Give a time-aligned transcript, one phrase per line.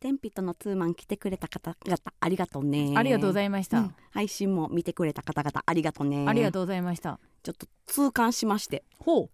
[0.00, 2.94] テンピとのツーマン来てくれた方々ありがとうね。
[2.96, 6.24] ありがとうございいました、配信も見てくれた方々ありがとうね。
[6.24, 7.20] うありがとうございました。
[7.42, 8.82] ちょっと痛感しまして。
[8.98, 9.30] ほう。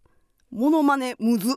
[0.50, 1.54] モノマネむず。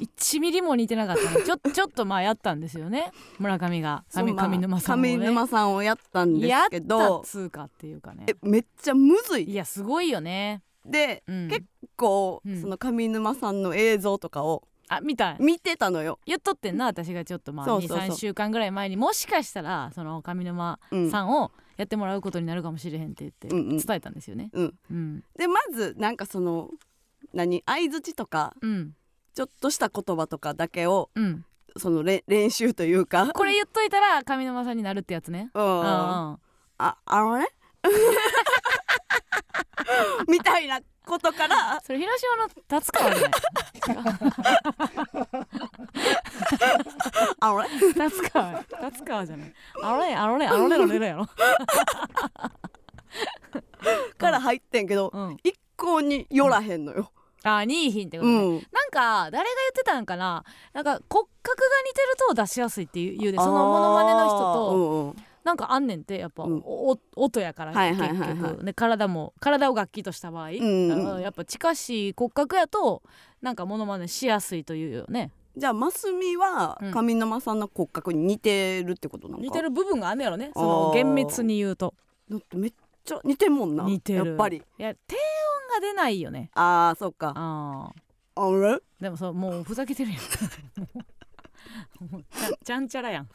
[0.00, 3.10] 1ミリも似てなかったのちょ ちょっとまあやったんですよね。
[3.38, 4.04] 村上が。
[4.10, 8.26] 上上沼さんも、ね、上沼さんをやったんですけやったど通過っていうかね。
[8.28, 9.44] えめっちゃむずい。
[9.44, 11.64] いやすごいよね、でうん、結
[11.96, 12.60] 構、うん。
[12.60, 17.98] その上沼さんの映像とかをあ見た見てたのよ、言っとってんな私がちょっとまあそうそうそう。
[18.08, 21.10] 23週間ぐらい前にもしかしたらその上沼うん。
[21.10, 23.78] さんをやってもらうことになるかもしれへんって言ってうんうん。
[23.78, 24.50] 伝えたんですよね。
[24.52, 25.24] うん、うん。
[25.36, 26.70] でまずなんかその
[27.32, 28.94] 何相づちとかうん。
[29.34, 31.44] ちょっとした言葉とかだけをうん、
[31.78, 33.30] そのれ 練習というか。
[33.32, 35.50] これ言っといたら上沼さんになるってやつね。
[35.54, 35.64] うん。
[35.64, 35.84] うんうん。
[35.84, 36.38] あ
[36.78, 37.46] あのね。
[40.28, 41.80] みたいなことから。
[41.84, 43.30] それ広島の達川じゃない
[47.40, 48.64] あのね達川。
[48.64, 49.54] 達川じゃない。
[49.82, 51.26] あのねあのねあのねのねのやろ。
[54.18, 57.12] から入ってんけど、うん、一向に寄らへんのよ。
[57.44, 58.38] あニーヒンってこうとね。
[58.38, 58.60] ん、なん
[58.90, 66.62] か誰が言ってたんかななんか骨格が似てると出しやすいっていう言うでそのモノマネの人とうんうんなんかあんねんってやっぱ、うん。
[66.64, 68.52] お音やからはい結はいはいはい。
[68.52, 68.64] 局。
[68.64, 73.02] で体も体を楽器とした場合、んうんあやっぱ近しい骨格やと
[73.40, 75.30] なんかモノマネしやすいというよね。
[75.56, 76.92] じゃあマスミはうん。
[76.92, 80.50] 上沼さんの骨格に似てるってことなんか似てる部分があんねやろね。
[80.54, 81.94] その厳密に言うと。
[82.30, 82.72] だってめっ
[83.04, 83.84] ちゃ似てんもんな。
[83.84, 84.26] 似てる。
[84.26, 84.56] やっぱり。
[84.58, 86.50] いや低音が出ないよね。
[86.54, 87.32] ああそうか。
[87.36, 87.90] あ
[88.36, 88.46] あれ？
[88.76, 90.20] ーでもそうもうふざけてるやん。
[92.64, 93.28] ちゃんちゃらやん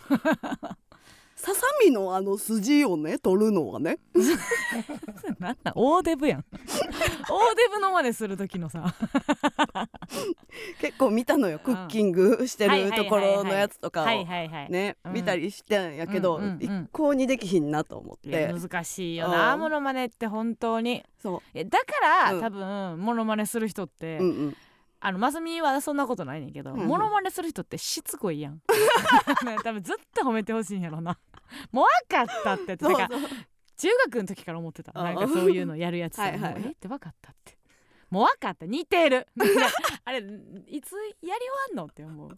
[1.38, 4.00] ささみのあの筋をね取るのはね。
[5.40, 6.46] なんなん大デブやん。
[7.30, 8.96] 大デブの真似する時のさ。
[10.82, 11.60] 結構見たのよ。
[11.60, 14.06] クッキングしてるところのやつとかを。
[14.08, 15.14] ねうん。
[15.14, 18.52] 見たりしてんやけどうん一向にできひんなと思って。
[18.52, 19.54] 難しいよな。
[19.54, 19.60] うん。
[19.60, 21.04] モノマネって本当に。
[21.22, 21.66] そう。
[21.66, 22.42] だから、うん。
[22.42, 24.58] 多分モノマネする人って、うんうん
[25.00, 26.88] あのマスミはそんなことないねんけど、うんうん。
[26.88, 28.62] モノマネする人ってしつこいやん。
[29.46, 31.18] ね多分ずっと褒めてほしいんやろな。
[31.72, 32.78] もう分かったって。
[32.80, 33.20] そうだから
[33.78, 34.92] 中学の時から思ってた。
[34.96, 36.72] うんなんかそういうのやるやつさはいはいもうえ？
[36.72, 37.58] って分かったって。
[38.10, 38.66] もう分かった。
[38.66, 39.28] 似てる。
[40.06, 42.38] あれいつやり終わんのって思う。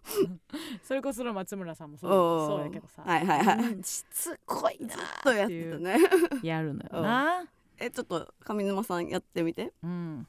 [0.84, 3.58] それこその松村さんもそううんそうやけどさ、はいはいはい。
[3.74, 5.02] うんしつこいなず
[5.44, 5.78] っていう。
[5.80, 5.84] て
[6.30, 6.40] たね。
[6.44, 7.46] やるのよな。
[7.78, 9.72] えちょっと上沼さんやってみて。
[9.84, 10.28] うん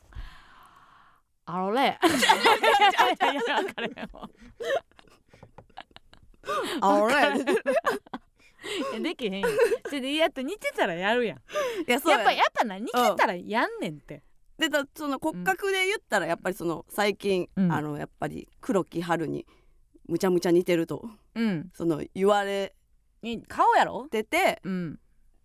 [1.52, 1.98] あのね。
[2.02, 4.30] いやいやいや分かれへんわ
[6.80, 9.48] あれいやできへんよ
[9.90, 11.40] ででやって似てたらやるやんい
[11.86, 14.22] やそうややっぱやっぱな似てたらやんねんって
[14.58, 19.46] でだその骨格で言ったらやっぱりその最近、うんあのやっぱり黒木春に
[20.08, 22.74] むちゃむちゃ似てるとうんその言われ
[23.22, 24.98] に顔やろててうん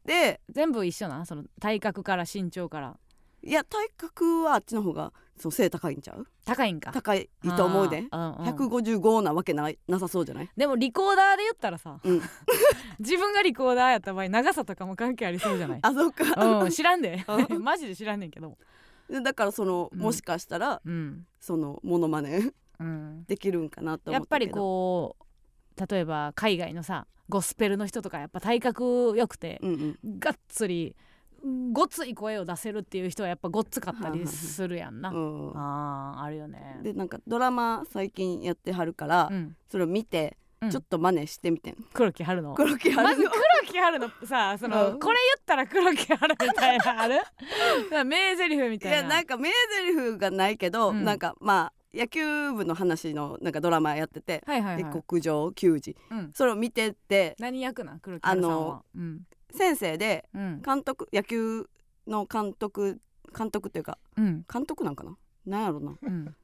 [0.04, 2.98] で全部一緒なその体格から身長から
[3.42, 6.26] いや体格はあっちの方がそう背高いんちゃう？
[6.46, 6.92] 高いんか。
[6.94, 8.06] 高いと思うで。
[8.12, 8.36] うんうん。
[8.46, 10.50] 155なわけないなさそうじゃない？
[10.56, 12.22] でもリコーダーで言ったらさ、うん。
[13.00, 15.80] 自分がリコーダーやった場合長さとかも関係ありそうじゃない？
[15.82, 16.24] あそうか。
[16.64, 17.26] うん知らんで。
[17.50, 18.58] う マジで知らんねんけど
[19.10, 25.16] でだからその、うんもしかしたらうん、そのモノマネうん、できるんかなとやっぱりこ
[25.78, 30.20] う例えば海外のさゴスペルの人とかやっぱ体格良くてうんうん。
[30.20, 30.96] がっつり
[31.74, 35.10] ごつい声を出せるっていう人はやっぱごっつかったりはいはいはいするやんな。
[35.10, 36.80] うんあーあるよね。
[36.84, 42.56] でなんかドラマ最近やってはるから、うん、それを見て、うんちょっと真似してみてん黒木春の。
[42.56, 43.42] 黒木春の、まず黒
[43.72, 47.16] 木春のさその、うんこれ言ったら黒木春みたいなある？
[48.06, 48.98] 名台詞みいたいな。
[48.98, 54.84] やなんか名台詞がないけど、うんなんかまあ野球部の話のなんかドラマやっててはいはいはい。
[54.94, 58.00] で国上球児うん、それを見てて何役なん？
[58.00, 58.58] 黒木春さんは。
[58.58, 59.22] あのうん
[59.56, 60.62] 先生でうん。
[60.62, 61.68] 監督野球
[62.08, 63.00] の監督
[63.38, 64.46] 監督っていうかうん。
[64.52, 65.18] 監督なんかな？
[65.46, 65.96] なんやろな？
[66.02, 66.36] うん。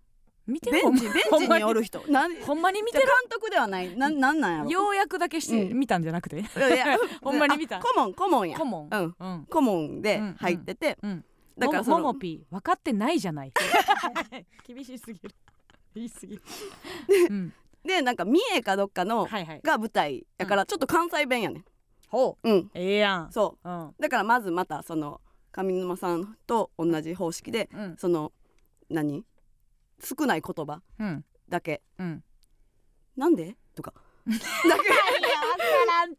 [0.48, 2.00] 見てベンチベンチにおる人。
[2.00, 3.06] ほんまに見てる？
[3.06, 3.96] 監督ではない。
[3.96, 4.70] なんなんなんやろ？
[4.70, 5.80] ようやくだけして、うん。
[5.80, 6.40] 見たんじゃなくて。
[6.40, 7.78] いや ほんまに見た？
[7.78, 8.58] あ顧問顧問や。
[8.58, 9.16] 顧問うん。
[9.20, 9.46] うん。
[9.46, 11.26] 顧問でうん入ってて、うん。
[11.58, 13.54] だからそのもももピー分かってないじゃない。
[14.66, 15.36] 厳しすぎる。
[15.94, 16.40] 言い過ぎ
[17.30, 17.54] うん。
[17.84, 19.28] でなんか三重かどっかの
[19.64, 21.66] が舞台だからちょっと関西弁やねん
[22.12, 22.50] ほう。
[22.50, 22.72] うん。
[22.74, 23.32] ええやん。
[23.32, 23.70] そう。
[23.70, 23.96] うん。
[24.00, 25.22] だからまずまたその
[25.52, 27.96] 上沼さんと同じ方式でうん。
[27.98, 28.32] その
[28.90, 29.26] 何？
[30.04, 31.26] 少ない言葉うん。
[31.48, 31.82] だけ。
[31.98, 32.24] うん
[33.16, 33.94] 「なんで?」とか。
[34.28, 34.34] だ
[34.78, 34.84] け。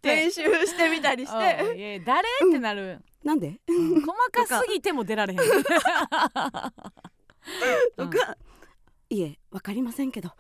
[0.08, 1.38] 練習してみたりしうん。
[1.76, 3.60] て誰ってなる「なんで?
[3.68, 4.00] うん。
[4.02, 5.38] 細かすぎても出られへん」
[7.96, 8.36] とか
[9.10, 10.30] 「いえわかりませんけど」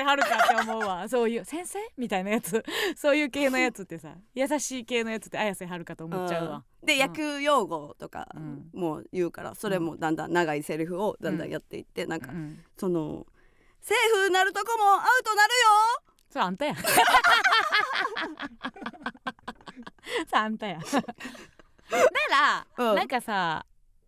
[0.00, 1.08] いはるかって思うわ。
[1.08, 1.78] そういう先生？
[1.96, 2.64] みたいなやつ。
[2.96, 8.70] そういう系のやつってさ優しい系のやつって綾瀬はるかと思っちゃうわ、で野球用語とかうん。
[8.72, 13.26] も言うからそれもだんだん長いセリフをだんだんやっていってなんかうん、その
[13.80, 13.96] セー
[14.26, 15.50] フなるとこもアウトなる
[16.30, 16.74] それあんたや。
[20.26, 20.78] それあんたや。
[21.90, 21.98] な
[22.30, 22.96] ら、うん。
[22.96, 23.64] なんかさ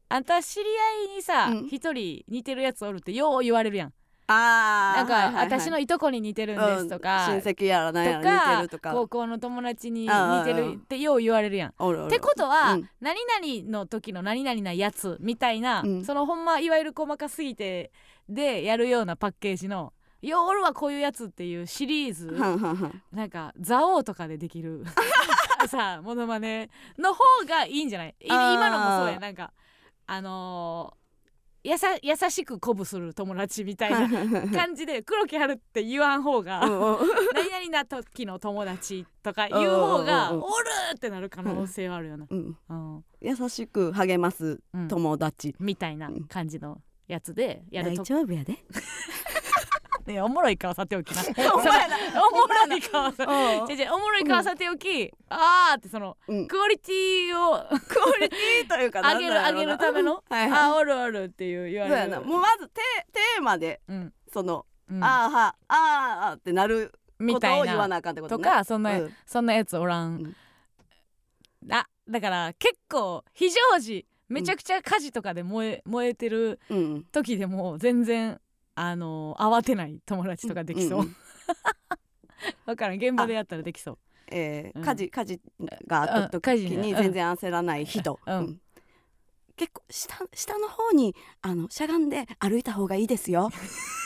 [0.09, 0.67] あんた知り
[1.09, 1.69] 合いにさうん。
[1.69, 3.93] 一、人似てるやつおるってよう言われるやん。
[4.29, 5.09] あー。
[5.09, 7.41] なんか、私のいとこに似てるんですとか、うん。
[7.43, 8.93] 親戚やら何やとら似てかるとか。
[8.93, 11.75] 高校の友達に似ああてるってよう言われるやん。
[11.79, 12.91] おるおるってことは、うん。
[13.01, 16.05] 何々の時の何々なやつみたいな、うん。
[16.05, 17.91] そのほんまいわゆる細かすぎて
[18.29, 19.93] でやるようなパッケージの
[20.23, 22.27] 「ようおるわこういうやつ」っていうシリーズ
[23.13, 24.85] なんか蔵王とかでできる。
[25.69, 26.69] さモノマネ
[26.99, 28.15] の方がいいんじゃない？
[28.21, 29.53] 今のもそうやなんか
[30.07, 31.07] あのー
[31.67, 34.09] やさ優しく鼓舞する友達みたいな
[34.51, 40.45] 感じで黒木春って言わん方が何々な時の友達とか言う方がおる
[40.95, 43.05] ってなる可能性はあるよな、うんうん。
[43.21, 44.87] 優しく励ますうん。
[44.87, 45.57] 友達。
[45.59, 48.65] みたいな感じのやつでやると、丈夫やで
[50.07, 51.23] ね、おもろい顔さておきな。
[51.53, 53.67] お前らおもろい顔さうん。
[53.67, 56.47] じゃじゃおもろい顔さておき、あーってそのうん。
[56.47, 57.59] クオリティを
[57.89, 60.61] クオリティというか上げる上げるための はいはい。
[60.61, 62.21] あおるおるっていう言わそうやれるな。
[62.21, 62.81] もうまずテ
[63.13, 64.13] テーマでうん。
[64.33, 65.03] そのうん。
[65.03, 69.15] あーはあーってなることみたい言わなあかんってこととねかそんな、うん。
[69.27, 70.37] そんなやつおらん、
[71.63, 71.73] うん。
[71.73, 77.05] あだから結構非常時めちゃくちゃ火事とかで燃え燃えてるうん。
[77.13, 78.41] 時でも全然
[78.77, 81.17] あの慌てない友達とかできそう、んん
[82.67, 82.97] だからん。
[82.99, 83.95] 現場でやったらできそう。
[83.95, 85.41] うんえー火事火事
[85.87, 88.37] があった時に全然焦らない人、うん。
[88.39, 88.61] うん。
[89.57, 93.51] 結構下下の方にあのしゃがんで歩いた方がいいですよ。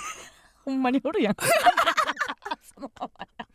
[0.64, 1.37] ほんまにおるやん。
[2.62, 3.46] そのままや。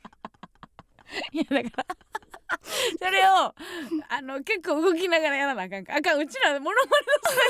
[1.32, 1.96] いやだから
[3.00, 3.54] それを
[4.10, 6.20] あの結構動きながらやらなあかんかあかん。
[6.20, 6.76] うちらモノ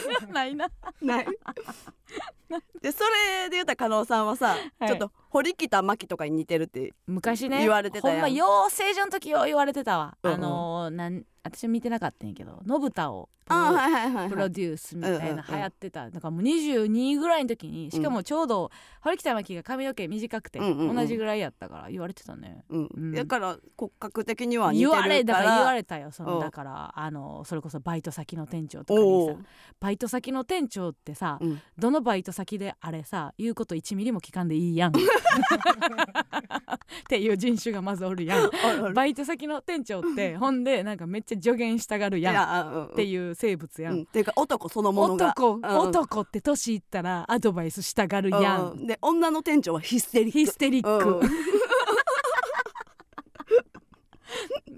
[0.04, 0.70] マネの才能ないな。
[1.02, 1.28] ない。
[2.82, 4.88] でそれで言ったら加納さんはさ、はい。
[4.88, 7.60] ちょっと堀北真希とかに似てるって昔ね。
[7.60, 10.38] 言われてたほんま養成所の時よう言われてたわ、うんうん。
[10.38, 15.46] あのーなん私見てなかったんやけど信太をプロはいはいはいプロはいデュースみたいうんうんうなん。
[15.48, 18.72] 流行ってた、だからもう22ぐらいの時にしかもちょうど
[19.02, 20.96] 堀北真希が髪の毛短くてうんうんうん。
[20.96, 22.90] 同じぐらいやったから言われてたね、うん。
[22.92, 23.12] うん。
[23.12, 25.04] だから骨格的には似てるから。
[25.04, 26.30] 言われだから言われたよそうん。
[26.32, 29.36] のだからあのそれこそバイト先の店長とかにさ
[29.80, 31.62] バイト先の店長ってさ、うん。
[31.78, 34.94] どのバイト先であれさ言うこと1ミリも聞かんでいいやん
[35.26, 38.50] っていう人種がまずおるやん。
[38.94, 42.90] バイト先の店長ってほんでなんかめっちゃ助言したがるいやん。
[42.92, 44.02] っていう生物やん、うん。
[44.04, 45.30] っていうか男そのものが。
[45.30, 45.64] 男、うん。
[45.64, 48.88] 男って年いったらアドバイスしたがるやん、うん。
[48.88, 50.40] で女の店長はヒステリック。
[50.40, 51.30] ヒステリック、うん。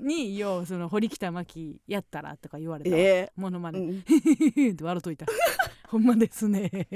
[0.08, 2.92] にようその堀北真希やったらとか言われた。
[2.92, 3.32] わ、え。
[3.36, 4.00] モノマネ、えうん。
[4.74, 5.26] って笑っといた。
[5.88, 6.90] ほんまですね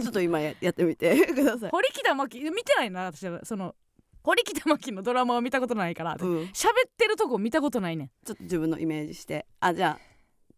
[0.00, 1.26] ちょっと今ややってみて。
[1.34, 1.70] ください。
[1.70, 3.28] 堀北真希見てないな私。
[3.28, 3.74] はその
[4.22, 6.16] 堀北真希のドラマを見たことないから。
[6.18, 8.08] うん、喋ってるとこ見たことないねん。
[8.24, 9.46] ちょっと自分のイメージして。
[9.60, 10.04] あじゃあ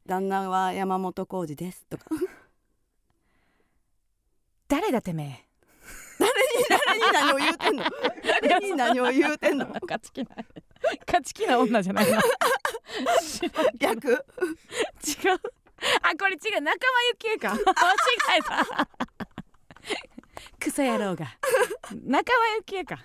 [0.06, 1.86] 旦那は山本浩二です。
[1.86, 2.04] とか。
[4.68, 5.44] 誰だてめ
[6.18, 7.84] 誰に何を言うてんの？
[8.48, 9.66] 誰に何を言うてんの？
[9.66, 10.30] え勝ち気な
[11.06, 12.20] 勝ち気な女じゃないな。
[13.78, 14.10] 逆？
[14.10, 14.20] 違う
[16.02, 16.60] あこれ違う。
[16.60, 17.50] 仲間由紀恵か。
[17.54, 18.88] 間違えた。
[20.58, 21.26] クソ野郎が。
[22.04, 22.98] 仲間由紀恵か。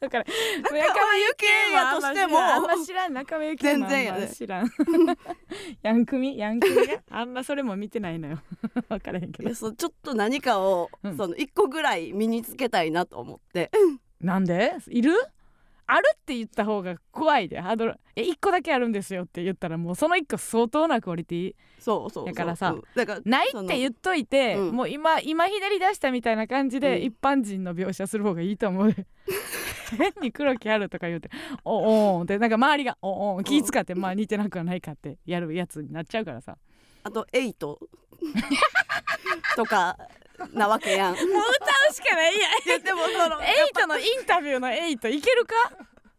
[0.00, 0.24] だから
[0.62, 2.38] 仲間由紀恵はやとしても。
[2.40, 3.12] あんま知らん。
[3.12, 4.28] 仲間由紀恵全然やで。
[4.28, 4.70] 知らん。
[5.82, 6.38] ヤンクミ？
[6.38, 7.02] ヤンクミが？
[7.10, 8.42] あんまそれも見てないのよ。
[8.88, 9.54] 分からへんけど。
[9.54, 11.16] そうちょっと何かを、うん。
[11.16, 13.70] その一個ぐらい身につけたいなと思って。
[14.20, 14.74] なんで？
[14.88, 15.12] いる？
[15.92, 17.60] あるって言った方が怖いで。
[17.60, 17.94] ハードル。
[18.16, 21.54] え一個だけあるんですよって言ったらもうその一個相当なクオリティ。
[21.78, 22.82] そうそうだからさうん。
[22.94, 24.76] だからないって言っといて、うん。
[24.76, 27.02] もう今今ひねり出したみたいな感じで、うん。
[27.04, 28.94] 一般人の描写する方がいいと思う。
[29.96, 31.30] 変に黒木あるとか言うて
[31.64, 36.56] 「おおん」ってなんか周りが「おおん」気使ってまあ似てなくはないかってやるやつになっちゃうからさ。
[37.02, 37.80] あとエイト。
[39.56, 39.96] とか
[40.52, 41.14] なわけやん。
[41.14, 41.30] もう歌
[41.90, 45.54] うしかないやいやでもその エイトのインタビューのエイトいけるか？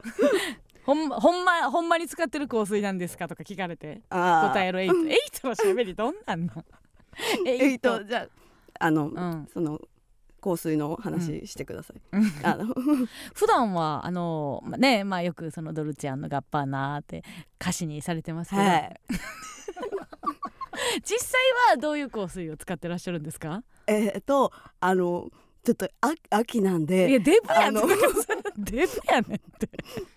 [0.83, 4.95] ほんまほんまほんまに使ってる香水なんですかとか聞かれて答えるエイト。
[5.07, 6.65] エイトのしゃべりどんなんの？
[7.45, 8.03] エイト。
[8.03, 8.27] じゃ
[8.79, 9.47] ああの、うん。
[9.53, 9.79] その
[10.43, 12.31] 香水の話してください、うん。
[12.41, 12.73] あの
[13.35, 17.23] 普段はあのまあねまあよくそのドルチアンのガッパーナーって
[17.61, 18.99] 歌詞にされてますけど、はい
[21.03, 21.39] 実際
[21.71, 23.63] はどういう香水を使ってらっしゃるんですか？
[23.87, 25.29] えっとあの
[25.63, 27.81] ちょっとあ秋なんいでやデブやんあの
[28.63, 29.69] デブやねんって。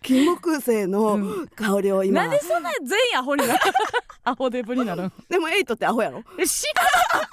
[0.02, 1.48] 金木犀うのん。
[1.48, 3.60] 香りを今、なんでそんな全員アホになる
[4.24, 5.12] アホデブになるん？
[5.28, 6.22] でもエイトってアホやろ？
[6.38, 6.82] え知ら
[7.20, 7.24] ん。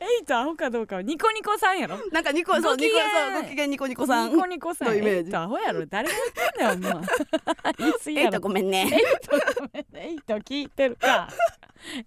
[0.00, 1.98] エイトアホかどうかはニコニコさんやろ。
[2.12, 3.02] なんかニコそうご機嫌。
[3.04, 4.30] ニコそうご機嫌ニコニコさん。
[4.32, 4.88] ニコニコさん。
[4.88, 5.26] のイメージ。
[5.26, 5.86] エイトアホやろ。
[5.86, 6.14] 誰が
[6.60, 7.06] 言ってんだよお前。
[7.78, 8.26] 言い過ぎやろ。
[8.26, 8.80] エイトごめんね。
[8.82, 8.90] エイ
[9.26, 10.08] トごめんね。
[10.08, 11.28] エイト聞いてるか。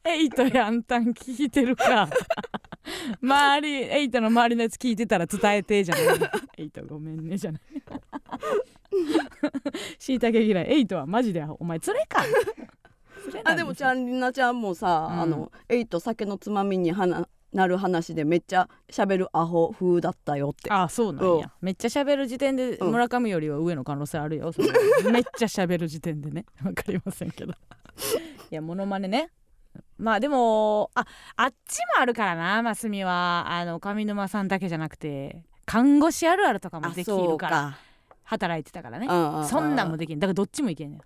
[0.06, 2.08] エイトヤンタン聞いてるか
[3.22, 6.06] 周りエイトの周りのやつ聞いてたら伝えてじゃない。
[6.58, 7.62] エイトごめんねじゃない。
[10.00, 10.72] しいたけ嫌い。
[10.72, 12.24] エイトはマジでお前連れか。
[13.44, 15.22] あでもちゃんりなちゃんもさ、うん。
[15.22, 20.70] あのエイト酒のつまみにはななる話でめっちゃ喋るアホ風だったよって。
[20.72, 21.51] あそうなんや。
[21.62, 22.92] めっちゃ喋る時点でうん。
[22.92, 24.68] 村上よりは上の可能性あるよそれ
[25.12, 26.46] めっちゃ喋る時点でね。
[26.63, 27.54] わかりませんけど。
[28.51, 29.32] いやモノマネね
[29.97, 31.05] まあでもあ
[31.37, 33.45] あっちもあるからなマスミは。
[33.47, 37.77] あの上沼さんだけじゃなくて看護師あるあるとかもあできるからか。
[38.23, 39.07] 働いてたからね。
[39.09, 40.19] うんうんそんなんもできん。
[40.19, 41.01] だからどっちもいけんねん。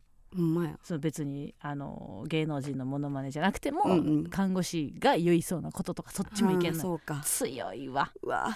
[0.84, 4.25] その別にあの芸能人のモノマネじゃなくても、うんうん。
[4.29, 7.22] 看護師が言いそうなこととかそっちもいけんのうか。
[7.24, 8.12] 強いわ。
[8.24, 8.46] うわ。
[8.48, 8.53] うん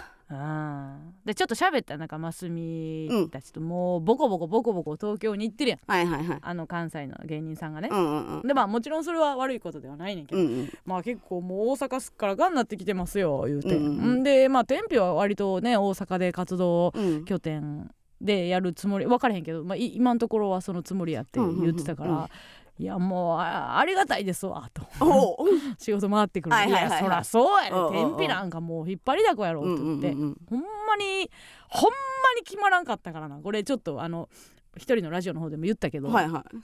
[1.26, 3.62] でちょっと喋ったなんかますみたちと。
[3.62, 5.80] もうボコボコボコボコ東京に行ってるやん。
[5.86, 6.40] はいはいはい。
[6.42, 7.90] あの関西の芸人さんがね。
[7.92, 8.48] う、んうんうん。
[8.48, 14.16] でまあもちろんそれは悪いことではないねんけど、うんうんまあ結構もう大阪すっからがんなってきてますよ言うて、うんうんうん。
[14.20, 17.26] んでまあ天日は割とね大阪で活動うん。
[17.26, 22.30] 拠点でやるつもり分からへんけど、まあ、い今のところはそのつもりやって言ってたから、うんうんうん
[22.80, 24.82] いやもうあありがたいですわと。
[25.78, 27.94] 仕事回ってくる、はいはやそらそうやうんうんうん。
[27.94, 31.30] ね天日なんかもう引っ張りだこやろうんと言って、うんうんほんまに
[31.70, 33.38] ほんまに決まらんかったからな。
[33.38, 34.28] これちょっとあの
[34.76, 36.58] 一人のラジオの方でも言ったけど、はいはい。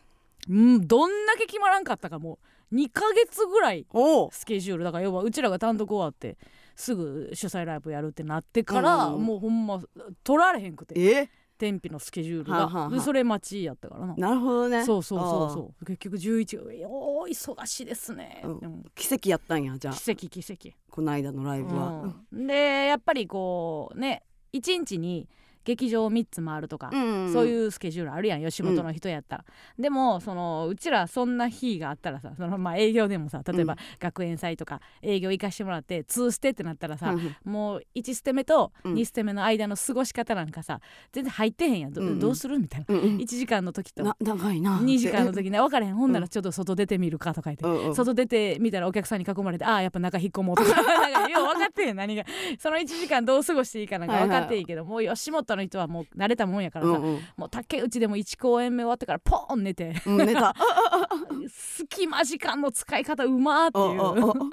[0.50, 2.40] うんどんだけ決まらんかったかも。
[2.72, 3.86] う2ヶ月ぐらい
[4.32, 4.84] スケジュール。
[4.84, 6.38] だから要はうちらが単独終わって
[6.76, 9.82] すぐ主催ライブやるってなってから、もうほんま
[10.24, 11.00] 取られへんくて。
[11.00, 11.30] え？
[11.60, 12.90] 天日のスケジュールが、はあはあはあ。
[12.90, 14.16] でそれ待ちやったからな。
[14.16, 14.86] なるほどね。
[14.86, 15.86] そうそうそうそう。
[15.86, 18.52] 結局11おー忙しいですね、うん。
[18.52, 19.94] うん奇跡やったんやじゃあ。
[19.94, 20.76] 奇跡奇跡。
[20.90, 22.16] この間のライブは。
[22.32, 22.48] うん。
[22.48, 25.28] でやっぱりこうね一日に
[25.70, 29.46] 劇場3つ回るとか、んそういうスケジュールあるやん吉本の人やったら、
[29.78, 33.80] でもそのうちらそんな日があったらさその、まあ、営業でもさ例えばうん。
[34.00, 38.94] 学園祭とか営業行かしてもらって2ステってなったらさ、うんもう1ステ目とうん。
[38.94, 40.80] 2ステ目の間の過ごし方なんかさ
[41.12, 41.94] 全然入ってへんやん。
[41.94, 42.20] ど,、うんうん。
[42.20, 42.96] どうするみたいな。
[42.96, 43.18] うんうん。
[43.18, 44.04] 1時間の時と。
[44.04, 44.78] な長いな。
[44.78, 45.96] 2時間の時時ね分からへん。
[45.96, 47.96] ほんならちょっと外出てみるかとか言って、うんうん。
[47.96, 50.70] 外出てみたらお客さんに囲まれてああやっぱ中引っ込もうとか。
[50.82, 52.24] なんかよう分かってへん何が。
[52.60, 57.20] その1時間どう過ごしていいかなんか分かっていいけど、もう吉本の人はもう慣れたもんやからさ、うんうん。
[57.38, 60.56] もう竹内でも1公演目終わってからポーン寝てうん寝た。
[61.50, 64.50] 隙間時間の使い方うまーっていう。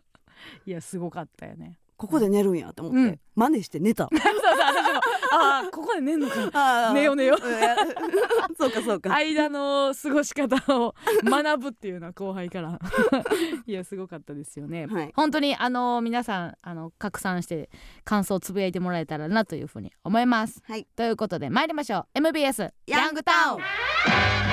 [0.66, 1.78] いやすごかったよね。
[1.96, 3.20] ここで寝るんやと思って、うん。
[3.34, 4.08] 真似して寝た。
[4.12, 5.00] そうそう私も
[5.36, 6.92] ああここで寝んのか。
[6.92, 7.36] 寝よう寝よ
[8.58, 9.14] そうかそうか。
[9.14, 12.78] 間の過ごし方を学ぶっていうのは後輩から。
[13.66, 15.12] いやすごかったですよね、はい。
[15.14, 17.70] 本当にあの皆さんあの拡散して
[18.04, 20.62] 感想をつぶやいてもらえたらなというふうに思います。
[20.66, 20.86] はい。
[20.96, 22.06] ということで参りましょう。
[22.14, 24.45] MBS ヤングタウン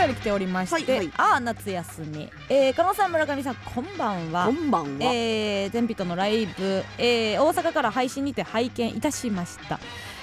[0.00, 1.12] 便り来ておりまして、はいはい。
[1.18, 4.46] ああ夏休み、えー、加納さん村上さんこんばんは。
[4.46, 9.78] こんばんは、えー、全人のライブ、えー大阪から配信にて拝見いたしました。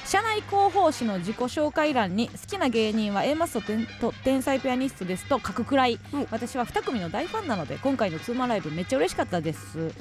[0.05, 6.27] 社内広報誌の自己紹介欄に好きな芸人は A マスと天と天才ピアニストですと書くくらい、うん。
[6.31, 9.91] 私は2組の大ファンなので今回のツーマンライブめっちゃ嬉しかったです、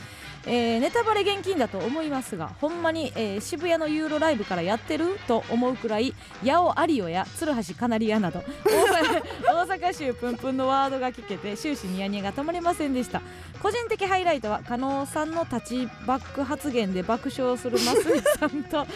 [0.46, 8.42] えーネタバレ厳禁だと思いますがほんまに、えー渋谷のユーロライブからやってると思うくらい八尾有オや鶴橋カナリアなど
[9.44, 13.22] 大阪州プンプンのワードが聞けて終始ニヤニヤが止まりませんでした。
[13.62, 18.86] 個人的ハイライトは加納さんのタッチバック発言で爆笑するますみさんと、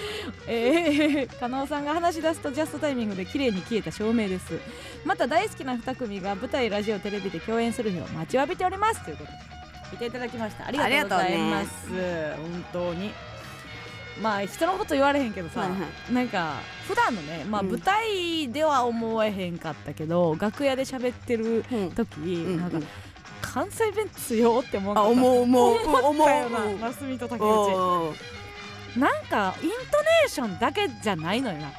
[0.47, 4.59] えー、加納さんが話し出すとジャストタイミングで綺麗に消えた照明です。
[5.05, 9.05] また大好きな2組が舞台ラジオテレビで共演する日を待ちわびております。
[9.05, 9.60] ということで
[9.93, 10.67] 見ていただきました。
[10.67, 13.13] ありがとうございます、本当に。
[14.21, 15.77] まあ人のこと言われへんけどさ、はいは
[16.13, 16.57] なんか
[16.87, 17.71] 普段のね、まあ、うん。
[17.71, 21.91] 舞台では思えへんかったけど、楽屋で喋ってるうん。
[21.93, 22.79] 時、うんなんか
[23.41, 24.99] 関西弁強って思う。
[24.99, 28.15] あ思う思う思うよなますみと竹内。
[28.97, 31.73] なんかイントネーションだけじゃないのよな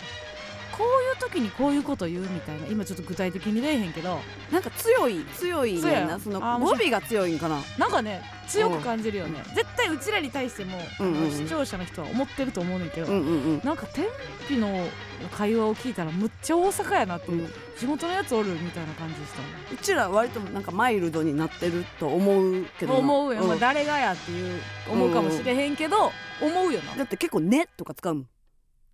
[0.81, 2.65] こういう時にこういうこと言うみたいな。
[2.65, 4.19] 今ちょっと具体的に出えへんけど。
[4.51, 5.99] なんか強い強いそうや。
[5.99, 7.59] やんなその語尾が強いんかな。
[7.77, 9.43] なんかね強く感じるよね。
[9.53, 11.31] 絶対うちらに対しても、うんうんうん。
[11.31, 13.61] 視聴者の人は思ってると思うねんけど、うんうんうん。
[13.63, 14.05] なんか天
[14.47, 14.87] 日の
[15.31, 17.47] 会話を聞いたらむっちゃ大阪やなって、うん。
[17.77, 19.41] 地元のやつおるみたいな感じした
[19.73, 22.99] うちら割となんかマイルドになってると思うけどな。
[22.99, 24.59] 思うよ、まあ、ん誰がやっていう
[24.89, 26.11] 思うかもしれへんけど、
[26.41, 26.95] 思うよな。
[26.95, 28.27] だって結構ねとか使うもん。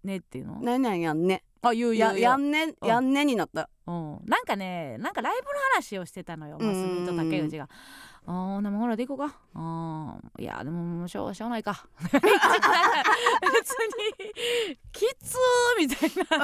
[0.04, 2.88] ねっていうの何々やんねあ言う言うややんねうん。
[2.88, 3.70] やんねになった。
[3.88, 6.68] うん、なんかねなんかライブの話をしてたのようん。
[6.68, 7.68] マスミと竹内が。
[8.30, 9.34] あーでもほらでいこうか。
[9.54, 11.88] あーいやでもしょうしょうがないか。
[12.02, 12.22] 別に
[14.92, 15.38] きつー
[15.80, 16.38] みたいな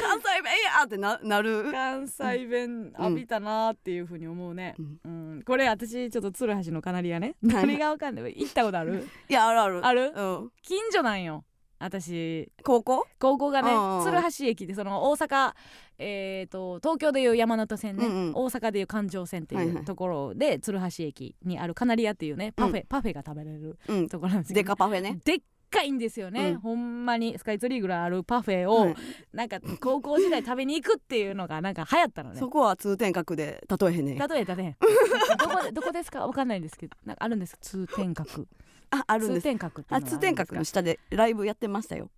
[0.00, 1.70] 関西弁やってななる？
[1.70, 4.98] 関西弁浴びたなーっていうふうに思うね、うん。
[5.04, 7.34] うん、これ私ちょっと鶴橋のカナリアね。
[7.46, 7.66] はい。
[7.66, 8.34] 何がわかんない。
[8.36, 9.06] 行ったことある？
[9.28, 9.86] いやあるある。
[9.86, 10.12] ある？
[10.16, 10.50] うん。
[10.62, 11.44] 近所なんよ
[11.80, 13.06] 私高校？
[13.18, 15.52] 高校がねうんうん鶴橋駅でその大阪
[15.98, 18.32] えー、と東京でいう山手線ね、うんうん。
[18.34, 19.76] 大阪でいう環状線ってはいはい。
[19.76, 24.08] いうところで、鶴橋駅にあるカナリアっていうねパフェ、パフェが食べれるうん。
[24.08, 25.18] ところなんですけデどカパフェね。
[25.24, 25.38] でっ
[25.70, 26.58] かいんですよね、うん。
[26.60, 28.94] ほんまにスカイツリーぐらいあるパフェを、はい。
[29.34, 32.40] なんか高校時代食べに行くっていうのがなんか流行ったのね。
[32.40, 34.78] そこは通天閣で例えへんね例えたね。
[35.38, 36.26] どこでどこですか？
[36.26, 38.46] わかんないんですけどなんかあるんです通天閣
[38.90, 39.40] ああるんです。
[39.40, 42.10] 通天閣あ通天閣の下でライブやってましたよ。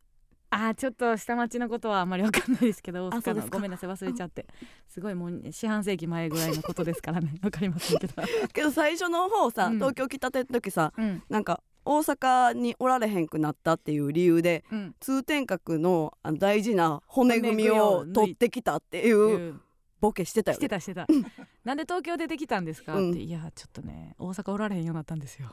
[0.54, 3.48] あーちょっと下町のことはあんまりわかんないですけど大阪の。
[3.48, 4.46] ごめんなさい忘れちゃって。
[4.86, 7.34] すごいもう四半世紀前ぐらいのことですからね。
[7.42, 8.14] わかりませんけど。
[8.52, 9.74] けど最初の方さうん。
[9.76, 11.22] 東京来たての時さうん。
[11.30, 14.94] なんか大阪におられへんくなったっていう理由でうん。
[15.00, 19.60] 通天閣の大事な骨組みを取ってきたっていううん
[20.00, 20.58] ボケしてたよね。
[20.58, 21.06] してたしてた。
[21.64, 22.92] なんで東京出てきたんですか？
[22.92, 23.16] って、うん。
[23.16, 25.48] いやちょっとね大阪おられへんようになったんですよ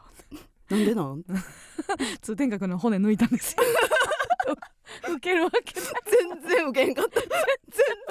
[0.69, 1.23] なんでなん？
[2.21, 3.63] 通天閣の骨抜いたんですよ。
[4.51, 5.89] ウケるわけない。
[6.41, 7.21] 全然ウケへんかった。
[7.21, 7.29] 全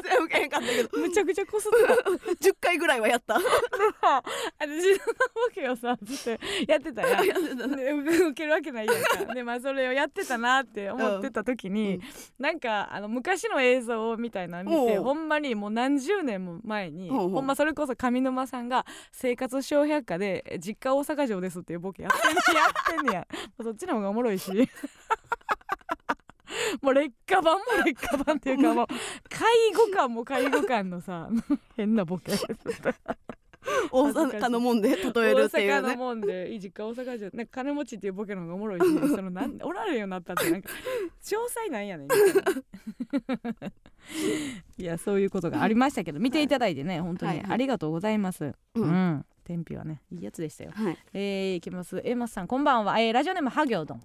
[0.05, 0.99] 然ウケへんかったけど。
[0.99, 3.35] むちゃくちゃこすって10回ぐらいはやった。
[3.35, 3.41] た
[4.59, 7.27] 私のボケをさずっとやってたやん。
[7.27, 7.67] やってた。
[7.67, 9.35] ねでウケるわけないやんか。
[9.35, 12.03] でまあそれをやってたなって思ってた時に、うん。
[12.39, 23.27] なんかあの昔の映像みたいなの見てほんまにもう何十年も前にほんまそれこそ上沼さんが「生活笑百科」で「実家大阪城です」っていうボケやってんやってんねや。
[23.63, 24.69] そっちの方がおもろいし
[26.83, 28.87] もう劣化版も劣化版っていうかもう。
[29.29, 31.29] 介護官も介護官のさ
[31.77, 32.33] 変なボケ
[33.91, 40.71] 大阪のもんで例えるってい大阪のうねもんでいい実家大阪城なんか金持ちっていうボケの方がおもろいし そのなんおられるようになったってなんか
[41.23, 42.09] 詳細なんやねん
[44.81, 47.53] いやそういうことがありましたけど見ていただいてね本当にはいはい。
[47.53, 48.89] ありがとうございます、ううん。
[48.89, 50.73] ん天日はねいいやつでしたよ。
[50.75, 50.99] はい。
[51.15, 52.03] えー、いきます。
[52.05, 54.03] エマスさんこんばんは、えーラジオネームハ行どん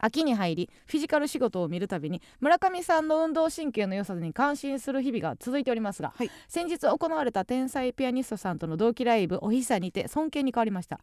[0.00, 6.30] 秋に入りフィジカル仕事を見るたびに村上さんの運動神経の良さに感心する日々が続いておりますが、はい。
[6.48, 11.00] 先日行われた天才ピアニストさんとの同期ライブおひさにて尊敬に変わりました。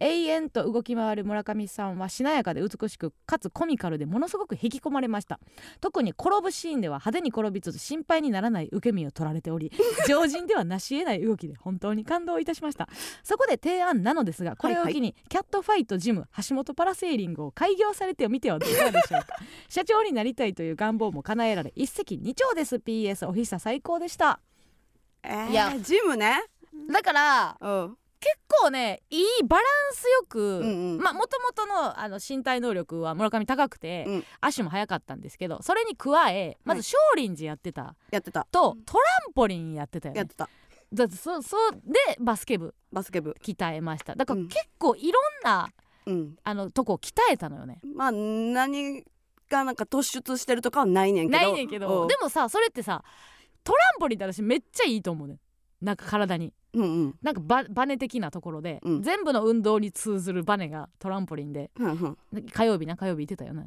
[0.00, 5.40] 永遠と動き回る村上さんはしなやかで美しくかつコミカルでものすごく引き込まれました。
[5.80, 9.70] 特に転ぶシーンでは派手に転びつつ心配にならない受け身を取られており
[10.08, 12.88] 常人ではなし得ない動きで本当に感動いたしました。
[13.22, 19.26] そこで提案なのですがこれを機に、キャットファイトジム橋本パラセーリングを開業されてみてはいかがでしょうか。
[19.68, 22.76] 社長になりたいという願望も叶えられ一石二鳥です。
[22.76, 24.40] PS おひさ最高でした。
[25.22, 26.44] えーいやジムね。
[26.92, 27.96] だからうん。
[28.18, 30.98] 結構ねいいバランスよく、うんうん。
[30.98, 34.24] まあもともとのあの身体能力は村上高くて、うん。
[34.40, 37.94] 足も速かったんですけどそれに加えまず少林寺やってた。
[38.10, 38.46] やってた。
[38.50, 40.18] と、トランポリンやってたよね。
[40.18, 40.48] やってた。
[40.92, 42.74] だってそそうでバスケ部。
[42.92, 43.34] バスケ部。
[43.42, 44.14] 鍛えました。
[44.14, 44.48] だからうん。
[44.48, 45.85] 結構いろんな、うん
[46.44, 47.80] あのとこ鍛えたのよね。
[47.94, 49.04] まあ何
[49.50, 51.38] がなんか突出してるとかはないねんけど。
[51.38, 52.08] ないねんけど、うん。
[52.08, 53.02] でもさそれってさ
[53.64, 55.38] トランポリンって私めっちゃいいと思うねん。
[55.80, 56.52] なんか体に。
[56.74, 57.14] うんうん。
[57.22, 59.02] なんかババネ的なところで、うん。
[59.02, 61.70] 全部の運動に通ずるバネがトランポリンで。
[61.78, 62.42] うんうん。
[62.52, 63.66] 火曜日な火曜日行ってたよね、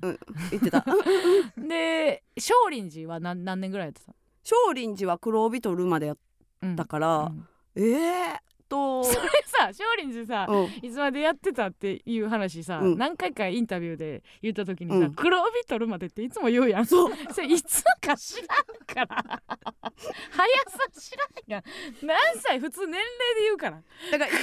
[0.51, 0.85] 言ってた。
[1.57, 4.13] で少林寺は何何年ぐらいやってた？
[4.43, 6.17] 少林寺は黒帯取るまでやっ
[6.61, 7.47] うんたから、うん。
[7.75, 9.03] えー、っと。
[9.03, 10.87] それさ少林寺さ、うん。
[10.87, 12.97] いつまでやってたっていう話さ、うん。
[12.97, 15.13] 何回かインタビューで言った時にさ、うん。
[15.15, 16.85] 黒帯取るまでっていつも言うやん。
[16.85, 17.13] そう。
[17.33, 19.23] それいつか知らんから。
[19.91, 21.63] 速さ知らんやん。
[22.05, 23.01] 何歳普通年齢
[23.35, 23.81] で言うから。
[24.11, 24.33] だから1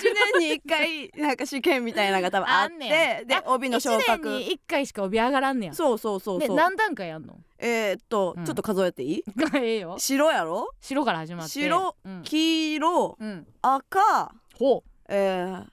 [0.40, 5.74] 年に1回なんか試験みたいなのが多分あっ あんねてで帯の昇1格年に1回しか帯上がらんねや。
[5.74, 6.48] そうそうそうそう。
[6.48, 7.38] で何段階やんの？
[7.58, 8.44] えー、っと、うん。
[8.44, 9.24] ちょっと数えていい？
[9.56, 9.96] ええよ。
[9.98, 10.68] 白やろ？
[10.80, 11.52] 白から始まって。
[11.52, 15.64] 白うん、黄色うん、赤ほえー、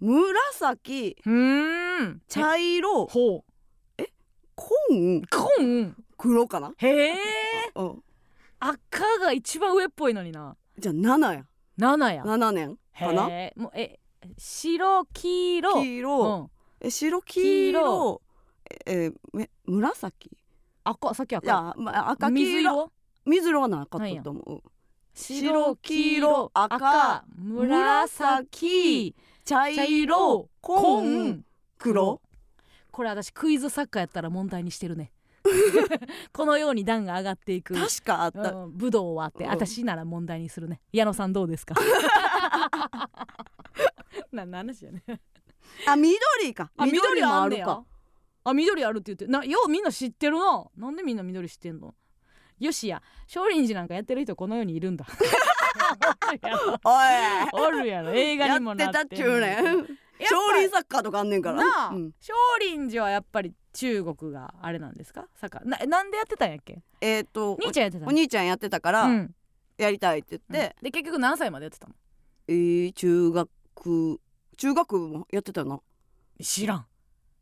[0.00, 2.22] 紫ううーん。
[2.28, 3.06] 茶色。
[3.06, 3.44] ほう。
[4.54, 5.22] 紺？
[5.30, 6.72] コン黒かな？
[6.78, 7.16] へえ。
[7.74, 8.02] うん。
[8.58, 10.56] 赤が一番上っぽいのにな。
[10.78, 11.44] じゃあ7や。
[11.78, 12.22] 7や。
[12.24, 13.28] 7年かな？
[13.30, 13.60] へえ。
[13.60, 13.98] もうえ
[14.36, 15.74] 白黄色。
[15.82, 17.80] 黄色、え白黄黄色。
[17.80, 18.22] 色
[18.86, 20.30] えーめ紫？
[20.90, 21.46] 赤さっき赤。
[21.46, 22.72] じゃあ、まあ、赤黄水色？
[22.72, 22.92] 色
[23.26, 24.62] 水色はなかったと思う。
[25.14, 31.44] 白黄色赤紫茶茶色色紺紺
[31.78, 32.20] 黒。
[32.90, 35.12] これ私クイズ作家やったら問題にしてるね。
[36.32, 37.74] このように段が上がっていく。
[37.74, 39.50] 確かあった、うん武道はってうん。
[39.50, 40.80] 私なら問題にするね。
[40.92, 41.74] 矢野さんどうですか？
[44.32, 45.02] 何の話やね
[45.86, 46.70] あ緑か。
[46.76, 47.66] あ緑もあんねや。
[47.66, 47.84] あるか
[48.44, 50.64] あ緑あるって言ってなようみんな知ってるな。
[50.76, 51.94] なんでみんな緑知ってんの？
[52.58, 55.06] よしや少林寺なんかやってる人この世にいるんだ。
[56.84, 57.66] おい。
[57.66, 58.12] おるやろ。
[58.12, 59.58] 映画やにもってなってんたっちゅうね
[60.20, 61.64] 少ぱ林サッカーとかあんねんから。
[61.64, 62.12] なあ、うん。
[62.20, 65.26] 少林寺はやっぱり中国があれなんですか？
[65.36, 65.68] サッカー。
[65.68, 66.82] ななんでやってたんやっけ？
[67.00, 69.34] えっ、と兄ちゃんやってたお兄ちゃんやってたから、うん。
[69.78, 71.94] やりたいって言って、で結局何歳までやってたの？
[72.48, 74.20] えー、中学
[74.58, 75.80] 中学もやってたよな。
[76.42, 76.86] 知らん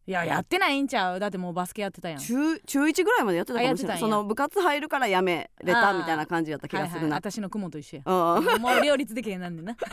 [0.08, 1.20] いややってないんちゃう？
[1.20, 2.18] だってもうバスケやってたやん。
[2.18, 3.98] 中中1ぐらいまでやってたかもしれない。
[3.98, 8.02] その部活入るからやめれたみたいな感じだった気がするな、はいはい、私の雲と一緒や。
[8.06, 8.62] うん。
[8.62, 9.76] もう両立できへんなんねんな。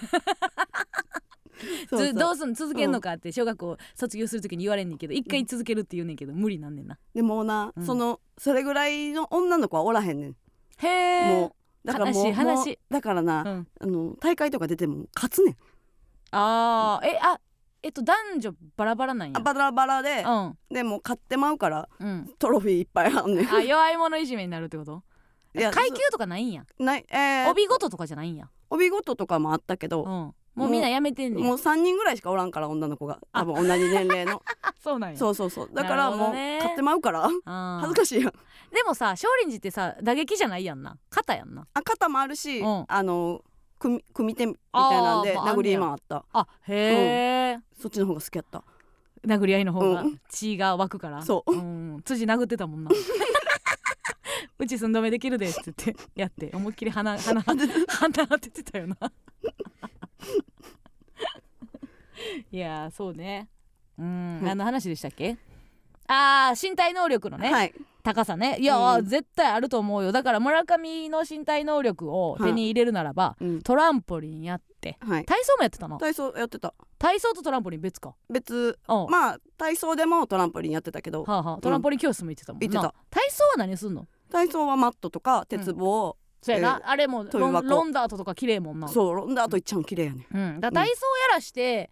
[1.90, 2.08] そうそう。
[2.08, 6.98] ずどうすんの続けんのかって小学校卒業するときに言われんねんけど一回続けるって言うねんけど無理なんねんな。
[7.14, 7.86] でもな、うん。
[7.86, 10.36] そのそれぐらいの女の子はおらへんねん。
[10.78, 11.48] へえも
[11.84, 15.58] うだからもう話だからな、うん、あの大会とか出ても勝つねん。
[16.32, 17.06] あー。
[17.06, 17.38] えあ
[17.86, 19.38] えっと男女バラバラなんや。
[19.38, 20.58] あバラバラで、うん。
[20.74, 22.34] でも勝ってまうからうん。
[22.40, 23.48] トロフィーいっぱいあんねん。
[23.54, 25.04] あ弱い者いじめになるってこと？
[25.54, 26.66] いや階級とかないんや。
[26.76, 28.50] そないえー、帯ごととかじゃないんや。
[28.72, 30.10] 帯ごととかもあったけど、うん。
[30.56, 31.46] もうみんなやめてんねん。
[31.46, 33.20] もう3人ぐらいしかおらんから女の子が。
[33.32, 34.42] 多分同じ年齢の。
[34.64, 35.18] あ そうなんや。
[35.20, 35.70] そうそうそう。
[35.72, 36.58] だからもうなるほどね。
[36.58, 37.26] 勝ってまうから。
[37.26, 38.34] あー恥ずかしいやん。
[38.74, 40.98] でもさ少林寺ってさ打撃じゃないやんな。
[41.12, 41.68] 肩やんな。
[41.76, 42.86] あ肩もあるし、うん。
[42.88, 43.44] あの
[43.86, 46.26] 組組手みたいなんで殴りもあった。
[46.34, 48.64] あへえ、そっちの方が好きやった。
[49.24, 51.22] 殴り合いの方がうん血が湧くから。
[51.22, 51.54] そう。
[51.54, 52.90] うん、辻殴ってたもんな。
[54.58, 58.98] うち寸止めできるでっつってやって思いっきり鼻鼻 鼻当ててたよな。
[62.52, 63.50] いやーそうね。
[64.00, 65.38] うん、うん何の話でしたっけ？
[66.08, 67.74] あー身体能力のね、はい
[68.06, 68.58] 高さね。
[68.60, 70.12] いやー、うん絶対あると思うよ。
[70.12, 73.62] だから村上の身体能力を手に入れるならば、うん。
[73.64, 74.98] トランポリンやって。
[75.02, 75.26] はい。
[75.26, 75.98] 体操もやってたの？
[75.98, 76.74] 体操やってた。
[77.00, 78.14] 体操とトランポリン別か？
[78.30, 78.78] 別。
[78.88, 81.24] うん、まあ体操でもトランポリンやってたけど。
[81.24, 82.94] はあはあ、トランポリン教室も行ってたもんな、行ってた。
[83.10, 84.06] 体操は何すんの？
[84.32, 88.88] 体操はマットとか鉄棒、そうやな、あれもロンロンダートとか綺麗もんな。
[88.88, 91.90] そうロンダートいっちゃん綺麗やねうん、だ体操やらして、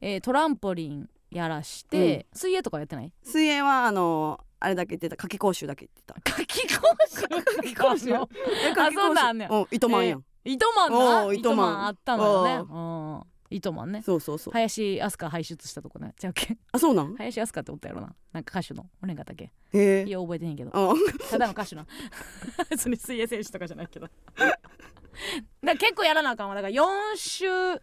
[0.00, 3.12] えートランポリンやらして、水泳とかやってない？
[3.22, 5.16] 水泳はあのあれだけ言ってた。
[5.20, 5.66] 夏季講習？
[5.66, 7.22] だけ言ってた夏季講習。
[7.28, 8.94] 夏季講習。
[8.94, 11.66] そんなんあんねんうん糸満やん、糸満なおう糸満。
[11.66, 12.54] 糸満あったのよね。
[12.70, 14.02] うん糸満ね。
[14.02, 14.52] そうそうそう。
[14.52, 16.12] 林飛鳥輩出したとこね。
[16.18, 17.14] じゃあけあそうなん？
[17.16, 18.14] 林飛鳥っておったやろな。
[18.32, 19.44] なんか歌手のおねんかったっけ？
[19.72, 20.70] へえいや覚えてへんけど。
[20.72, 20.96] うん
[21.30, 21.86] ただの歌手な。
[22.70, 24.08] 別に水泳選手とかじゃないけど。
[25.62, 26.54] だ結構やらなあかんわ。
[26.54, 27.78] だから4週え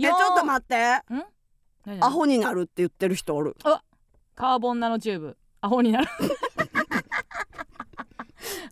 [0.00, 0.74] ちょっと待って。
[1.08, 1.24] 何
[2.00, 3.56] アホになるって言ってる人おる。
[4.34, 5.36] カーボンナノチューブ。
[5.60, 6.08] アホになる。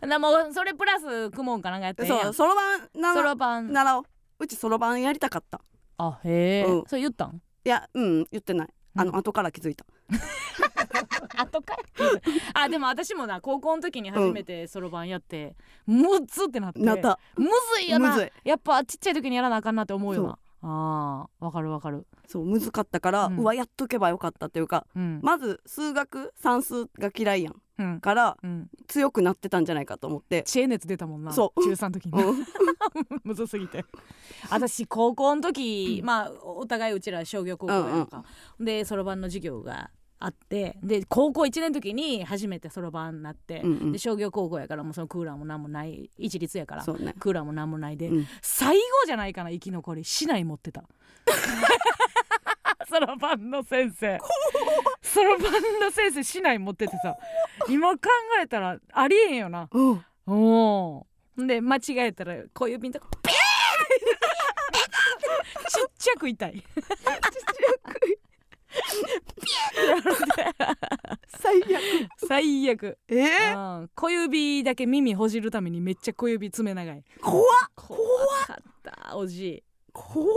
[0.07, 3.71] なもうそれプラスクモンかなんかやってそうろばんなそろばん。
[3.71, 4.03] 習おう。
[4.39, 5.61] うちそろばんやりたかった。
[5.97, 6.83] あへえ、うん。
[6.87, 7.41] それ言ったん？
[7.65, 8.67] いやうん言ってない。
[8.95, 9.85] あの、うん後から気づいた。
[11.37, 11.75] 後か
[12.53, 16.79] らあでも私もな高校の時に初めてそろばんやって、むずってなって。
[16.81, 17.17] なった。
[17.37, 18.15] むずいよな。
[18.43, 22.07] やっぱちっちゃい時にやらなあかんなって思うよなあーわかるわかる。
[22.27, 27.55] そう難かったから、ううんわやっとけばよかったっていうかうん、まず数学算数が嫌いやん。
[27.79, 27.99] うん。
[27.99, 30.43] からうん、強くなってたんじゃないかと思って。
[30.43, 31.33] 知恵熱出たもんな。
[31.33, 31.63] そう。
[31.63, 32.23] 中3の時に。
[32.23, 32.45] うん。
[33.23, 33.83] むずすぎて。
[34.49, 38.23] 私高校の時、まあお互いうちら商業高校やんか、
[38.59, 43.91] でそろばんの授業があってで高校1年の時に初めてそろばんになって、うんうん。
[43.91, 47.13] で商業高校やからもうそのクーラーも何もない一律やからね。
[47.19, 48.27] クーラーも何もないで、うん。
[48.41, 50.83] 最後じゃないかな生き残り市内持ってた。
[52.89, 54.19] そろばんの先生。
[55.01, 57.15] そろばんの先生市内持っててさ
[57.67, 57.99] 今考
[58.41, 59.67] えたらありえへんよな。
[59.71, 60.05] うん。
[61.47, 63.35] で間違えたら小指のとこピーン
[65.69, 66.63] ちっちゃく痛い
[71.39, 71.67] 最悪。
[72.27, 73.89] 最悪、えー、うん。
[73.95, 77.03] 小指だけ耳ほじるためにめっちゃ小指爪長い。
[77.21, 77.45] 怖っ。
[77.75, 77.97] 怖
[78.47, 79.63] かったおじい。
[79.91, 80.29] 怖っ。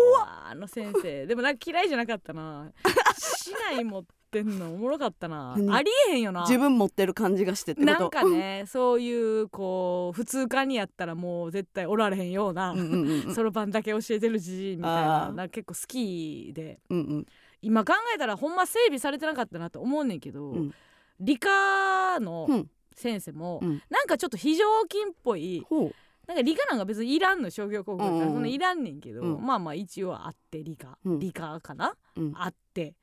[0.51, 1.27] あの先生。
[1.27, 2.72] でもなんか嫌いじゃなかったな。
[3.18, 5.55] 市内持ってんのおもろかったな。
[5.57, 5.75] 何？
[5.75, 6.42] ありえへんよな。
[6.42, 7.92] 自分持ってる感じがしてってこと？
[8.01, 12.72] なんかねそういうこう普通科にやったらもう絶対おられへんような。
[12.72, 15.33] うんうんうんそろばんだけ教えてるじじいみたいな。
[15.33, 16.81] な結構好きで。
[16.90, 17.27] うんうん
[17.62, 20.74] 今考えたらほんま整備されてなかったなと思うねんけど、うん。
[21.20, 22.70] 理科のうん。
[22.94, 23.82] 先生も、うん。
[23.90, 25.94] なんかちょっと非常勤っぽいほう。
[26.26, 29.46] なんか理科なんか別にいらんの商業高校だからそんないらんねんけど、うん。
[29.46, 31.18] まあまあ一応あって理科、うん。
[31.18, 32.32] 理科かな、うん。
[32.34, 32.94] あって。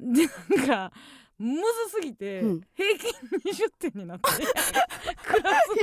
[0.00, 0.92] でなんか
[1.38, 2.60] むずすぎて、うん。
[2.74, 3.12] 平均
[3.52, 5.74] 20点になって クラス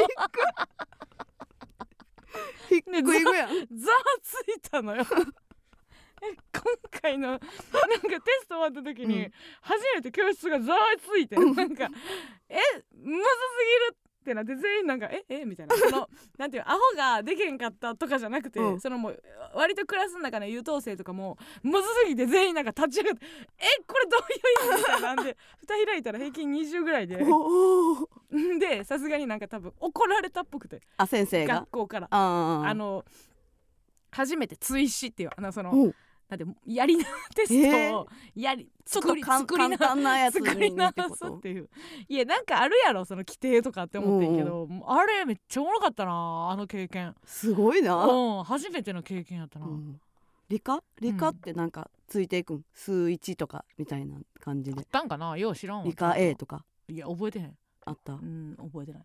[2.70, 5.06] ひっくいぐやんのざわついたのよ。
[6.22, 6.64] え 今
[7.02, 9.34] 回のなんかテスト終わった時に、うん。
[9.62, 11.86] 初めて教室がざわついてなんか
[12.50, 12.56] え
[12.94, 15.76] むずすぎるってなって全員なんかええみたいな。
[15.76, 16.08] その
[16.38, 18.80] なんていうアホができへんかったとかじゃなくて、うん。
[18.80, 19.24] そのもう
[19.56, 23.26] 割とクラスの中の優等生とかもむずすぎて全員なんか立ち上がって
[23.58, 27.26] えこれどういう意味みたいなんで蓋開いたら平均20ぐらいで
[28.60, 31.62] でさすがになんか多分怒られたっぽくてあ先生が？
[31.62, 32.08] 学校から。
[32.12, 33.04] あの
[34.14, 35.94] 初めて追試っていうあのその
[36.32, 41.70] おうなんてやりなテストをやり、ちょっとかん作りな簡単なやつ作り直にってことすっていう
[42.08, 47.16] いやなんかあるやろその規定とかって思ってんけど、もうあれめっちゃおもろかったなあの経験。
[47.26, 50.00] すごいな、うん初めての経験やったな、うん。
[50.50, 50.84] 理科？
[51.00, 52.66] 理科ってなんかついていくん？
[52.74, 54.80] 数一とかみたいな感じで。
[54.80, 55.38] あったんかな？
[55.38, 56.66] よう知らんわ理科？A とか。
[56.90, 57.58] いや覚えてへん。
[57.86, 58.14] あった。
[58.14, 59.04] うん覚えてない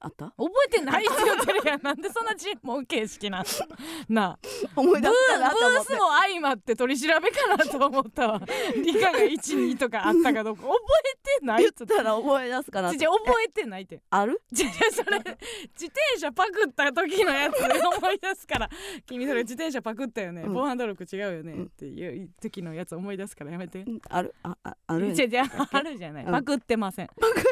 [0.00, 0.26] あった？
[0.36, 3.44] 覚えてないって言ってるやんなんでそんな尋問形式なん
[4.08, 4.38] なあ。
[4.76, 5.88] 思い出すかなと思って。
[5.88, 8.40] ブースも相まって取り調べかなと思ったわ。
[8.76, 10.62] 理科が12とかあったかどうか。
[10.62, 12.96] 覚えてない言っっつってたら思い出すかなと。
[12.96, 14.00] じゃ覚えてないって。
[14.10, 14.40] ある？
[14.52, 18.70] じゃじゃそれ自転車パクった時のやつで思い出すから。
[19.06, 20.52] 君それ自転車パクったよね、うん。
[20.52, 21.64] 防犯登録違うよね、うん。
[21.64, 23.80] っていう時のやつ思い出すからやめて。
[23.80, 24.34] うんある？
[24.44, 25.12] ああある？
[25.12, 26.32] じゃあるじゃない、うん。
[26.32, 27.08] パクってません。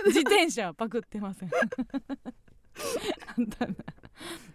[0.07, 1.51] 自転車はパクってません
[3.37, 3.75] なんだな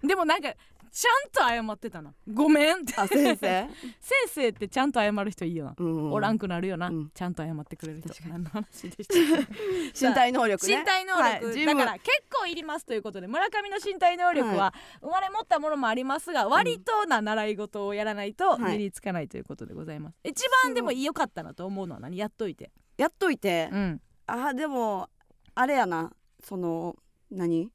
[0.03, 0.53] でもなんか
[0.91, 1.09] ちゃ
[1.53, 2.93] んと謝ってたなごめんって。
[2.97, 3.37] あ先生？
[4.01, 7.11] 先生ってちゃんと謝る人いいよな、うんおらんくなるよな、うん。
[7.13, 8.09] ちゃんと謝ってくれる人。
[8.09, 8.31] 確かに。
[8.33, 9.15] 何の話でした
[10.09, 10.77] 身体能力ね。
[10.79, 11.65] 身体能力、はい。
[11.65, 18.73] だから結構いりますということで村上の身体能力は生まれ持ったものもありますが、割とな習い事をやらないとはい。
[18.73, 22.17] 身につかないということでございます、一番でも良かったなと思うのは何？
[22.17, 22.69] やっといて。
[22.97, 24.01] やっといて、うん。
[24.27, 25.09] あでも
[25.55, 26.11] あれやな。
[26.43, 26.97] その
[27.31, 27.71] 何？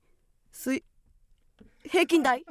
[0.57, 0.83] 水
[1.85, 2.43] 平均台？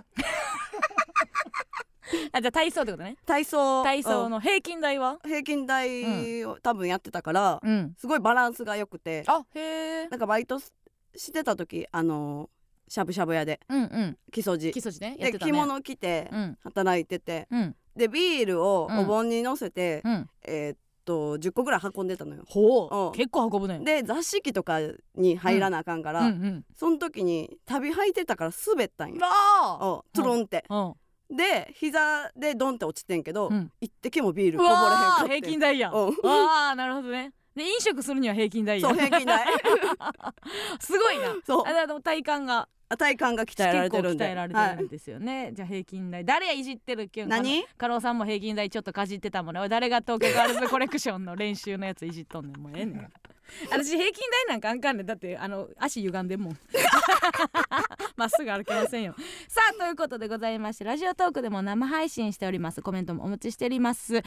[2.31, 3.17] あじゃあ体操ってことね。
[3.25, 3.83] 体操。
[3.83, 4.31] 体操うん。
[4.31, 5.17] の平均台は？
[5.23, 7.95] 平均台を多分やってたから、うん。
[7.97, 9.23] すごいバランスが良くて。
[9.25, 10.07] あへえ。
[10.09, 10.71] なんかバイトし
[11.15, 12.49] してた時あの
[12.87, 13.59] しゃぶしゃぶ屋で。
[13.69, 14.17] うんうん。
[14.31, 15.15] 木曽路基礎ね。
[15.17, 15.51] やっでてたね。
[15.51, 16.57] 着物着てうん。
[16.63, 17.75] 働いてて、うん。
[17.95, 20.29] でビールをお盆に乗せて、うん。
[20.43, 22.41] えーっと10個ぐらい運んでたのよ。
[22.41, 22.43] う。
[22.43, 22.45] ん。
[22.45, 23.79] ほう結構運ぶね。
[23.79, 24.79] で座敷とか
[25.15, 26.65] に入らなあかんから、うんうん。
[26.75, 29.19] その時に旅履いてたから滑ったんよ。
[29.21, 30.93] あうんトゥルンって、うん。
[31.35, 33.71] で膝でドンって落ちてんけど、うん。
[33.79, 36.13] 一滴もビールうこぼれへんわかっ平均台やうん。
[36.23, 38.87] ああなるほどねで飲食するには平均台や。
[38.87, 39.45] そう平均台。
[40.79, 41.35] すごいな。
[41.45, 41.63] そう。
[41.65, 42.67] あでも体幹が。
[42.97, 44.25] 体幹が鍛えられてるんで。
[44.25, 46.23] 結構鍛えられてるんですよね、じゃあ平均台。
[46.23, 47.65] 誰やいじってるっけ何？
[47.77, 49.67] 加納さんも平均台ちょっとかじってたもんね。
[49.69, 52.61] 誰が東京ガールズコレクションの練習のやついじっとんねん。
[52.61, 53.11] もうええねん
[53.71, 54.13] 私平均
[54.47, 55.05] 台なんかあんかんねん。
[55.05, 56.57] だってあの足歪んでんもん。
[58.15, 59.15] まっすぐ歩けませんよ。
[59.47, 62.81] さあということでございましてラジオトークでも生配信しております。
[62.81, 64.21] コメントもお待ちしております。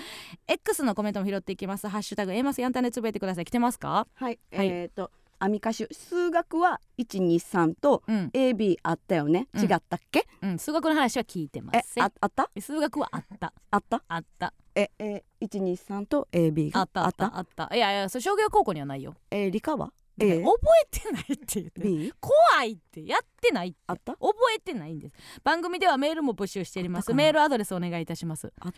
[0.47, 1.89] X のコメントも拾っていきます。
[1.89, 3.45] ハッシュタグエマスヤンタネつぶえてください。
[3.45, 4.07] 来てますか？
[4.15, 4.69] はい、はい。
[4.69, 20.59] えっ、とアミカシュ数学は123と AB あったよね、違ったっけうん数学の話は聞いてまえせんああった数学はあったあったあったええ123と AB があったあったあったいやいや商業高校にはないよえー理科はだから A 覚
[20.93, 28.77] えてないって言って B 怖いってやってないあった覚えてないんです番組ではメールも募集しておりますメールアドレスお願いいたしますメール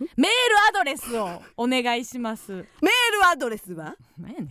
[0.68, 4.50] アドレスをお願いしますメールアドレスは何やねん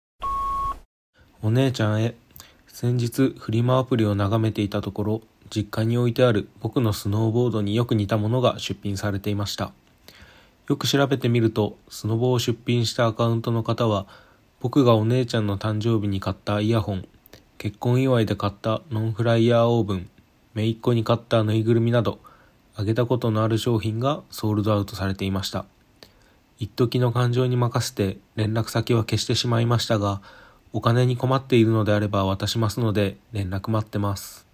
[1.44, 2.14] お姉ちゃんへ
[2.68, 9.72] 先日フリマアプリを眺めていたところ実家に置いてある僕のスノーボードによく似たものが出品されていました。
[10.68, 14.06] よく調べてみるとスノボを出品したアカウントの方は
[14.60, 17.08] 僕がお姉ちゃんの誕生日に買ったイヤホン
[17.58, 20.10] 結婚祝いで買ったノンフライヤーオーブン
[20.54, 22.20] 姪っ子に買ったぬいぐるみなど
[22.76, 25.66] あげたことのある商品がソールドアウトされていました。
[26.60, 30.22] 一時の感情に任せて連絡先は消してしまいましたが
[30.74, 34.48] お金に困っているのであれば渡しますので連絡待ってます。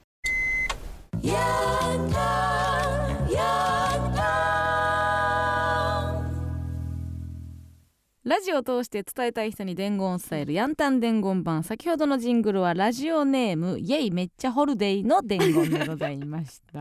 [8.24, 11.64] ラジオを通して伝えたい人に伝言を伝えるヤンタン伝言版。
[11.64, 16.78] 先ほどのジングルはラジオネームイェイめっちゃホルデイの伝言でございました。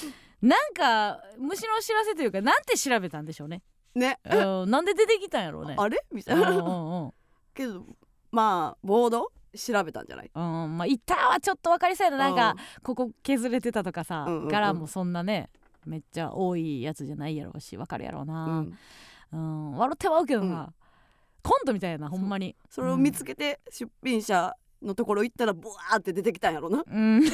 [0.40, 3.62] なんか虫の知らせというかなんて調べたんでしょうね。
[3.94, 4.18] ね。
[4.24, 5.74] うんなんで出てきたんやろうね。
[5.76, 5.98] あれ？
[6.10, 7.12] みたうんういなんうん。
[7.52, 7.84] けど
[8.36, 9.32] まあボード？
[9.56, 10.30] 調べたんじゃない？
[10.34, 12.18] うんまあ板はちょっと分かりそうやな。
[12.18, 14.48] なんかうここ削れてたとかさ、うんうんうん。
[14.48, 15.48] 柄もそんなね
[15.86, 18.78] めっちゃ多いやつじゃないやろうし分かるやろううな、ん。
[19.32, 20.74] うん笑ってまうけどな、うん
[21.42, 22.54] コントみたいやなほんまに。
[22.68, 26.82] それを見つけて出品者のところ行ったらブワーって出てきたんやろな。
[26.86, 27.22] うん。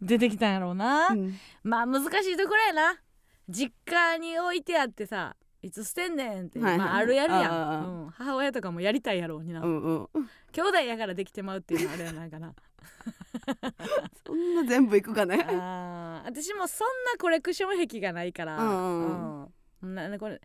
[0.00, 1.36] 出てきたんやろうな、うん。
[1.64, 2.96] まあ難しいところやな。
[3.48, 6.78] 実家に置いてあってさいつ捨てんねんって、はいはい。
[6.78, 8.04] まあ、あるやるやん。
[8.04, 10.08] うん、母親とかもやりたいやろうにな、うんうん
[10.52, 12.52] 兄弟やからできてまうっていうのはあれやなんかな
[14.26, 15.44] そんな全部いくかね。
[15.48, 16.28] あー。
[16.28, 18.72] 私もそんなコレクション癖がないから、うんう
[19.42, 19.48] ん。
[19.82, 19.94] うん。
[19.94, 20.40] ななこれ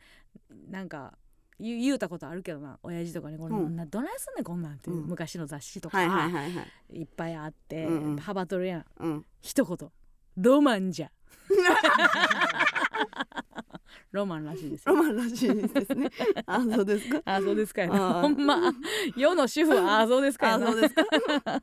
[0.69, 1.17] なんか
[1.59, 2.77] 言う言うたことあるけどな。
[2.83, 3.75] 親父とかにこれ、うん。
[3.75, 5.05] などないすんねんこんなんっていう、うん。
[5.07, 6.99] 昔の雑誌とか、はいはいはいはい。
[6.99, 8.17] いっぱいあって、うんうん。
[8.17, 8.85] 幅取るやん。
[8.99, 9.25] うん。
[9.41, 9.91] 一言。
[10.37, 11.11] ロマンじゃ
[14.15, 14.95] ロマンらしいですよ。
[14.95, 16.09] ロマンらしいですね。
[16.47, 17.21] あそうですか？
[17.25, 17.87] あそうですか
[18.21, 18.73] ほんま
[19.15, 21.03] 世の主婦は あそうですかあそうですか？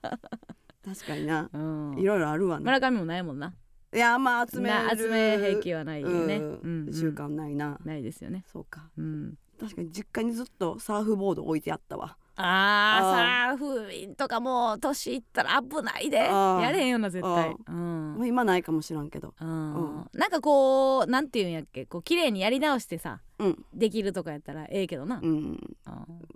[0.85, 1.49] 確かにな。
[1.53, 1.99] うん。
[1.99, 3.55] いろいろあるわね村上もないもんな。
[3.95, 6.89] いやまあ集め集め癖はないよね、うん。
[6.93, 7.79] 習慣ないな。
[7.85, 8.45] ないですよね。
[8.51, 8.91] そうか。
[8.97, 9.35] うん。
[9.61, 16.17] 確かに実家にずっとサーフボード置いてあったわあーサーフィンとかもう年いったら危ないで。
[16.17, 17.51] やれへんよな絶対。
[17.51, 18.15] あうん。
[18.15, 19.35] もう今ないかもしらんけど。
[19.41, 20.01] うん。
[20.03, 23.65] うなんかこうなんていうんやっけこう綺麗にやり直してさうん。
[23.75, 25.31] できるとかやったらええけどな、うん。
[25.31, 25.61] うん。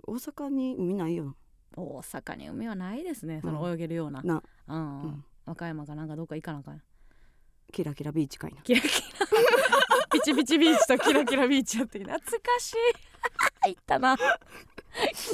[0.05, 1.35] 大阪に海ないよ
[1.75, 3.73] 大阪に海はないですねそのうん。
[3.73, 5.23] 泳げるような、うん。
[5.45, 6.81] 和歌山かなんかどっか行かなあかん
[7.71, 8.61] キラキラビーチかいな。
[8.61, 8.91] キラキラ。
[10.11, 12.27] ピチピチビーチとキラキラビーチやって懐か
[12.59, 12.77] しい。
[13.69, 14.17] 行ったな。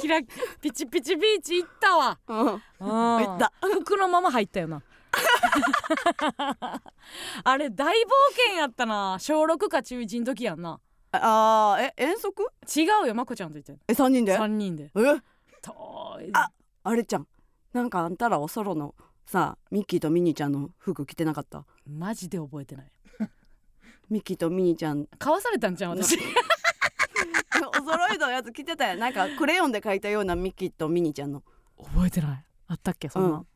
[0.00, 0.20] キラ
[0.60, 2.18] ピチピチビーチ行ったわ。
[2.28, 2.36] うん。
[2.46, 3.52] 行行った。
[3.60, 4.82] 服のまま入ったよな。
[7.44, 9.16] あれ大冒険やったな。
[9.20, 10.80] 小6か中1の時やんな。
[11.12, 12.42] あーえ遠足？
[12.76, 14.90] 違うよまこちゃんと言ってえ三人で？3人で。
[14.96, 15.00] え？
[15.62, 16.30] 遠い。
[16.32, 16.50] あ
[16.82, 17.28] あれちゃん。
[17.72, 18.94] なんかあんたらおそろの
[19.26, 21.64] さミッキーとミニーちゃんの服着てなかった？
[21.88, 22.86] マジで覚えてない。
[24.10, 25.06] ミッキーとミニーちゃん。
[25.18, 26.18] 買わされたんじゃん私。
[27.66, 31.42] お揃いのやつ着てたやんなんかクレヨンで描いたようなミッキーとミニーちゃんの。
[31.78, 32.44] 覚えてない。
[32.68, 33.46] あったっけそんな、うん。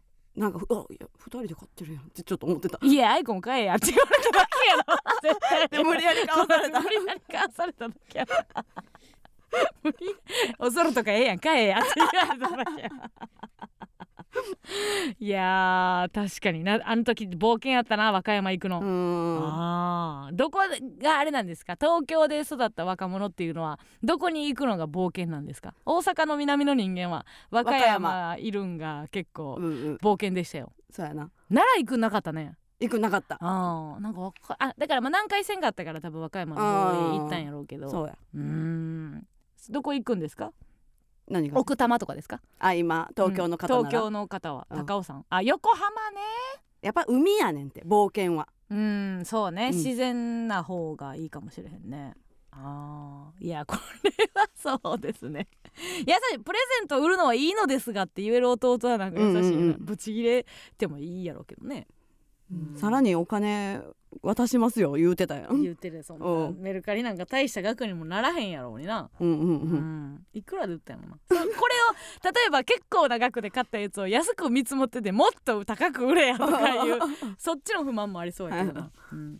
[0.40, 2.04] なんかふあいや二人で買ってるやん。
[2.04, 2.78] ってちょっと思ってた。
[2.83, 4.83] いやアイコン買えやって言われただけやろ
[5.22, 5.68] 絶対。
[5.68, 8.37] で無理やり買わされた無理やり買わされただけやろ。
[9.83, 9.96] 無理。
[10.59, 12.88] おそろとかええやん買えやって言われただけや
[15.18, 16.81] いやー確かにな。
[16.85, 20.59] あの時冒険やったな和歌山行くの、あーどこ
[21.03, 21.77] があれなんですか？
[21.81, 25.74] 東京で育った若者っていうのはどこに行くのが冒険なんですか？
[25.85, 29.94] 大阪の南の人間は和歌山いるんが結構うんうん。
[29.96, 30.72] 冒険でしたよ。
[30.90, 31.31] そうやな。
[31.48, 32.55] 奈良行くんなかったね。
[32.81, 33.37] 行くなかった。
[33.40, 37.90] あーなんかあだからまあ南海線があったから多分和歌山の方へ行ったんやろうけど。
[37.90, 38.16] そうや。
[38.35, 39.27] うーん。
[39.70, 40.53] どこ行くんですか？
[41.30, 41.58] 何が？
[41.58, 42.40] 奥多摩とかですか？
[42.58, 44.66] あ今東京の方なら、うん東京の方は。
[44.70, 44.86] うん。
[44.86, 46.20] 高尾山、あ横浜ね。
[46.82, 48.48] やっぱ海やねんって冒険は。
[48.70, 49.76] うんそうね、うん。
[49.76, 52.14] 自然な方がいいかもしれへんね。
[52.52, 53.44] あー。
[53.44, 54.10] いやこれ
[54.40, 55.48] はそうですね。
[56.06, 56.38] 優しい。
[56.40, 59.76] プレゼント売るのはいいのですがって言える弟はなんか優しいうんうんうん。
[59.80, 61.97] ブチギレてもいいやろうけどね、うん
[62.76, 63.82] さらにお金
[64.22, 65.62] 渡しますよ言うてたやん。
[65.62, 66.54] 言ってるそんうなん。
[66.58, 69.11] メルカリなんか大した額にもならへんやろうにな。
[69.20, 70.14] うんうんううん。
[70.14, 71.18] ん、いくらで売ったんやろな。
[71.28, 71.54] そこれを
[72.24, 76.98] 例えば結構な額で買ったやつを安く見積もっててもっと高く売れやとかいう
[77.38, 79.38] そっちの不満もありそうやけどな、うん、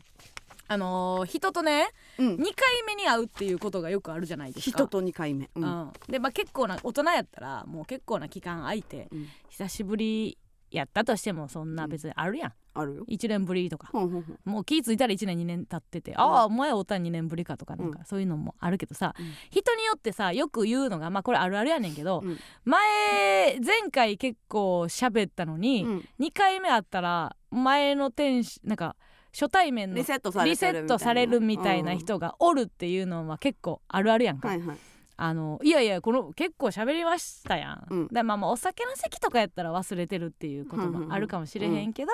[0.69, 2.27] あのー人とねうん。
[2.35, 4.77] 2回目に会うっていうことがよくあるじゃないですか。
[4.77, 5.47] 人と2回目。
[5.47, 9.27] ううんん、でまあ結構な大人やったらもう結構な期間空いてうん。
[9.49, 10.37] 久しぶり
[10.71, 13.05] やったとしてもそんな別にあるやん、あるよ。
[13.09, 13.89] 1年ぶりとか。
[13.93, 14.39] ほんほんほん。
[14.45, 19.27] もう気付いたら1年2年経ってて、ああお前おったん2年ぶりかとかなんかそういうのもあるけどさ、うん。
[19.51, 22.39] 人によってさよく言うのがまあこれあるあるやねんけど、うん。
[22.65, 26.09] 前前回結構喋ったのに、うん。
[26.21, 28.97] 2回目会ったら前の天使なんか
[29.33, 34.77] 初対面のリセットされてるリセットされるみたいな人がおるっていうのは結構あるあるやんか、はいはい
[35.21, 38.09] あのいやいやこの結構喋りましたやん、うん。
[38.09, 42.13] でまあまあお酒の席とかやったら忘れてるっていうこともあるかもしれへんけど、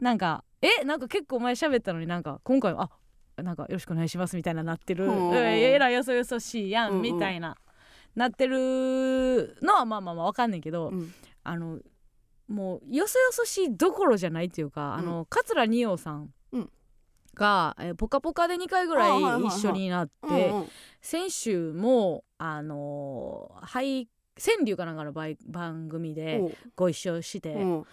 [0.00, 2.90] なんかえなんか結構前喋ったのになんか今回は
[3.36, 7.02] あなんかよろしくお願いしますみたいななってる、うんええらいよそよそしいやん、うんうん。
[7.02, 7.58] みたいな
[8.14, 11.12] なってるのはまあまあまあわかんないけど、うん。
[11.42, 11.78] あの
[12.48, 16.28] もうよそよそしいどころじゃないっていうか、あの桂二葉さんうん
[17.34, 20.68] が、えーポカポカ」で2回ぐらい一緒になって、うんうん。
[21.00, 27.86] 先週もあのーはい川柳かなんかの番番組でご一緒して、うん。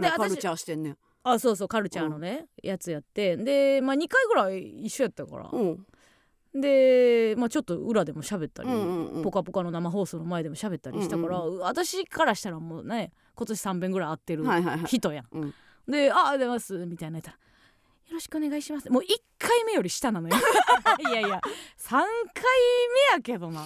[0.00, 0.98] で私カルチャーしてんねん。
[1.22, 5.86] あそうそうカルチャーのね、やつやってで、まあ、2回ぐらい一緒やったから、うん。
[6.54, 9.22] で、まあ、ちょっと裏でも喋ったり、うんうんうん。
[9.22, 14.86] ポカポカの生放送の前でも喋ったりしたから、うん私からしたらもうね今年3遍ぐらい会ってるはいはいはい。
[14.86, 15.26] 人やん。
[15.32, 15.54] うん。
[15.88, 17.36] で「ああ出ます」みたいなやったら
[18.10, 19.06] 「よろしくお願いします」もう1
[19.38, 20.36] 回目より下なのよ。
[21.08, 21.40] いやいや
[21.78, 23.62] 3回目やけどな。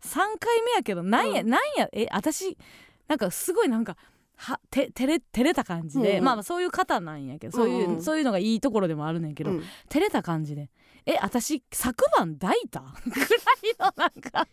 [0.00, 1.50] 3回目やけどなんや、うん。
[1.50, 2.56] なんやえ私
[3.08, 3.96] なんかすごいなんか
[4.36, 6.24] はて照れ照れた感じで、うんうん。
[6.24, 8.02] まあまあそういう方なんやけどそういう、うんうん。
[8.02, 9.64] そういうのがいいところでもあるねんけど、うん。
[9.90, 10.70] 照れた感じで
[11.06, 12.80] 「え私昨晩抱いた?
[13.06, 13.30] 」ぐらい
[13.78, 14.48] のなんか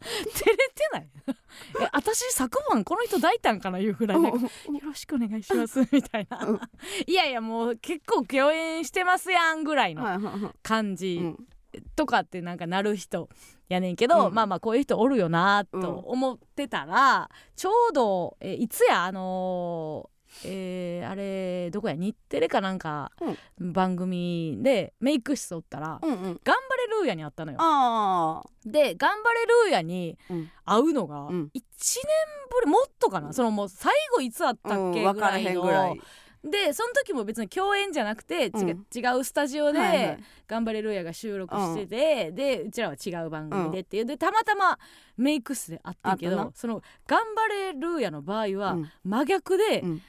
[0.00, 1.08] 照れてない？
[1.80, 4.50] え私昨晩この人抱いたんかないうぐらいなんかよ
[4.82, 6.60] ろしくお願いしますみたいな、うん。
[7.06, 11.46] いやいやもう結構共演してますやんぐらいの感じうん。
[11.94, 13.28] とかってなんかなる人
[13.68, 14.34] やねんけど、うん。
[14.34, 15.80] まあまあこういう人おるよなうん。
[15.82, 19.04] と思ってたら、ちょうどえいつや？
[19.04, 21.94] あのーえーあれどこや？
[21.94, 23.10] 日テレかなんか
[23.58, 26.18] 番組でメイク室おったら「うんうん。
[26.18, 27.58] 頑張れルーヤ」に会ったのよ。
[27.60, 30.50] あで「頑張れルーヤ」にうん。
[30.64, 31.50] 会うのが1うん。
[31.52, 31.60] 年
[32.50, 33.32] ぶりもっとかな。
[33.32, 35.96] そのもう最後いつ会ったっけ分からぐらい。
[35.96, 36.02] の
[36.42, 38.68] でその時も別に共演じゃなくて、うん。
[38.94, 40.24] 違うスタジオで「はいはい。
[40.48, 44.04] 頑張れルーヤ」が収録してて、でうちらは違う番組でっていう。
[44.06, 44.78] でたまたま
[45.18, 46.44] メイク室で会ってんけあったな。
[46.46, 48.90] どその「頑張れルーヤ」の場合はうん。
[49.04, 50.02] 真逆で、うん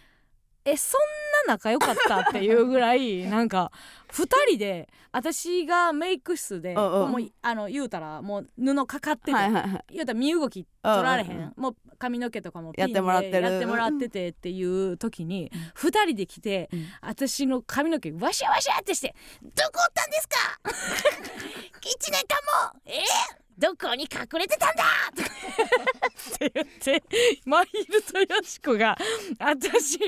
[0.63, 1.01] えそん
[1.47, 3.71] な仲良かったっていうぐらい なんか
[4.11, 7.11] 2人で私がメイク室でうんうん。
[7.11, 9.85] もうあの言うたらもう布かかってて、はいはいはい。
[9.93, 13.41] 言うたら身動き取られへん、うんうんもう髪の毛とかもピンでやってもらってる。
[13.43, 16.87] やってもらっててっていう時に2人で来て、うん。
[17.01, 22.79] 私の髪の毛ワシャワシャってして「どこおったんですか ?1 年間も？
[22.85, 22.93] え？
[23.37, 24.83] ーどこに隠れてたんだ!」
[25.13, 27.03] って言って
[27.45, 28.97] マヒルとヨシコが
[29.37, 29.99] 私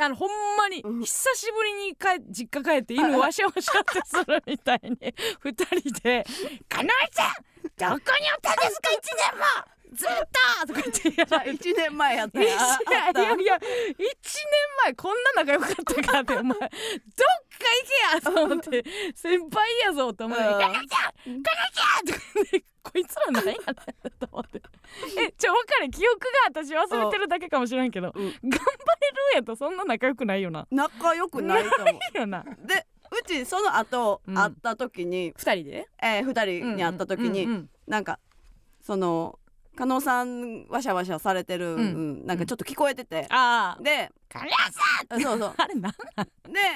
[0.00, 1.00] あのほんまにうん。
[1.04, 4.96] 久しぶりに帰実家帰って犬ワシャワシャってするみたいに
[5.44, 6.24] 2人で
[6.68, 8.94] 「かのえちゃんどこにおったんですか？1
[9.32, 9.44] 年も！
[9.94, 10.08] ずっ
[10.66, 11.20] と!」とか言って。
[11.20, 11.68] やられて。
[11.68, 12.40] 一年前やった。
[12.42, 12.54] いやい
[13.44, 13.58] や1
[13.94, 14.16] 年
[14.84, 16.68] 前こんな仲良かったかってお前どっ
[17.62, 17.68] か
[18.20, 18.84] 行けやと思って
[19.14, 20.52] 先輩やぞと思って「うん。
[20.52, 20.90] かのちゃんか
[21.28, 22.18] のちゃん!」とか
[22.52, 23.64] ねこいつら何やねん
[24.18, 24.60] と思って。
[25.18, 26.18] えちょ分かれ記憶
[26.52, 28.24] が私忘れてるだけかもしれんけど「うん。
[28.24, 28.58] 頑張れる
[29.36, 30.66] やとそんな仲良くないよな。
[30.70, 31.64] 仲良くない
[32.14, 32.44] よな。
[32.64, 34.34] でうちその後うん。
[34.38, 35.88] 会った時に、二人で？
[36.02, 37.70] えー、二人に会った時に、うんうん。
[37.86, 38.18] なんか
[38.80, 39.38] その
[39.74, 41.78] 加納さんわしゃわしゃされてる、んう
[42.22, 42.26] ん。
[42.26, 43.82] なんかちょっと聞こえてて、ああ。
[43.82, 45.54] で「かのさん!」そうそう。
[45.56, 45.98] あれなんで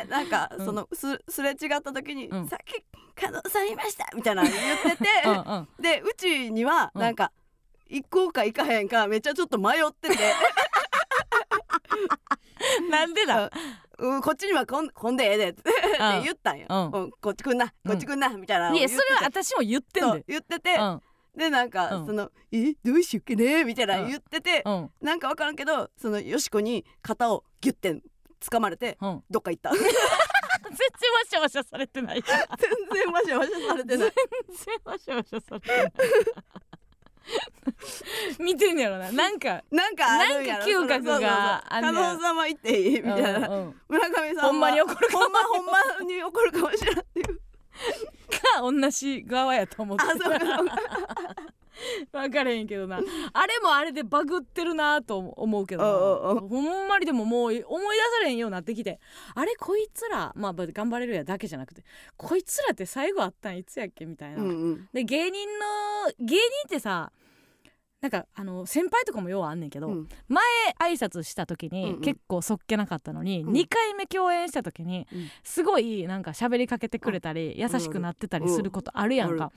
[0.08, 0.64] なんかうん。
[0.64, 2.48] そのすすれ違った時に、うん。
[2.48, 2.82] さっき
[3.20, 4.62] 加納さんいましたみたいなの言っ
[4.96, 5.68] てて、 うんうん。
[5.82, 7.00] でうちにはうん。
[7.02, 7.32] なんか、
[7.88, 10.16] 行こうか行かへんかめっちゃちょっと迷ってて、
[12.90, 13.50] なんでだ？
[13.98, 15.62] うん、こっちにはこんこんでええでって
[16.22, 16.90] 言ったんよ、うん。
[16.90, 17.10] うん。
[17.20, 20.24] こっち来んなこっち来んな、みたいないやそれは私も言ってんで。
[20.26, 21.00] 言ってて、うん
[21.36, 22.06] でなんか、うん。
[22.06, 22.72] その「え？
[22.82, 24.08] どうしよっけね」みたいなうん。
[24.08, 24.90] 言ってて、うん。
[25.02, 28.00] なんか分からんけどそのよしこに肩をギュッて
[28.40, 29.24] 掴まれてうん。
[29.30, 29.70] どっか行った。
[29.70, 32.22] 全 全然ワシャワシャされてない。
[32.22, 32.34] 全
[33.04, 34.12] 然わしゃわしゃされてない。
[34.64, 35.92] 然ワシャワシャされてない。
[38.38, 39.10] 見てんやろな。
[39.12, 41.92] なんかなんかなんか嗅覚が加や。
[41.92, 43.00] 納様行っていい？
[43.00, 43.80] みたいな、うんうん。
[43.88, 45.18] 村上さんはほんまに怒るかも。
[45.24, 45.72] ほんまほんま
[46.06, 47.04] に怒るかもしれない
[48.40, 50.04] か同じ側やと思って。
[52.10, 52.96] 分 からへんけどな。
[53.32, 57.74] あれもあれでバグってるなと思うけどほんまにでももう思い出さ
[58.22, 59.00] れへんようになってきて。
[59.34, 61.84] あれこいつらまあ頑張れるやだけじゃなくて
[62.16, 64.88] こいつらって最後あったんいつやっけみたいな、うんうん。
[64.92, 65.64] で芸人の
[66.18, 67.12] 芸人ってさ
[68.02, 70.08] なんかあの先輩とかもようあんねんけど、うん。
[70.28, 70.42] 前
[70.78, 73.52] 挨拶した時に結構そっけなかったのに、うん。
[73.52, 75.28] 2回目共演した時にうん。
[75.42, 79.38] すごいなんか喋りかけてくれたり優しくなってたりすることあるやんうん。
[79.38, 79.50] か。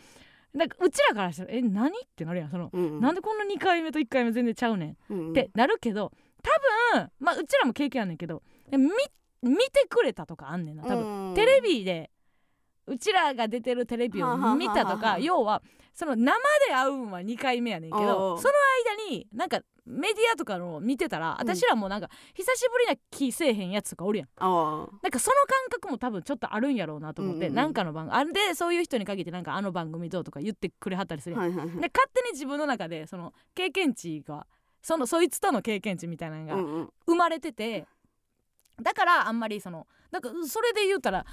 [0.54, 2.50] なんかうちらからしたら「え何?」ってなるやん。
[2.50, 5.14] その、うんなんでこんな2回目と1回目全然ちゃうねん。
[5.14, 6.12] うんってなるけど
[6.42, 8.80] 多分まあうちらも経験あんねんけどみ
[9.42, 11.36] 見てくれたとかあんねんな多分、うん。
[11.36, 12.10] テレビで
[12.90, 15.62] うちらが出てるテレビを見たとはあか要は
[15.94, 16.32] その生
[16.68, 18.54] で会うんは2回目やねんけどうその
[19.08, 21.50] 間になんかメディアとかの見てたらうん。
[21.50, 24.28] 私らもなんか久しぶりな気せえへんやつとかおるやん。
[24.38, 27.56] あなんかその感覚も多分ちょっとあるんやろうなと思って、うんうんうん。
[27.56, 31.76] なんかの番組あんでそういう人に限ってなんかあの番組どうとか言ってくれはったりするやん、あはいはいはい。
[31.82, 34.46] で勝手に自分の中でその経験値が
[34.82, 37.86] そのそいつとの経験値みたいなのが生まれてて
[38.82, 41.26] だからあんまりそのだからそれで言うたら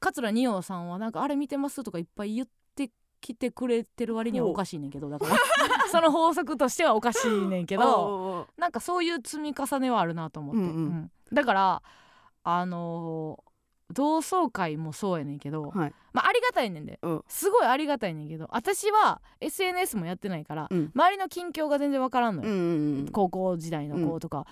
[0.00, 2.90] 桂二葉さんはなんかあれ見てますとかいっぱい言って
[3.20, 5.36] きてくれてる割にはおかしいねんけどだから
[5.90, 11.10] その法則としてはおかしいねんけど なんかそういう積み重ねはあるなと思って、うんうんうん。
[11.32, 11.82] だから
[12.44, 13.48] あのー
[13.90, 15.94] 同窓会もそうやねんけど、はい。
[16.12, 16.98] まあありがたいねんで。
[17.02, 17.24] うん。
[17.26, 20.92] すごいありがたいねんけど私は SNS もやってないから、うん。
[20.94, 23.08] 周りの近況が全然わからんのよ、うんうんうん。
[23.08, 24.46] 高校時代の子とか、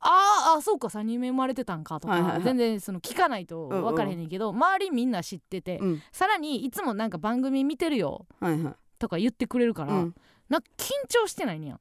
[0.00, 2.42] あーあそうか3人目生まれてたんかとか、はいはいはい。
[2.42, 6.02] 全然その聞かないと分からへんねんけど、周りみんな知ってて、うん。
[6.12, 8.74] さらにいつもなんか番組見てるよはいはい。
[8.98, 10.14] とか言ってくれるから、うん。
[10.48, 11.80] なんか緊張してないねや、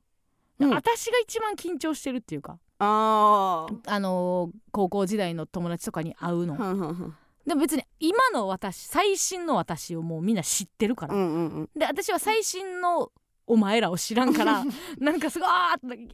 [0.60, 0.70] うん。
[0.74, 11.70] 私が一番緊張してるっていうかああのー高校時代の友達とかに会うの、あはんはんはんでも別に今の私最新の私をもうみんな知ってるから、うんうんうん。
[11.76, 13.12] で私は最新の
[13.48, 14.64] お前らを知らんから
[15.00, 15.50] なんかすごい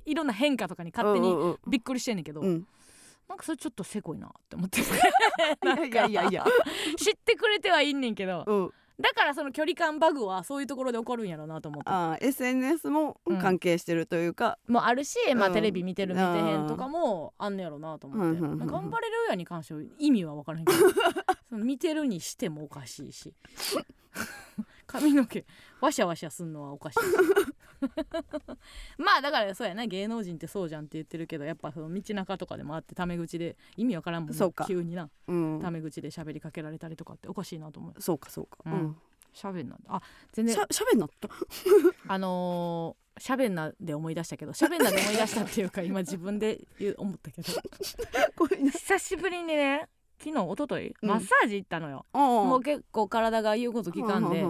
[0.06, 2.68] いろんな変化とかに勝手にうんうんびっくりしてんねんけど、うん。
[3.28, 4.82] なんかそれちょっとせこいなって思って。
[4.82, 6.46] いやいやいや
[6.98, 8.74] 知ってくれてはいんねんけどうん。
[9.00, 11.90] だからその距離感バグはそういうところで起こるんやろうなと思って。
[11.90, 14.60] あー SNS もうん関係してるというか。
[14.68, 15.54] もうあるし、まあ、うん。
[15.54, 16.68] テレビ見てる見てへん。
[16.68, 18.68] とかもあんねやろうなと思って、うんうんうんうん。
[18.68, 20.80] 頑張れるやに関しては意味は分からへんけど
[21.50, 23.34] その見てるにしてもおかしいし
[24.94, 25.46] 髪の毛
[25.82, 27.00] ワシャワシャすんのはおかしい。
[28.98, 34.66] まあだからそうやな芸能人ってそうじゃんって言ってるけどやっぱその道中とかでもあってタメ口で意味わからんもんなそうか。
[34.66, 35.60] 急になうん。
[35.62, 38.02] タメ口で喋りかけられたりとかっておかしいなと思う。
[38.02, 38.58] そうかそうか。
[38.66, 38.76] ううん。
[38.88, 38.98] ん
[39.34, 39.78] 喋んな。
[39.88, 40.56] あ全然。
[40.56, 41.28] しゃしゃべんなった？
[42.08, 47.52] あのー、しゃべんなで思い出したけどしゃべんなで思い出したっていうか今自分で言う思ったけど。
[48.72, 49.90] 久しぶりにね
[50.20, 51.10] 昨日一昨日うん。
[51.10, 54.46] マッサージ行ったのよ、ももう結構体が言うこと聞かんで、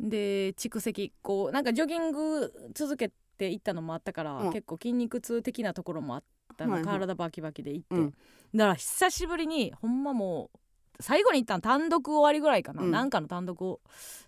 [0.00, 4.52] で蓄積こうなんかジョギング続けて行ったのもあったから、うん。
[4.52, 6.22] 結構筋肉痛的なところもあっ
[6.56, 6.92] たの、はいはい。
[6.94, 8.10] 体バキバキで行って、うん。
[8.54, 10.58] だから久しぶりにほんまもう
[11.00, 12.90] 最後に行ったの単独終わりぐらいかな、うん。
[12.90, 13.80] なんかの単独を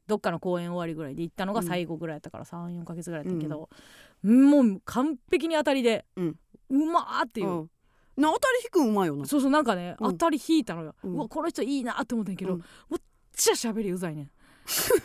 [0.06, 3.68] どっかの公演終わりぐらいで行ったのが最後ぐらいやったから34ヶ月ぐらいやったけど、
[4.22, 6.36] もう完璧に当たりで、うん。
[6.68, 7.70] うまーっていう、うん。
[8.16, 9.26] な当たり引くんうまいよな。
[9.26, 10.10] そうそうなんかね、うん。
[10.12, 12.58] 当たり引いたのよ、ううんわこの人いいなって思ったんやけど、うん。
[12.90, 13.00] めっ
[13.32, 14.30] ちゃ喋りうざいねん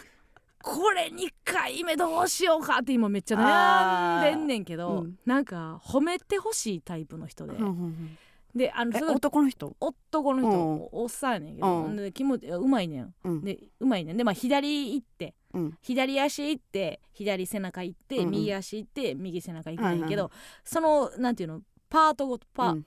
[0.64, 8.18] これ2回目どうしようかって今めっちゃ悩んでんねんけど、うんなんか褒めてほしいタイプの人で、うんうんうん。
[8.55, 9.76] であの男の人？
[9.80, 10.89] 男の人、うん。
[10.91, 13.14] おっさんやねんけど、う気持ちうまいねん。
[13.24, 13.41] うん。
[13.43, 14.18] でうまいねん。
[14.18, 15.78] でまあ左行ってうん。
[15.82, 18.32] 左足行って左背中行って、うんうん。
[18.32, 20.32] 右足行って右背中行くねんけど、は
[20.64, 22.86] そのなんていうのパートごとパ,、うん。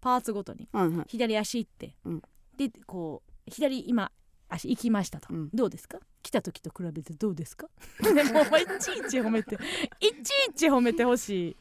[0.00, 2.22] パーツごとにはいはい左足行って、うん。
[2.56, 4.10] でこう左今
[4.48, 5.50] 足行きましたと、うん。
[5.54, 5.98] どうですか？
[6.26, 7.68] 来た時と比べてどうですか？
[8.02, 9.58] でもういちいち褒めてい
[10.24, 11.56] ちいち褒めてほしい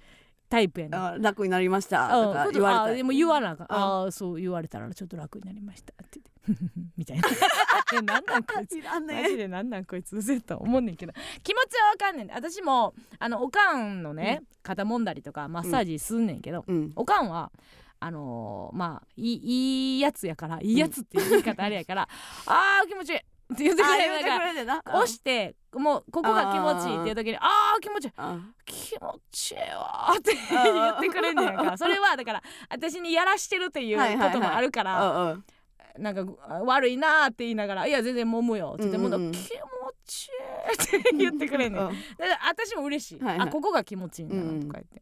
[0.50, 1.04] タイプやねん。
[1.04, 2.08] あ楽になりました。
[2.08, 2.96] あとか言われた。
[2.96, 3.68] でも言わなあかん。
[3.72, 6.72] あああそう言われたらちょっと楽になりましたって言って。
[6.98, 7.28] みたいな。
[7.94, 8.78] えなんなんこいつ。
[8.82, 11.14] マジねでなんなんこいつうぜえと思うねんけど。
[11.44, 12.32] 気持ちはわかんねん。
[12.32, 16.92] 私もあのおかんのね、肩揉んだりとかマッサージすんねんけど、うん。
[16.96, 17.52] おかんは
[18.00, 22.08] あのーまあいいいいやつやからいいやつっていう言い方あれやから、
[22.46, 23.20] あー気持ちいい
[23.54, 28.12] って言ってくあれ言うてくるから押してもうここが気持ちいいっていう時にあー気持ちいい。
[28.18, 31.78] あ気持ちいいわーって言ってくれんねやんか。
[31.78, 35.38] それはだから私にやらしてるっていうこともあるから、
[35.98, 39.24] なんか悪いなーって言いながら「いや全然揉むよ」って言って「うんうんうん。
[39.26, 39.48] もう気持
[40.06, 41.84] ちいい」って言ってくれんねん。
[41.84, 41.92] うん。
[41.92, 43.48] だから私も嬉しい、はいはい。
[43.48, 45.02] あここが気持ちいいんだなとか言って。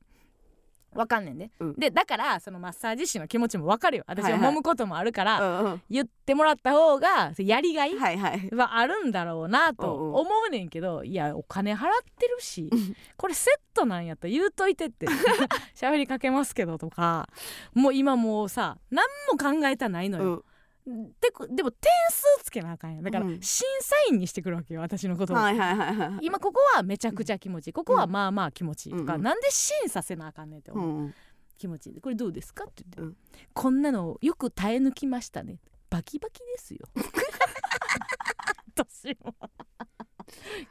[0.95, 1.73] わかんねんね、うん。
[1.75, 4.03] でだからそのマッサージ師の気持ちもわかるよ。
[4.07, 4.41] 私はいはい。
[4.41, 5.81] は揉むこともあるから、うんうん。
[5.89, 8.49] 言ってもらった方がやりがいはいはい。
[8.55, 10.15] はあるんだろうなとうんうん。
[10.15, 11.79] 思うねんけどいやお金払っ
[12.17, 12.69] てるし
[13.17, 15.07] これセットなんやったら言うといてって
[15.75, 17.27] 喋りかけますけどとか
[17.73, 20.43] もう今もうさ何も考えたないのよ、うん
[20.85, 23.03] でこでも点数つけなあかんやん。
[23.03, 23.41] だからうん。
[23.41, 27.73] 審査員にしてくるわけよ私のことを、はいはいはいはい今ここはめちゃくちゃ気持ちいい。
[27.73, 30.77] ここはまあまあ気持ちいいとか、うんなんで審査せなあかんねんってう。
[30.77, 31.15] 思う、ん。
[31.57, 32.01] 気持ちいい。
[32.01, 33.17] これどうですかって言って、うん。
[33.53, 35.59] こんなのよく耐え抜きましたね。
[35.89, 36.79] バキバキですよ。
[38.75, 39.35] 私も。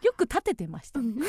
[0.03, 1.27] よく立ててました、こんな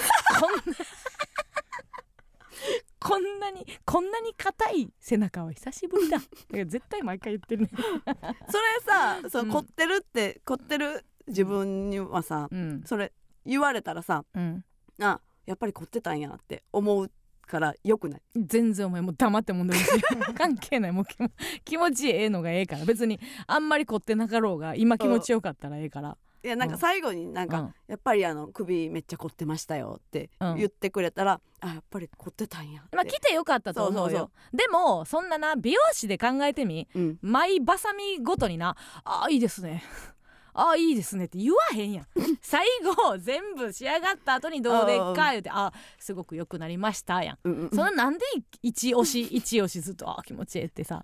[3.03, 6.17] ここんなにこんなに硬い背中は久しぶりだ。
[6.19, 7.69] だから絶対毎回言ってるね。
[8.49, 9.49] それさそううん。
[9.49, 12.83] 凝ってるって凝ってる自分にはさうん。
[12.85, 13.11] それ
[13.45, 14.63] 言われたらさうん。
[15.01, 17.11] あやっぱり凝ってたんやって思う
[17.45, 18.21] からよくない？
[18.37, 19.97] 全然お前もう黙ってもんでほし。
[19.97, 20.01] い
[20.33, 20.91] 関係ない。
[20.93, 21.05] もう
[21.65, 22.85] 気持ちええのがええから。
[22.85, 26.75] 別にあんまり凝ってなかろうが今気持ちよかったらええからいやなんうん。
[26.75, 27.73] か最後になんか、うん。
[27.87, 30.55] やっぱりあの首めっちゃ凝ってましたよってうん。
[30.57, 34.09] 言ってくれたら、あやっぱり凝ってたんやって、まあ来てよかったと思うよ。
[34.09, 38.75] そうそうでもそんなな美容師で考えてみうん、マイバサミごとにな
[39.05, 39.83] 「あーいいですね」
[40.53, 42.07] あーいいですねって言わへんやん。
[42.41, 47.37] 最後全部仕上がった後にどうでっか言うて「あすごく良くなりました」やん。
[47.43, 48.25] うんうんそのなんで
[48.61, 51.03] 一押し一押しずっとあー気持ちええってさ。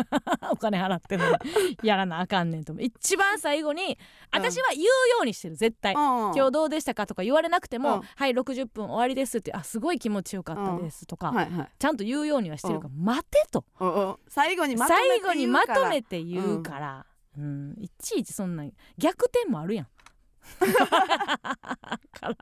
[0.50, 1.36] お金払ってんのに
[1.82, 2.84] やらなあかんねんと思う。
[2.84, 3.98] 一番最後に
[4.30, 4.90] 私は言うよ
[5.22, 5.92] うにしてる絶対。
[5.94, 7.06] 今今日どうでしたか？
[7.06, 11.68] とか言われなくても「うんはい60分終わりです」って「あすごい気持ちよかったです」とか、はいはい。
[11.78, 13.64] ちゃんと言うようにはしてるから「待て」と。
[13.80, 14.16] うんうん。
[14.28, 17.06] 最後にまとめて最後にまとめてて言うから、
[17.36, 18.64] うんいちいちそんな
[18.96, 19.86] 逆転もあるやん。
[20.60, 20.68] か
[22.22, 22.36] ら。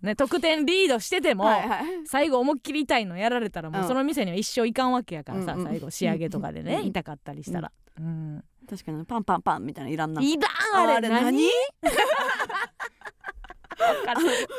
[0.00, 1.84] ね、得点リードしてても、はいはい。
[2.06, 3.88] 最後思いっきり痛いのやられたらもううん。
[3.88, 7.70] その店には一生行かんわけやからさ、うんうん最後仕上げとかでね、うん痛かったりしたら。
[7.98, 8.42] うん。
[8.68, 10.22] 確かにパンパンパンみたいないらんな。
[10.22, 10.48] いら
[10.84, 11.46] んあれ何？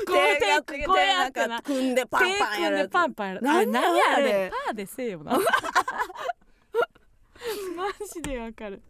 [0.05, 1.61] こうやってこうやってな。
[1.61, 4.51] 組んでパン手パンやる組んでパンパンやる何あれ？
[4.67, 5.39] パーでせえよな
[7.75, 8.81] マジでわかる。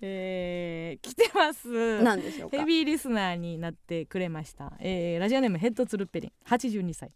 [0.00, 2.02] えー、来てます。
[2.02, 2.58] なんでしょうか？
[2.58, 6.32] ヘビーリスナーになってくれました、えーラジオネームヘッドツルッペリン。
[6.46, 7.10] 82歳。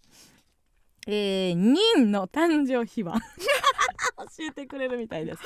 [1.06, 3.20] えー、ニンの誕生秘話。
[4.20, 5.40] 教えてくれるみたいです。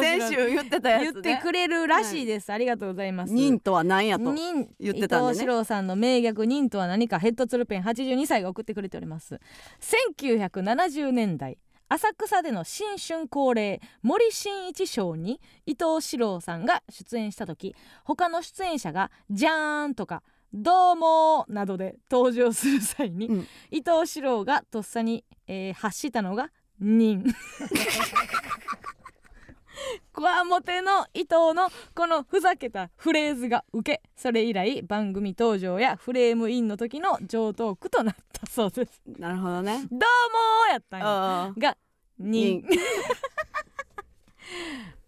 [0.00, 1.12] 先週言ってたやつね。
[1.12, 3.32] 言ってくれるらしいです、ありがとうございます。
[3.32, 4.32] 忍とは何やと？
[4.32, 4.68] 忍。
[4.78, 5.30] 言ってたんでね。
[5.32, 9.40] 伊藤四郎さんの名逆忍とは何かヘッドツルペン82歳が送ってくれております。
[9.80, 11.58] 1970年代
[11.88, 20.22] 浅草での新春恒例森進一賞に伊藤四郎さんが出演した時他の出演者が「じゃーん」とか
[20.52, 23.46] 「どうも」などで登場する際に、うん。
[23.70, 27.24] 伊藤四郎がとっさに、えー発したのが「忍」
[30.12, 39.02] こわもての伊藤のこのふざけたフレーズが受けそれ以来番組登場やフレームインの時の上トークとなったそうです。
[39.18, 39.86] なるほどね。
[39.90, 41.52] どうもーやったんや。
[41.58, 41.76] が
[42.18, 42.68] に忍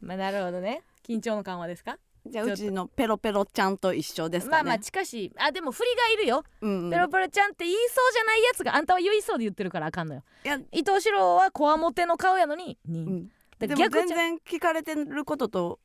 [0.00, 0.82] まあなるほどね。
[1.06, 1.98] 緊張の緩和ですか？
[2.26, 4.60] じゃあうちのペロペロちゃんと一緒ですかね。
[4.60, 5.32] まあまあ近しい。
[5.38, 6.90] あでも振りがいるよ、うんうん。
[6.90, 10.22] ペロペロちゃんって言いそうじゃないやつがあんたは言いそうで言ってるからあかんのよ。
[10.44, 10.58] いや。
[10.72, 13.28] 伊藤四郎はこわもての顔やのにに、うん。
[13.28, 13.34] だ
[13.66, 15.80] でも全然聞かれてることと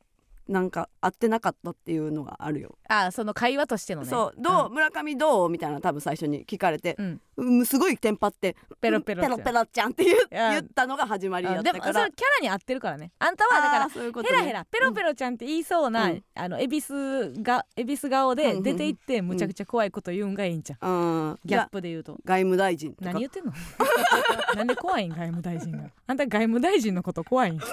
[0.48, 4.08] なんか合ってなかったっていうのがあるよ、あその会話としてのね。
[4.08, 4.40] そう。
[4.40, 5.48] どう、村上どう？
[5.48, 6.96] みたいな多分最初に聞かれて。
[6.98, 8.54] う、ん、うん、すごいテンパって。
[8.80, 11.62] ペロペロペロペロちゃんって言言ったのが始まりやうん。
[11.64, 13.12] でもそれったからキャラに合ってるからね。
[13.18, 14.36] あんたはだからあーそういうことね。
[14.36, 16.24] ヘラヘラペロペロちゃんって言いそうな、うん。
[16.34, 21.38] あの恵比寿が恵比寿顔で出て行ってむちゃくちゃ怖いこと言うんがいいんちゃん。
[21.44, 22.18] ギャッププで言うと。
[22.24, 23.52] 外務大臣何言ってんの？
[24.56, 25.10] なんで怖いん？
[25.10, 25.90] 外務大臣が。
[26.06, 27.60] あんた外務大臣のこと怖いん？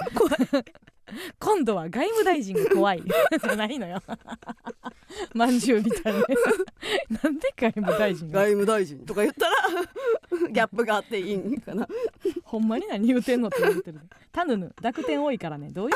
[1.38, 3.02] 今度は外務大臣が怖い。
[3.42, 4.02] じゃないのよ。
[5.34, 6.20] まんじゅうみたいに
[7.22, 8.40] なんで外務大臣が？
[8.40, 9.54] 外務大臣とか言ったら
[10.48, 11.86] ギャップがあっていいんかな。
[12.44, 14.00] ほんまに何言うてんのって言ってる
[14.30, 15.70] タヌヌ濁点多いからね。
[15.70, 15.94] どういう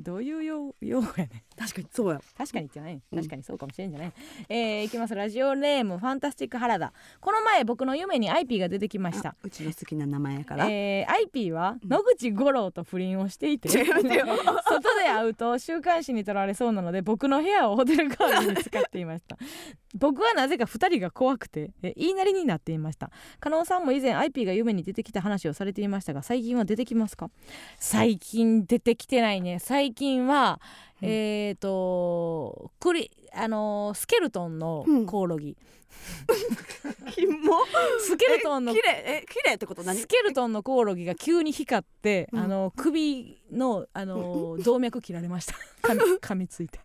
[0.00, 2.20] どういう用用語やねん確かにそうや。
[2.36, 2.94] 確かにじゃない。
[2.94, 3.18] うん。
[3.18, 4.12] 確かにそうかもしれんじゃない、
[4.48, 5.14] えーいきます。
[5.14, 6.92] ラジオネームファンタスティック原田。
[7.20, 9.30] この前僕の夢にアイピーが出てきました。
[9.30, 14.24] あうちの好きな名前やから、えー、アイピーは野口五郎と不倫をしていて違う違う
[14.68, 19.36] 外で会うと週刊誌に取られそうなので僕の部屋をホテル代わりに使っていました。
[19.96, 23.10] 僕はなぜか2人が怖くてえ言いなりになっていました。
[23.38, 27.30] 加納さんも以前アイピーが夢に出てきた話をされていましたが最近は出てきますか？
[27.78, 29.58] 最近出てきてないね。
[29.60, 35.56] 最近は、うんえっ、とクリあのースケルトンのコオロギ、
[37.10, 37.60] ひも
[38.00, 39.98] スケルトンのえ綺麗え綺麗ってこと何？
[39.98, 42.38] スケルトンのコオロギが急に光って、うん。
[42.40, 45.54] あの首のあの動脈切られました。
[45.82, 46.80] 噛み 噛みついて。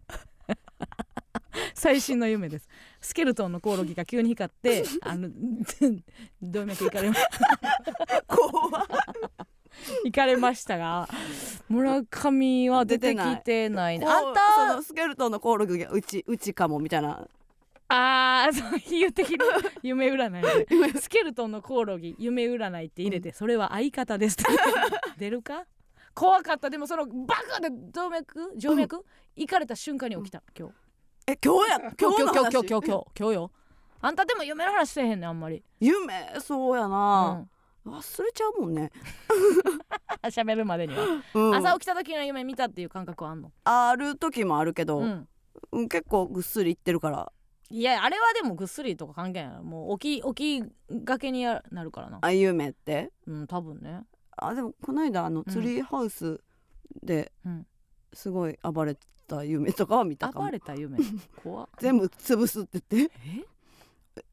[1.74, 2.68] 最新の夢です。
[3.02, 5.30] スケルトンのコオロギが急に光ってあの
[6.42, 7.16] 動脈いかれま
[8.28, 8.88] 怖
[10.06, 11.08] いかれましたが
[11.70, 14.00] 村上は出てきてない。
[14.00, 17.28] ねあんそたのスケルトンのコオロギがうちうちかもみたいな。
[17.92, 19.46] あーそう比喩的な
[19.82, 20.92] 夢占い。
[20.94, 24.38] でスケルトンのコオロギ夢占いって入れて、それは相方です
[25.18, 25.66] 出るか？
[26.14, 26.70] 怖かった。
[26.70, 28.54] でもそのバカで動脈？
[28.60, 29.04] 静脈、
[29.36, 30.44] 行かれた瞬間に起きた。
[30.58, 30.74] 今日。
[31.28, 32.34] え今日や今今日の話？
[32.34, 33.34] 日今日今日今日今日今日。
[33.34, 33.52] よ
[34.02, 36.36] あんたでも夢の話せえへんねんあんまり、夢？
[36.40, 37.50] そうやうな、ん、
[37.90, 38.92] 忘れちゃうもんね、
[40.24, 45.28] 喋るまでには、うん、朝起きた時の夢見たっていう感覚はあんの、ある時もあるけど、うん、
[45.72, 47.32] うん結構ぐっすりいってるから。
[47.72, 49.62] いやあれはでもぐっすりとか関係ない。
[49.62, 52.18] もう起き起きがけにやなるからな。
[52.22, 53.12] あ夢って？
[53.28, 54.02] うん多分ね。
[54.38, 55.46] あでもこの間あのうん。
[55.46, 56.42] ツリーハウス
[57.04, 57.68] でうん。
[58.12, 60.46] すごい暴れた夢とかは見たかも。
[60.46, 60.98] 暴れた夢？
[61.44, 61.70] 怖っ。
[61.78, 63.14] 全部潰すって言って。
[63.28, 63.46] え？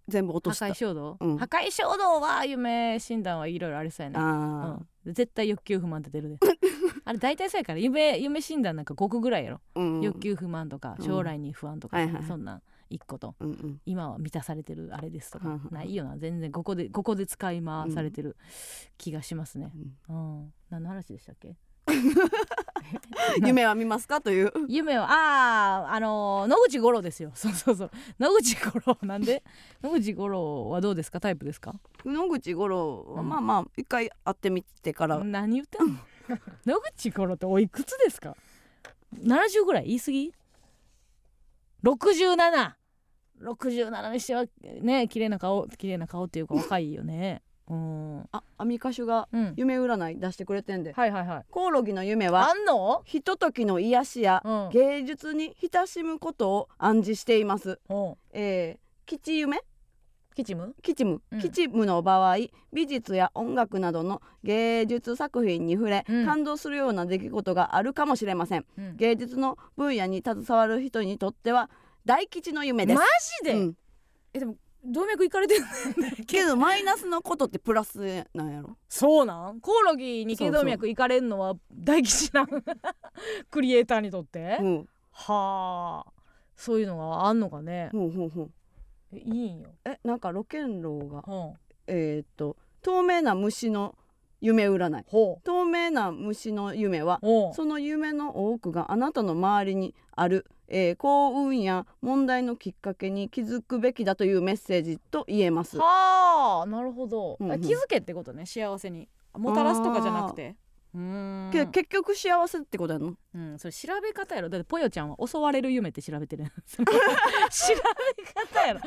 [0.08, 0.66] 全部落破とした。
[0.66, 1.38] 壊衝動、うん。
[1.38, 4.16] 破壊衝動は夢診断はいろいろありそうやね。
[4.18, 6.38] あうん、絶対欲求不満って出るで。
[7.04, 11.04] あれ大体そうやから夢夢診断なんか5個ぐらいやろ、ー、うん、欲求不満とかうん。
[11.04, 13.34] 将来に不安とか、はいはいそんなん1個と。
[13.40, 13.80] うんうん。
[13.84, 16.52] 今は満たされてるあれですとか、ないよな全然。
[16.52, 18.36] ここでここで使い回されてる
[18.96, 19.70] 気がしますね、
[20.08, 20.36] うん。
[20.38, 21.56] うん、何の話でしたっけ？
[23.46, 24.52] 夢は見ますかという。
[24.68, 27.30] 夢はあああのー野口五郎ですよ。
[27.36, 27.90] そうそうそう。
[28.18, 29.42] 野口五郎なんで？
[29.82, 31.20] 野口五郎はどうですか？
[31.20, 31.74] タイプですか？
[32.04, 33.28] 野口五郎はうん。
[33.28, 35.96] まあまあ一回会ってみてから、何言ってんの？
[36.64, 38.36] 野口五郎っておいくつですか
[39.14, 39.86] ？70ぐらい？
[39.86, 40.32] 言い過ぎ
[43.40, 44.44] ？6767にしては
[44.80, 47.42] ね綺麗な顔綺麗な顔っていうか若いよね。
[47.42, 49.54] うんあアミカシュがうん。
[49.56, 50.92] 夢占い出してくれてんで。
[50.92, 51.44] はいはいはい。
[51.50, 53.02] コオロギの夢はあんの？
[53.04, 54.70] ひとときの癒しやうん。
[54.70, 58.14] 芸術に親しむことを暗示しています、うん。
[58.32, 59.60] えー、吉夢？
[60.34, 61.40] キチム吉夢、うん。
[61.40, 62.36] 吉夢の場合
[62.70, 66.26] 美術や音楽などの芸術作品に触れ、うん。
[66.26, 68.66] 感動するような出来事があるかもしれません。
[68.78, 68.96] うん。
[68.96, 71.70] 芸術の分野に携わる人にとっては
[72.04, 72.98] 大吉の夢です。
[72.98, 73.04] マ
[73.44, 73.76] ジで、うん、
[74.34, 74.56] えでも
[74.86, 75.64] 動脈いかれてる
[76.26, 76.44] け？
[76.44, 78.76] どマイナスのことってプラスなんやろ？
[78.88, 79.60] そうなん？
[79.60, 82.46] コオロギに頸動脈いかれんのは大吉なん？
[83.50, 84.88] クリエイターにとって、うん。
[85.12, 86.12] はあ。
[86.56, 88.50] そういうのがあんのかね、ほうほうほう。
[89.12, 91.54] えいいんよ、えなんかロケンローがうん、
[91.86, 93.94] えーっと透明な虫の
[94.40, 95.04] 夢占い。
[95.06, 97.20] ほ透明な虫の夢は
[97.54, 105.78] その夢の多くがあなたの周りにある、えー幸運や問題のきっかけに気づくべきだというメッセージと言えます。
[105.78, 107.60] はあなるほど、うんうん。
[107.60, 109.08] 気づけってことね幸せに。
[109.34, 110.56] もたらすとかじゃなくて。
[110.94, 111.50] うーん。
[111.52, 113.14] け結局幸せってことやの？
[113.34, 114.48] うん、それ調べ方やろ。
[114.48, 116.44] だってぽよちゃんは襲われる夢って調べてる。
[116.72, 118.80] 調べ方やろ。
[118.80, 118.86] 透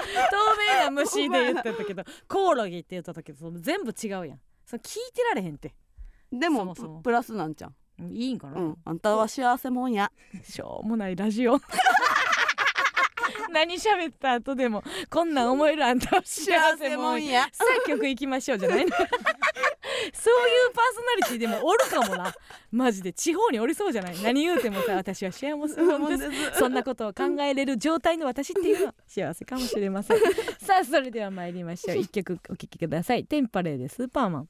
[0.80, 4.40] 明な虫で言ってたけど コオロギって言ってたけどその全部違うやん。
[4.66, 5.74] それ聞いてられへんって。
[6.32, 7.76] でもププラスなんちゃん、
[8.12, 10.12] いいんかな、うん、あんたは幸せもんや。
[10.44, 11.60] しょうもないラジオ。
[13.52, 17.32] 何喋った後でもこんなん思えるあんたは幸せもんや。
[17.42, 17.50] や。
[17.52, 18.92] さあ曲行きましょうじゃないの？
[18.92, 19.08] そうい
[20.68, 22.34] うパーソナリティでもおるかもな。
[22.72, 24.22] マジで地方におりそうじゃない？
[24.22, 26.60] 何言うてもさ私は幸せもんです。
[26.60, 30.18] そんなことを考えれる状態の私っていうのは幸せかもしれません。
[30.60, 31.98] さあそれでは参りましょう。
[31.98, 33.26] 一曲お聴きください。
[33.26, 34.50] テンパレーでスーパーマン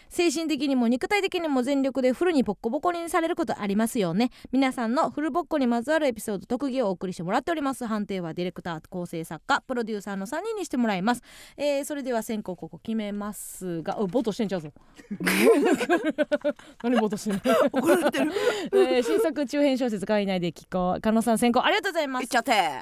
[0.11, 4.29] 精神的にも肉体的にも全力でフルにボッコボコにされることありますよね。
[4.51, 7.85] 皆さんのフルボッコにまつわるエピソード特技をお送りしてもらっております。
[7.85, 11.23] 判定はディレクター構成作家プロデューサーの3人にしてもらいます、
[11.57, 14.71] えーそれでは先行ここ決めますがおボトしてんちゃうぞ。
[16.83, 17.39] 何ボトしてんの、
[17.71, 18.31] 怒られてる。
[18.73, 21.01] えー新作中編小説会内で聞こう。
[21.01, 21.63] 加納さん先行。
[21.63, 22.27] ありがとうございます。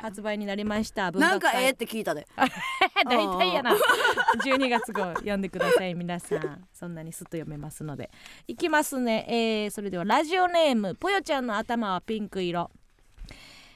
[0.01, 1.11] 発売になりました。
[1.11, 2.27] なんかええって聞いたで。
[3.05, 3.75] 大体やな。
[4.43, 6.67] 12月号読んでください皆さん。
[6.73, 8.09] そんなにすっと読めますので。
[8.47, 10.95] いきますね、えーそれではラジオネーム。
[10.95, 12.71] ぽよちゃんの頭はピンク色。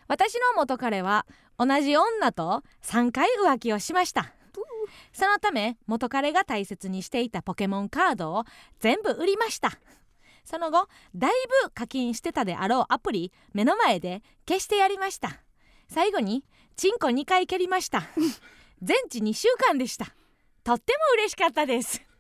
[0.08, 1.26] 私の元彼は
[1.58, 4.34] 同じ女と3回浮気をしました。
[5.12, 8.44] そのため元彼が大切にしていたポケモンカードを
[8.80, 9.72] 全部売りました。
[10.46, 11.32] その後だい
[11.64, 15.42] ぶ課金してたであろうアプリ目の前で消してやりました。
[15.88, 16.44] 最後に
[16.76, 18.04] チンコ2回蹴りました。
[18.82, 20.08] 全治2週間でした。
[20.64, 22.13] とっても嬉しかったです。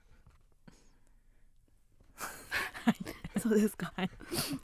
[3.39, 4.10] そうですか、はい。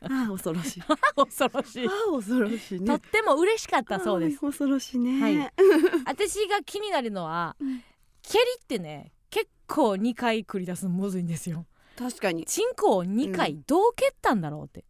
[0.03, 0.83] ああ恐ろしい。
[1.15, 1.87] 恐ろしい。
[1.89, 2.85] ああ恐ろしいね。
[2.85, 4.39] とっても嬉しかったそうです。
[4.39, 5.53] 恐ろしいね、はい。
[6.05, 7.83] 私が気になるのは、うん。
[8.21, 11.65] 蹴りってね結構2回繰り出すのむずいんですよ。
[11.97, 12.45] 確かに。
[12.45, 14.85] チンコを2回うどう蹴ったんだろうって、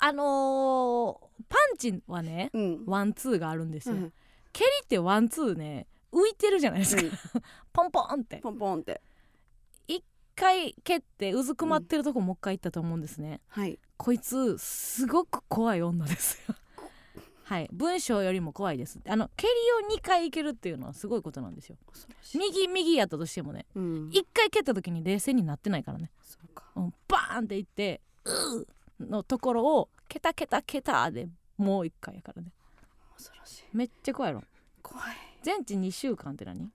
[0.00, 2.84] あのーパンチはねうん。
[2.86, 4.12] ワンツーがあるんですよ、うん。
[4.52, 7.10] 蹴りってワンツーね浮いてるじゃないですか、うん。
[7.72, 8.38] ポンポンって。
[8.38, 9.02] ポンポンって
[10.36, 13.78] 回蹴ってうずくまってるとこもう一回行ったと思うんですね、はい。
[13.96, 16.54] こいつすごく怖い女ですよ。
[17.44, 17.68] はい。
[17.72, 19.00] 文章よりも怖いです。
[19.06, 19.52] あの蹴り
[19.94, 21.76] を2回いけるっていうのはすごいことなんですよ。
[22.34, 23.66] 右右やったとしてもね。
[23.74, 24.08] うん。
[24.10, 26.64] 1回蹴った時に冷静になってないからね、そうか。
[26.76, 28.66] うん、バーンっていってうー
[29.00, 32.52] のところをケタケタケタでもう1回やからね。
[33.14, 33.64] 恐ろしい。
[33.72, 34.46] めっちゃ怖いやろ。
[34.82, 35.16] 怖い。
[35.42, 36.70] 全治2週間って何？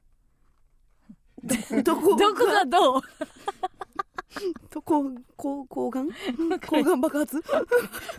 [1.83, 3.01] ど こどこがどう？
[4.71, 5.03] どこ？
[5.35, 6.09] こう抗がん？
[6.67, 7.41] 抗がん爆発？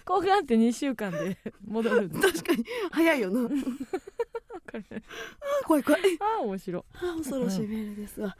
[0.05, 2.65] 抗がんって2週間で戻る確かに。
[2.91, 3.49] 早いよな。
[3.49, 3.57] こ
[4.75, 4.83] れ
[5.67, 6.03] 怖い怖い。
[6.21, 8.37] あー面白あ恐ろしいメールですわ、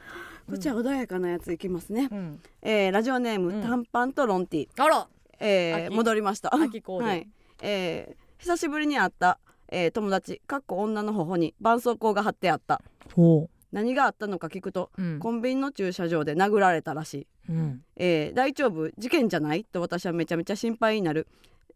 [0.49, 2.41] こちら穏やかなやついきますね、うん。
[2.61, 3.61] えーラジオネーム、うん。
[3.63, 5.07] 短パンとロンティ、あら。
[5.39, 5.95] えー秋。
[5.95, 6.53] 戻りました。
[6.55, 7.05] 秋コーデ。
[7.05, 7.29] はい、
[7.61, 12.81] えー久しぶりに会った、えー友達かっこ女の頬に絆創膏が貼ってあった。
[13.15, 15.19] ほ何があったのか聞くとううん。
[15.19, 17.83] コンビニの駐車場で殴られたらしい、うん。
[17.97, 18.89] えー大丈夫？
[18.97, 19.65] 事件じゃない？
[19.65, 21.27] と私はめちゃめちゃ心配になる、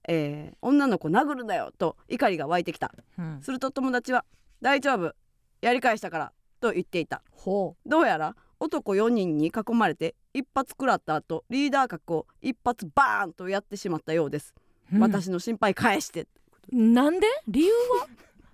[0.08, 2.94] えー女の子殴るなよと怒りが湧いてきた。
[3.18, 3.40] うん。
[3.42, 4.24] すると友達は
[4.62, 5.14] 大丈夫？
[5.62, 6.32] やり返したから
[6.62, 7.22] と言っていた。
[7.32, 14.54] ほどうやら男4人に囲まれて一発食らった後リーダー格を一発バーンとやってしまったようです、
[14.94, 16.28] う、私の心配返して。
[16.72, 17.28] なんで？
[17.48, 18.08] 理由は？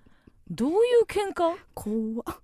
[0.52, 1.56] どういう喧嘩？
[1.74, 2.36] 怖っ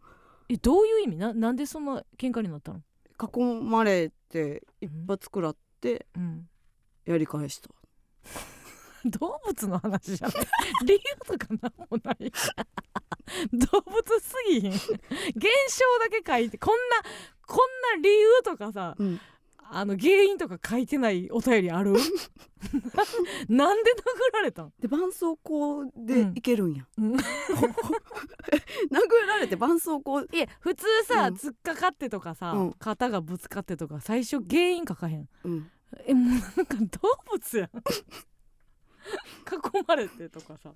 [0.50, 1.18] えどういう意味？
[1.18, 2.82] ななんでそんな喧嘩になったの、
[3.22, 6.48] 囲まれて一発食らってうん、
[7.06, 7.70] やり返した。
[9.06, 10.32] 動物の話じゃん
[10.86, 12.32] 理由とかなんもない。
[13.54, 14.72] 動物すぎひん。
[14.72, 14.90] 現象
[16.00, 17.10] だけ書いてこんな
[17.46, 19.22] こんな理由とかさうん
[19.72, 21.94] あの原因とか書いてないお便りある？
[23.48, 24.74] なんで殴られたん？
[24.80, 27.14] で絆創膏でいけるんや、うん。
[27.16, 27.22] 殴
[29.28, 31.36] られて絆創膏いや普通さ、うん。
[31.36, 32.74] 突っかかってとかさ、うん。
[32.74, 35.30] 肩がぶつかってとか最初原因書かへん？
[35.44, 35.72] うん。
[36.06, 36.88] えもうなんか動
[37.32, 37.70] 物やん。
[39.50, 40.74] 囲まれてとかさ。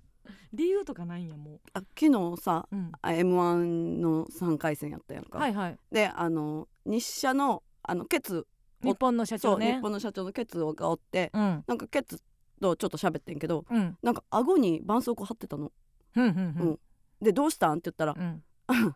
[0.54, 5.78] 理由とかないんやもあ昨日さう、うん、m 1の3回戦やったやんか、はいはい。
[5.92, 8.48] であの日社のあのケツ
[8.84, 11.64] 日本の社そう、長ね日本の社長のケツがおってうん。
[11.68, 12.22] なんかケツ
[12.62, 13.98] とちょっと喋ってんけどうん。
[14.02, 15.72] なんか顎に絆創膏貼ってたの。
[16.16, 16.34] うんうんう
[16.72, 16.80] ん。
[17.22, 18.44] でどうしたんって言ったらうん。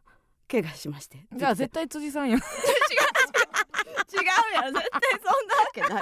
[0.50, 1.26] 怪我しまして。
[1.34, 2.46] じゃあ絶対辻さんやん 違う
[4.54, 6.02] やん絶対そんなわけない。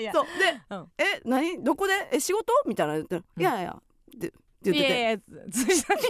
[0.00, 0.92] でそうで、うん。
[0.98, 1.62] え何？
[1.64, 2.08] どこで？
[2.12, 2.52] え仕事？
[2.66, 3.42] みたいな言ったら、うん。
[3.42, 3.76] いやいや。
[4.16, 4.32] って
[4.70, 4.98] って言ってて。
[4.98, 5.18] いやいや
[5.50, 6.02] 辻さんで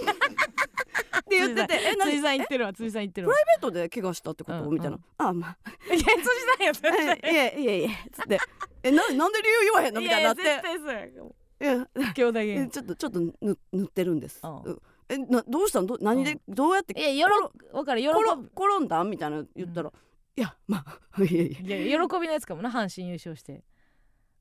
[1.31, 3.35] 言っててえ何辻プさん言ってるわ辻さん言ってるわ。
[3.35, 4.99] ライベートで怪我したってこと、うんみたいな。
[5.19, 5.57] あまあ
[5.95, 6.13] いや辻さ
[6.61, 8.39] んや絶対えいやいやいやつって。
[8.83, 10.01] えななんで理由言わへんの？
[10.01, 10.43] みたいになって。
[10.43, 13.33] いやいや絶対そうやいや兄弟芸えちょっとちょっとぬ
[13.73, 14.63] 塗ってるんです、うん。
[14.63, 15.87] うんえなどうしたん？
[15.87, 19.03] ど何で、うどうやっていやよろわかる喜転んだ？
[19.03, 19.93] んみたいな言ったら、
[20.37, 21.77] いやまあ いやいや。
[21.77, 23.63] いや喜びのやつかもな阪神優勝して。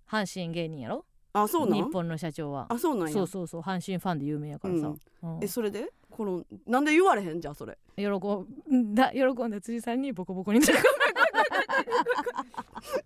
[0.10, 1.06] 阪神芸人やろ？
[1.34, 1.84] あそうなん？
[1.86, 2.68] 日本の社長は。
[2.70, 3.14] あそうなんや。
[3.14, 5.40] そうそうそう阪神ファンで有名やからさ、うん。
[5.44, 5.92] えそれで？
[6.12, 7.78] 転んなんで言われへんじゃあそれ。
[7.98, 10.62] 喜ん だ喜んだ辻さんにボコボコに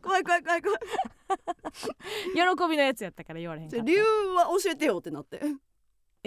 [0.01, 0.79] 怖い怖い怖い怖い。
[2.35, 3.85] 喜びのやつやったから言われへんかった。
[3.85, 5.41] じゃあ理由は教えてよってなって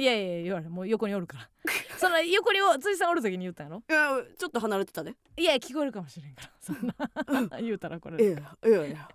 [0.01, 1.49] いやいやいや言われもう横におるから。
[1.99, 5.15] その横にお辻さんおる時に言ったんやろいやちょっと離れてたで。
[5.37, 6.51] いや聞こえるかもしれんから。
[6.59, 9.09] そんな 言うたらこいれやいやいやいや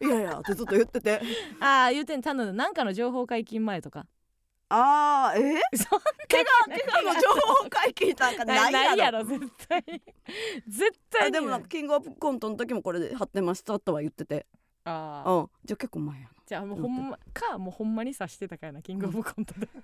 [0.00, 1.20] いやいやってずっと言ってて。
[1.60, 4.06] ああ言うてん頼んだなんかの情報解禁前とか。
[4.74, 9.18] あーえ そん怪我怪我の情報解禁なんかなないやろ。
[9.18, 9.84] ろ絶対。
[10.66, 14.46] 絶対でもなんかキングオブコントの時もこれで貼ってましたとは言ってて
[14.84, 15.50] ああうん。
[15.64, 16.30] じゃあ結構前やな。
[16.46, 19.66] じゃあもうほんまかもうほんまに察してたからなキングオブコントで。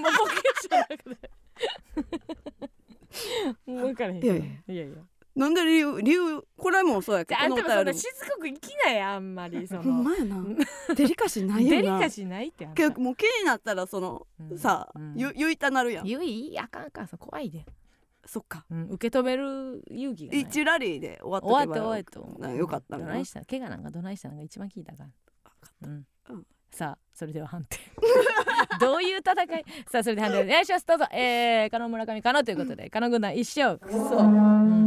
[0.00, 1.30] もうボケじゃなくて。
[3.66, 4.34] もう分からへんけど。
[4.34, 4.96] いやいいやいや。
[5.36, 10.44] なんで理由理由これもそうやけどああんたもそんなしつこく生きないあんまりそもほんのまやな。
[10.94, 11.82] デリカシーないよな。
[11.82, 12.82] デリカシーないってあんた。
[12.82, 14.58] 結構もう気になったらその、うん。
[14.58, 15.14] さ、うん。
[15.16, 16.04] ゆ言いたなるやん。
[16.04, 17.64] 言いあかんあかん怖いで、
[18.30, 18.64] そっか。
[18.70, 20.42] うん、受け止める勇気がない。
[20.42, 23.04] 一ラリーで終わっと終わって終わってなよかったな。
[23.04, 23.44] どないした？
[23.44, 25.02] 怪我なんかどないしたのが一番聞いたか。
[25.02, 25.08] ら
[25.88, 26.06] うん。
[26.28, 26.46] うん。
[26.70, 27.76] さあそれでは判定。
[28.78, 29.64] どういう戦い？
[29.90, 30.44] さあそれで判定。
[30.44, 31.06] お願いしますどうぞ。
[31.10, 33.80] えー、加納村上加納ということで加納軍団一勝。
[33.80, 34.22] くそ、う。
[34.22, 34.84] ん、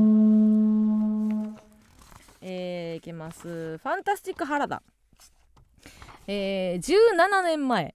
[2.39, 3.77] えー、いきます。
[3.77, 4.81] ファンタスティック原田。
[6.27, 7.93] えー、17年前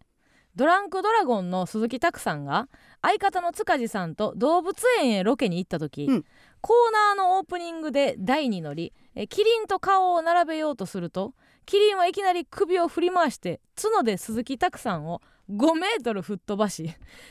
[0.57, 2.69] ドランクドラゴンの鈴木拓さんが
[3.03, 6.25] 相方の塚地さんと動物園へロケに行った時、うん。
[6.61, 11.35] コーナーのオープニングで台に乗りえキリンと顔を並べようとすると
[11.67, 15.21] キリンはいきなり首を振り回して角で鈴木拓さんを
[15.51, 16.91] 5メートル吹っ飛ばし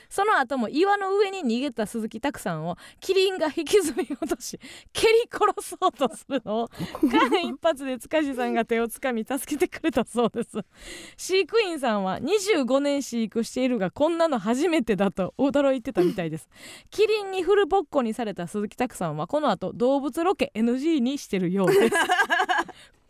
[0.09, 4.59] その後も岩の上に逃げた鈴木拓さんをキリンが引きずり落とし
[4.93, 6.69] 蹴り殺そうとするのを
[7.03, 10.57] 間一髪で塚地さんが手をつかみ助けてくれたそうです。
[11.17, 16.49] 飼育員さんは25年飼育しているがこんなの初めてだと驚いてたみたいです。
[16.89, 21.95] キリンにフルボッコにされた鈴木拓さんはこの後動物ロケ NG にしてるようです。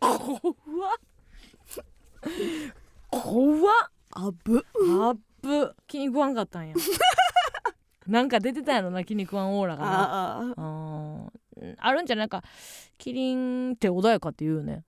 [0.00, 0.98] 怖っ。
[3.10, 3.90] 怖っ
[4.20, 4.66] あぶ
[5.00, 6.74] あっぶ気に食わんかったんや。
[8.08, 10.54] なんか出てたやろな気に食わんオーラがな。
[10.56, 11.30] あ
[11.78, 12.42] あるんじゃないか
[12.96, 14.84] キリンって穏やかって言うよね。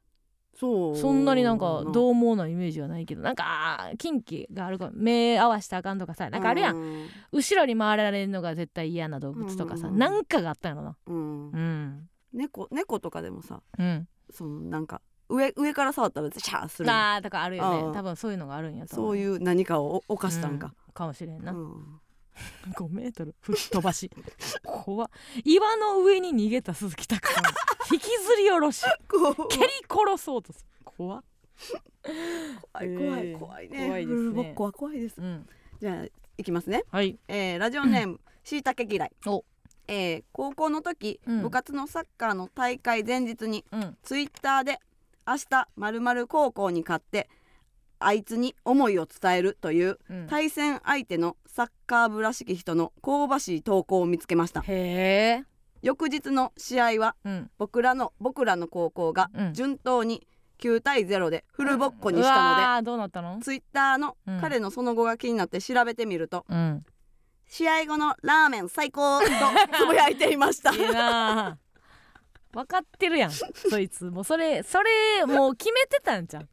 [0.56, 0.96] そう。
[0.96, 3.22] そんなになんかう獰猛なイメージはないけど。
[3.22, 6.76] なんか近畿があるから目合わしたらあかんとかさなんかあるやん。
[6.76, 7.06] ん。
[7.30, 9.98] 後ろに回られるのが絶対嫌な動物とかさうん。
[9.98, 10.96] なんかがあったんやろな。
[11.06, 11.50] うん。
[11.50, 12.08] うん。
[12.32, 14.08] 猫猫とかでもさうん。
[14.30, 20.92] そのなんか上上から触ったらシャーするあーとかあるよあーね多分そういうのがあるんやと思そういう何かを犯したんか、うん。
[20.92, 22.00] かもしれんな、うん。
[22.72, 23.34] 5メートル。
[23.40, 24.10] 吹っ飛ばし。
[24.64, 25.10] 怖っ。
[25.44, 27.44] 岩の上に逃げた鈴木拓さん。
[27.92, 28.82] 引きずり下ろし。
[28.82, 30.66] 蹴り殺そうとする。
[30.84, 31.24] 怖っ。
[32.02, 33.86] 怖いえ怖いー怖いね。
[33.86, 34.16] 怖いですね。
[34.16, 35.18] フルボッコは怖いです。
[35.18, 35.46] うん。
[35.80, 36.04] じゃあ
[36.38, 37.18] いきますね、はい。
[37.28, 39.12] えーラジオネームしいたけ嫌い。
[39.26, 39.44] お。
[39.88, 41.42] えー高校の時、うん。
[41.42, 43.98] 部活のサッカーの大会前日にうん。
[44.02, 44.80] ツイッターで
[45.30, 45.68] 明日
[46.00, 47.28] まる高校に勝って
[48.00, 50.26] あいつに思いを伝えるといううん。
[50.26, 54.62] 対戦相手のサッカー部らしき人の香ばしい投稿を見つけました。
[54.62, 55.44] へえ。
[55.82, 57.50] 翌日の試合はうん。
[57.58, 59.52] 僕らの僕らの高校がうん。
[59.52, 60.26] 順当に
[60.58, 62.62] 9対0でフルボッコにしたので、
[63.42, 64.40] ツイッターのうん。
[64.40, 66.84] 彼のその後が気になって調べてみると、うん。
[67.46, 70.72] 試合後のラーメン最高とつぶやいていました。
[70.72, 71.60] いい
[72.52, 74.04] 分かってるやんそいつ。
[74.10, 76.48] もうそれそれもう決めてたんじゃん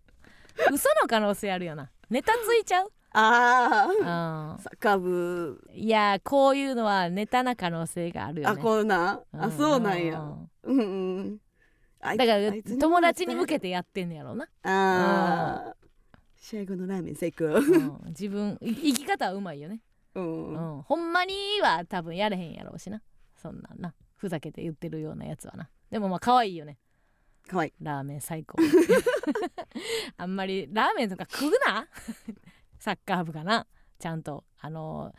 [0.71, 1.89] 嘘の可能性あるよな。
[2.09, 2.91] ネタついちゃう？
[3.13, 4.61] あうあん。
[4.61, 5.61] サッカー部。
[5.73, 9.13] いやこういうのはネタな可能性があるよあねこうな。
[9.13, 9.21] ん。
[9.33, 10.19] あそうなんや。
[10.19, 11.37] んうんうん。
[11.99, 15.75] だから友達に向けてやってんのやろうな、ああ
[16.39, 17.45] 試合後のラーメン最高。
[17.45, 17.99] うん。
[18.09, 19.81] 自分い生き方はうまいよね、
[20.13, 20.81] ううんん。
[20.83, 23.01] ほんまには多分やれへんやろうしな。
[23.35, 23.93] そんなんな。
[24.15, 26.77] ふざけて言ってるようなやつはなでもまあ可愛いよね。
[27.47, 27.69] かわい。
[27.69, 28.57] いラーメン最高。
[30.17, 31.87] あんまりラーメンとか食うな？
[32.79, 33.65] サッカー部かな？
[33.99, 34.43] ちゃんと。
[34.59, 35.13] あの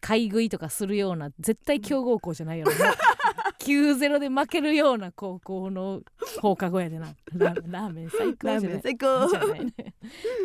[0.00, 2.72] 買い食いとかするような絶対強豪校じゃないよな
[3.60, 6.00] 9-0で負けるような高校の
[6.40, 7.14] 放課後やでな。
[7.34, 8.70] ララーメン最高ラーじゃない？
[8.70, 9.28] メン最高。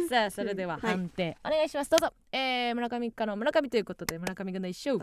[0.09, 0.91] さあそれでははい。
[0.91, 1.89] 判定、お願いします。
[1.89, 4.99] どうぞ、えー、村上かの村上ということで村上軍の一勝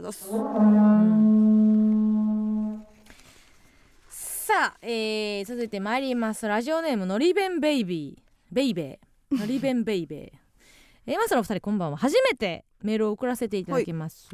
[4.48, 6.48] さあ、えー、続いて参ります。
[6.48, 8.22] ラジオネームのりべんベイビー。
[8.50, 9.38] ベイベー。
[9.38, 10.20] のりべんベイベー。
[11.04, 11.98] えー、まずのお二人こんばんは。
[11.98, 14.30] 初めてメールを送らせていただきます、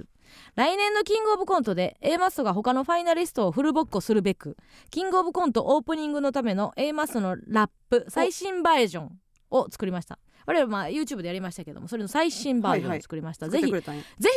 [0.55, 4.57] 来年のキングオブコントで A マッソが他のファイナリストをフルボッコするべく
[4.93, 10.21] キングオブコントオープニングのための A マッソのラップ最新バージョンを作りました。
[10.47, 13.83] 我々まあ YouTube でやりましたけどもそれの最新バージョンを作りました、ぜひぜ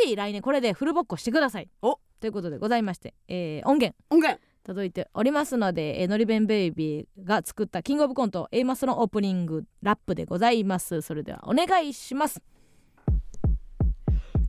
[0.06, 1.70] ひ来年これでフルボッコしてください。
[1.84, 2.00] お。
[2.20, 3.96] ということでございまして、えー音源。
[4.10, 11.02] 音源届いておりますので、えーのりべんベイビーが作ったキングオブコント A マスのオープニングラップでございます。
[11.02, 12.42] それではお願いします。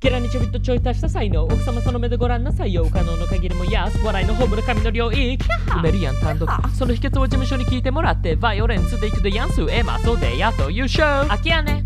[0.01, 2.89] ゲラにちょびっとちょい足した才能奥様その目でご覧なさいよ。
[2.93, 5.39] 可能の限りもやす笑いのホームの神の領域。
[5.67, 6.51] 埋めるやん単独。
[6.77, 11.85] その秘訣を事務所に聞いてもらってバイオレンスでいくでやんすエマそうでやと優勝空き家ね。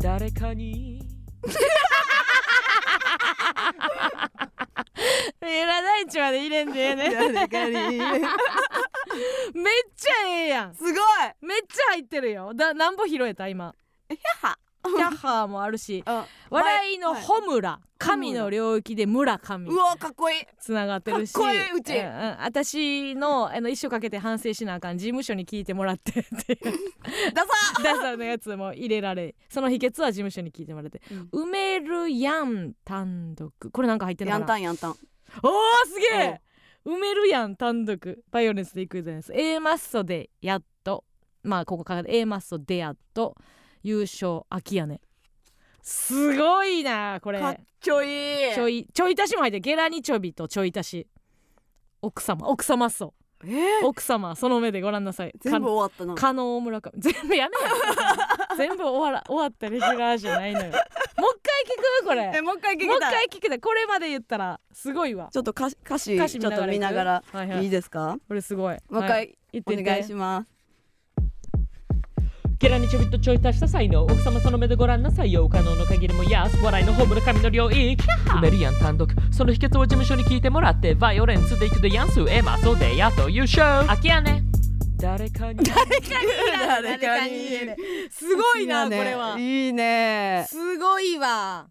[0.00, 1.06] 誰かに
[5.40, 7.08] えら大地まで入れんでええね
[9.54, 10.74] めっちゃええやん。
[10.74, 10.94] すごい。
[11.40, 12.52] めっちゃ入ってるよ。
[12.54, 13.74] だなんぼ拾えた今。
[14.08, 17.22] えはキャッハーもあるしあ笑いのはい。
[17.22, 19.68] ホムラ神の領域で村神。
[19.68, 20.46] うわかっこいい。
[20.60, 21.32] つながってるし。
[21.32, 21.94] かっこいいうち。
[21.94, 22.36] んうん。
[22.40, 26.20] 私のあの一生かけて反省しなあかん事務所に聞いてもらって。
[26.20, 31.02] っていうダサ ダサのやつも入れられその秘訣は事務所に聞いてもらって、
[31.32, 33.70] 埋めるやん単独。
[33.72, 34.44] これなんか入ってるかな？
[34.44, 34.90] んたんやんたん。
[34.90, 34.98] おー
[35.88, 36.40] すげえ！
[36.86, 38.24] 埋めるやん単独。
[38.30, 39.32] バイオレンスでいくじゃないです。
[39.34, 41.04] A マッソでやっと。
[41.42, 43.36] まあここから A マッソでやっと
[43.82, 45.00] 優勝空き家ね
[45.82, 47.38] すごいなこれ。
[47.40, 48.54] かっちょいい。
[48.54, 49.60] ちょいちょい足しも入ってる。
[49.62, 51.06] ゲラニチョビとちょい足し。
[52.02, 52.46] 奥様。
[52.48, 53.14] 奥様っそ。
[53.44, 53.46] え？
[53.82, 55.32] ー奥様その目でご覧なさい。
[55.40, 60.66] 全部終わったな加納村上全部やめや 全部終わら終わったレギュラーじゃないのよ。
[60.66, 60.82] もう一回
[61.64, 62.06] 聞く？
[62.06, 62.32] これ。
[62.34, 65.30] えもう一回聞きもう一回聞くでこれまで言ったらすごいわ。
[65.32, 65.98] ちょっと歌詞歌
[66.28, 67.64] 詞ちょっと見ながらはいはい。
[67.64, 68.18] いいですか？
[68.26, 68.76] これすごい。
[68.90, 69.28] もう一はい。
[69.28, 69.90] 回お言ってみて。
[69.90, 70.57] 願いします
[72.60, 84.42] ゲラにちょびっとちょい足した才能奥様その目でご覧なさいよ可能の限りもやす笑いのホームの神の領域埋めるやん単独その秘訣を事務所に聞いてもらってバイオレンスでいくでやんすえまそうでやと優勝あきやね。
[84.96, 87.76] 誰かに誰かに言える
[88.10, 89.38] すごいなこれは。
[89.38, 90.44] いいね。
[90.48, 91.68] すごいわ。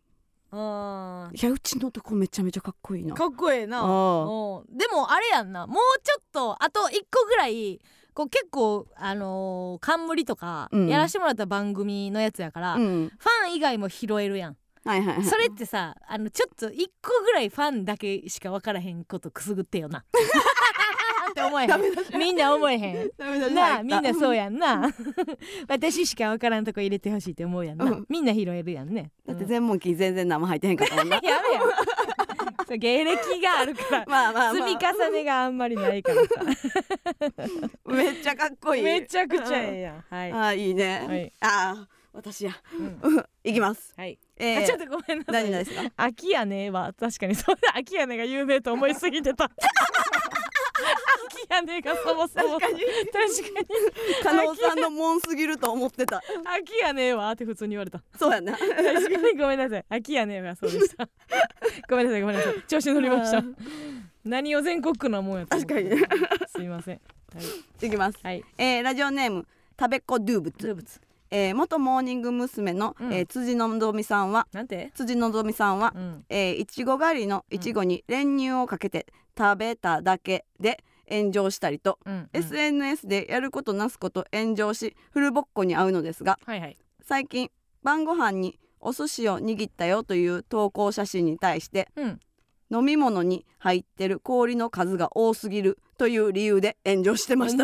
[0.53, 1.35] うん。
[1.35, 3.13] いやうちのとこめちゃめちゃかっこいいな。
[3.13, 3.79] かっこええな。
[3.79, 4.77] あうん。
[4.77, 5.67] でもあれやんな。
[5.67, 7.81] もうちょっとあと一個ぐらい
[8.18, 10.88] こう結構あのー冠とかうん。
[10.88, 13.11] やらしてもらった番組のやつやから、フうん。
[13.43, 14.57] ァン以外も拾えるやん。
[14.86, 15.24] はいはいはい。
[15.24, 19.99] それってさあのちょっと一個ぐらいファンだけしか分からへんことくすぐってよな。
[19.99, 23.11] って思えへんみんな思えへん。
[23.20, 24.89] ダメだなあみんなそうややんな。
[25.68, 28.05] 私しか分からんとこ入れてほしいって思うやんな、うん。
[28.09, 29.11] みんな拾えるやんね。
[29.28, 31.18] だってうん全問記全然生入ってへんかったもんな。
[31.22, 31.61] やめや
[32.76, 36.30] 芸歴があるから まあまあ、まあ、積み重ねがあんまりないからさ。
[37.86, 38.84] めっちゃかっこいい。
[38.84, 40.03] めちゃくちゃええやん。
[40.09, 40.32] はい。
[40.34, 41.34] ああいいね、はい。
[41.39, 42.51] ああ私や。
[42.74, 43.26] うん。
[43.43, 43.93] いきます。
[43.95, 45.43] はい、えー、あちょっとごめんなさい。
[45.43, 45.91] 何々ですか？
[45.95, 47.74] 秋やねは確かにそうだ。
[47.76, 49.49] 秋やねが有名と思いすぎてた
[51.30, 52.59] 秋やねがそもそも。
[52.59, 52.86] 確かに。
[54.23, 56.21] 加納さんのもんすぎると思ってた。
[56.45, 58.01] 秋やねはって普通に言われた。
[58.17, 58.53] そうやな。
[58.53, 59.86] 確かにごめんなさい。
[59.89, 61.07] 秋やねはそうでした。
[61.89, 62.61] ごめんなさいごめんなさい。
[62.67, 63.43] 調子乗りました。
[64.23, 65.89] 何を全国区なもんや確かに。
[65.89, 65.97] ね
[66.55, 67.01] すいません。
[67.34, 67.41] は
[67.82, 67.88] い。
[67.88, 68.43] いきます、はい。
[68.57, 69.45] えー、ラジオネーム
[69.80, 70.99] 食べっ子ドゥーブツ、物
[71.32, 72.73] えー、元モーニング娘。
[72.73, 73.13] の、うん。
[73.13, 74.91] えー辻のぞみさんはなんて？
[74.95, 76.25] 辻のぞみさんは、うん。
[76.30, 79.05] えーいちご狩りのいちごに練乳をかけて
[79.38, 82.30] 食べただけで炎上したりと、うんうん。
[82.34, 86.78] SNS でやることなすこと炎上しフルボッコに合うのですがはいはい。
[87.03, 87.49] 最近
[87.84, 92.19] 晩ご飯にお寿司を握ったよという投稿写真に対してうん。
[92.69, 97.63] 飲み物に入ってる氷の数が多すぎるという理由で炎上してました。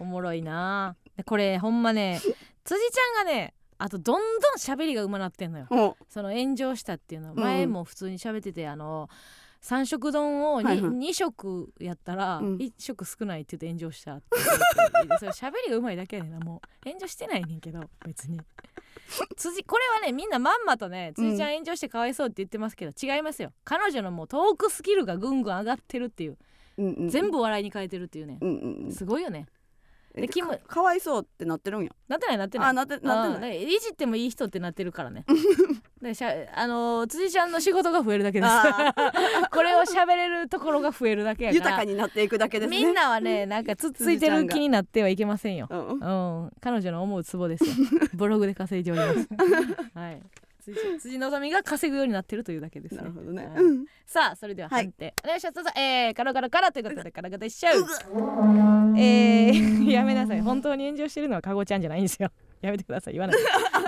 [0.00, 2.20] おもろ いなでこれほんまね
[2.64, 5.66] 辻ちゃんがねあとどんどん喋りがうまなってんのよ。
[5.70, 7.28] もその炎上したっていうの。
[7.28, 7.40] はうん。
[7.40, 9.08] 前も普通に喋ってて、あの
[9.60, 10.90] 三色丼を 2,、はいはい。
[10.92, 12.56] 二色やったらうん。
[12.56, 14.24] 1色少ないって言って炎上したって
[14.94, 16.40] 言ってそれ喋りがうまいだけやねんな。
[16.40, 18.40] もう炎上してないねんけど別に。
[19.36, 23.52] 辻これはねみんなまんまとね辻ちゃん炎上してかわいそうって言ってますけど、違いますよ。
[23.64, 26.38] 彼女のもうトークスキルがぐんぐん上がってるっていう。
[26.78, 28.38] う、うんうん、全部笑いに変えてるっていうね。
[28.40, 28.92] うんうんうん。
[28.92, 29.46] すごいよね。
[29.48, 29.55] え
[30.22, 31.90] でキムかかわいそうってなってるんや。
[32.08, 32.68] なってないなってない。
[32.68, 33.40] あなってなってうん。
[33.40, 35.24] ないいじってもいい人ってなってるからね。
[36.00, 38.50] でしゃ あのー辻ちゃんの仕事が増えるだけです。
[38.50, 38.94] あ
[39.52, 41.64] これを喋れるところが増えるだけやから。
[41.64, 42.76] 豊かになっていくだけですね。
[42.78, 45.66] みんなはねなんかつっついてる気になってはいけませんよ。
[45.70, 46.52] うんうん。
[46.60, 47.74] 彼女の思うツボですよ。
[48.14, 49.28] ブログで稼いでおります。
[49.94, 50.22] はい
[50.74, 53.02] 辻辻のぞみが稼ぐようになってるというだけですね。
[53.02, 53.56] なるほどね、はい。
[53.62, 53.86] うん。
[54.04, 54.84] さあそれでははい。
[54.84, 55.78] 判定、お願いします。
[55.78, 58.98] えー、カラカラカラということでカラカラでしょう。
[58.98, 60.40] えー、 やめなさい。
[60.40, 62.30] 本当に炎上してるのはかごちゃんじゃないんですよ。
[62.62, 63.14] やめてください。
[63.14, 63.36] 言わない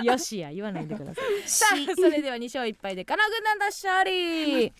[0.01, 0.05] で。
[0.05, 1.25] よしや言わないでください。
[1.49, 4.71] さあそれでは2勝1敗でカナ軍団の勝利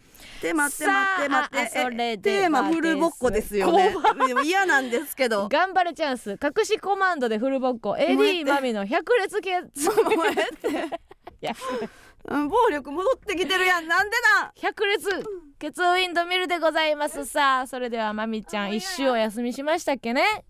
[0.42, 1.30] で待ってさ待って。
[1.30, 3.94] 待あってそれえではテーマフルボッコですよね。
[4.46, 5.50] 嫌なんですけど。
[5.50, 6.32] 頑張れチャンス。
[6.32, 7.94] 隠しコマンドでフルボッコ。
[7.94, 9.62] AD マミの百列系
[11.42, 11.54] や
[12.26, 13.88] うん暴力戻ってきてるやん。
[13.88, 15.10] なんでなん百列
[15.58, 17.62] ケツウィンドミルでございますさ。
[17.62, 20.44] あそれではマミちゃん一周お休みしましたっけね。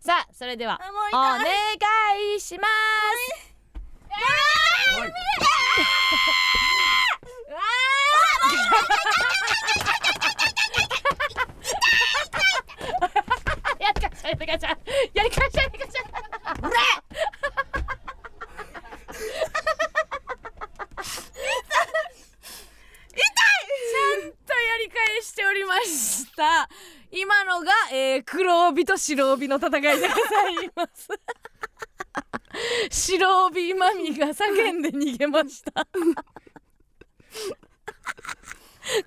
[0.00, 0.80] さあそれでは
[1.12, 2.36] お願痛い。
[2.36, 2.66] いしま
[3.36, 3.50] す。
[13.78, 14.68] やりかしゃやりかしゃ
[15.14, 26.68] やりかしゃやりかしゃちゃんとやり返しておりました。
[27.10, 31.08] 今のが、えー、黒帯と白帯の戦いでございます。
[32.90, 35.86] 白帯マミが叫んで逃げました。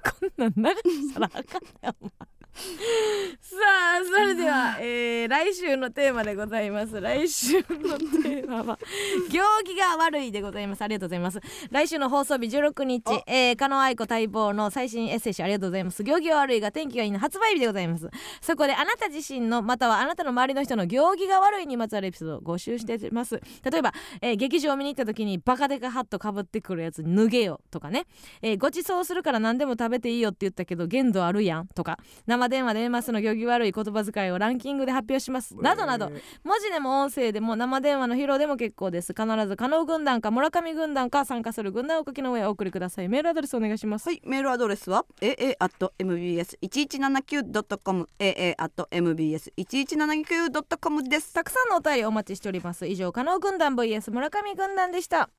[0.03, 2.32] こんなん流したらあかんねお前。
[2.53, 3.57] さ
[3.99, 7.01] あそれでは、えー、来週のテーマでございます。
[7.01, 8.77] 来週のテーマは
[9.31, 10.83] 行儀が悪いでございます。
[10.83, 11.39] ありがとうございます。
[11.71, 16.03] 来週の放送日16日、えー、加納愛子待望の最新エッセイ集ありがとうございます。
[16.03, 18.07] 行儀が悪いが天気がいいの発売日でございます。
[18.41, 23.41] そこであなた自身のまたはあなたの周りの人の行儀が悪いにまつわるエピソードを募集してます。
[23.63, 28.05] 例えば、えー劇場を見に行った時にバカデカハットかぶってくるやつ脱げよとかね、
[28.41, 31.97] えーご馳走するから何でも食べていいよって言ったけど限度あるやんとか。
[32.27, 35.55] 生生電話でますの行儀悪い言葉遣いをランキングで発表します。
[35.55, 36.11] などなど。
[36.43, 39.15] 文字でも音声でも生電話の披露でも結構です。
[39.17, 43.07] 必ず加納軍団か村上軍団か参加する軍団をお書きの上お送りください。
[43.09, 51.33] メールアドレスお願いしますはい、メールアドレスは？Aa.mbs1179.com aa.mbs1179.com です。
[51.33, 52.85] たくさんのお便りお待ちしております。
[52.87, 55.29] 以上加納軍団 vs 村上軍団でした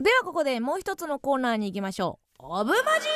[0.00, 2.46] ではここでもう一つのコーナーに行きましょう。
[2.46, 3.06] オブマジ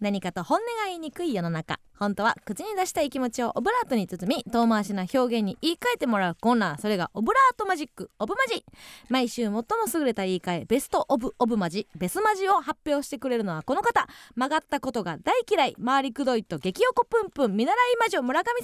[0.00, 1.80] 何かと本音が言いにくい世の中。
[1.98, 6.80] 本当は口に出したい気持ちをオブラートに包み遠回しな表現に言い換えてもらうコーナー。
[6.80, 8.10] それがオブラートマジック。
[8.18, 8.64] オブマジ。
[9.10, 9.62] 毎週最も
[9.92, 11.86] 優れた言い換えベストオブオブマジ。
[11.94, 14.06] ベスマジを発表してくれるのはこの方。
[14.34, 15.76] 曲がったことが大嫌い。
[15.84, 18.54] 回りくどいと激おこぷんぷん見習い魔女村上さん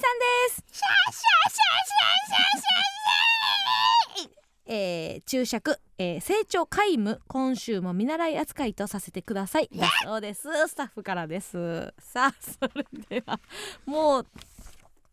[0.49, 0.63] です。
[4.65, 9.69] えー注釈、えー成長皆無今週も見習い扱いとさせてください。
[9.75, 10.43] だそうです。
[10.67, 11.93] スタッフからです。
[11.99, 13.39] さあそれでは
[13.85, 14.27] もう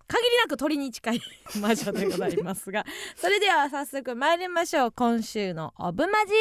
[0.06, 1.20] 限りなく鳥に近い
[1.60, 2.84] 魔女でございますが
[3.16, 4.92] それでは早速参りましょう。
[4.92, 6.32] 今週のオブマジ。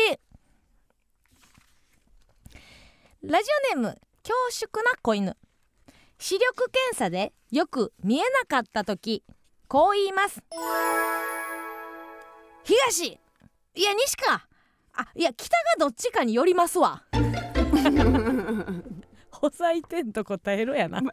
[3.22, 5.36] ラジオネーム恐縮な子犬。
[6.19, 9.23] 視力検査でよく見えなかった時
[9.68, 10.41] こう言います
[12.64, 13.19] 東。
[13.76, 14.48] いや西か。
[14.94, 17.03] あいや北がどっちかによりますわ。
[19.31, 21.02] 補佐てんと答えろやな。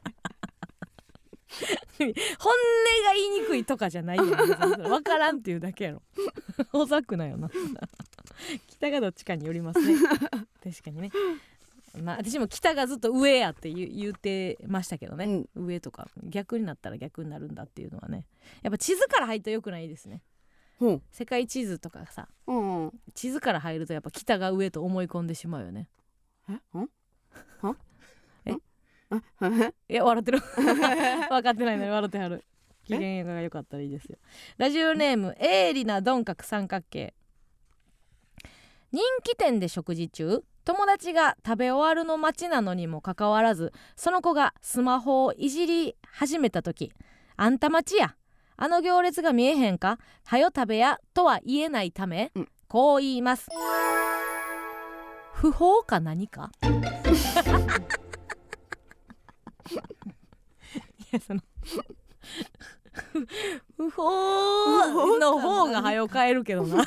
[1.98, 2.14] 本音が
[3.14, 6.02] 言いにくいとかじゃないよ分からんっていうだけやろ。
[6.70, 7.48] ほざくなよな。
[8.68, 9.96] 北がどっちかによりますね。
[10.62, 11.10] 確かにね。
[12.02, 16.08] まあ私も北がずっと上やって言ってましたけどね、上とか。
[16.24, 18.26] 逆になったら逆になるんだっていうのはね。
[18.62, 20.16] やっぱ地図から入るとよくないですね。
[20.16, 20.35] ほう、
[21.10, 25.88] 世界地図とかさうんうん、地図から入るとやっぱ北が上と思い込んでしまうよね。
[26.48, 26.88] え、ん？
[28.44, 28.52] え？
[29.88, 30.40] いや笑ってる。
[31.28, 32.44] 分かってないのに笑ってはる。
[32.84, 34.18] 機嫌が良かったらいいですよ。
[34.58, 37.14] ラジオネーム鋭利な鈍角三角形。
[38.92, 46.92] 人気店で食事中友達が食べ終わるの待ちなのにもかかわらずその子がスマホをいじり始めた時
[47.36, 48.16] 「あんた待ちや
[48.56, 49.98] あの行列が見えへんか？
[50.24, 52.48] はよ食べや」とは言えないため、うん。
[52.68, 53.48] こう言います。
[55.34, 56.50] 不法か何か？
[56.62, 56.68] い
[61.12, 61.40] やその
[63.76, 66.84] 不法の方が早く帰るけどな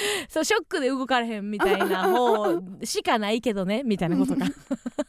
[0.28, 4.46] そうショックで動かれへんみたいな 方しかないけどねみたいなことか。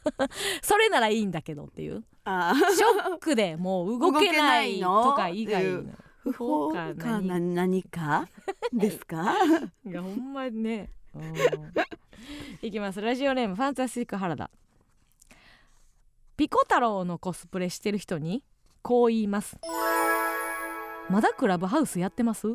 [0.62, 2.04] それならいいんだけどっていう。
[2.24, 5.82] あショックでもう動けないとか以外の。
[5.82, 8.28] ー、不法か何か？
[8.72, 9.34] ですか？
[9.86, 10.90] いやほんまにね。
[11.14, 11.34] うん。
[12.62, 13.00] いきます。
[13.00, 14.50] ラジオネームファンタスティック原田。
[16.36, 18.42] ピコ太郎のコスプレしてる人に
[18.82, 19.56] こう言います
[21.10, 22.46] まだクラブハウスやってます？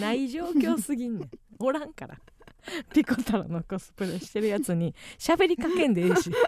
[0.00, 1.30] な い状況すぎんねん。
[1.58, 2.16] おらんから。
[2.92, 6.30] ピコ太郎のコスプレしてるやつに喋りかけんでええし。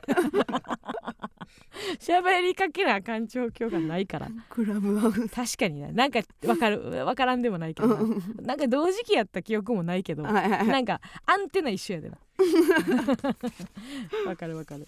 [1.98, 4.28] 喋りかけなあかん状況がないから。
[4.48, 5.28] クラブハウス。
[5.28, 5.90] 確かにな。
[5.92, 7.04] なんかわかる？
[7.04, 8.16] わからんでもないけどな。
[8.42, 12.18] なんか同時期やった記憶もないけどなんかアンテナ一緒やでな。
[14.26, 14.86] わかるわかる。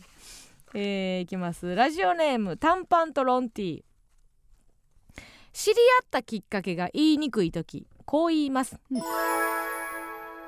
[0.74, 1.74] えー、いきます。
[1.74, 3.82] ラジオネーム短パンとロンティー
[5.58, 9.00] 知り合ったきっかけが言いにくい時こう言います、うん。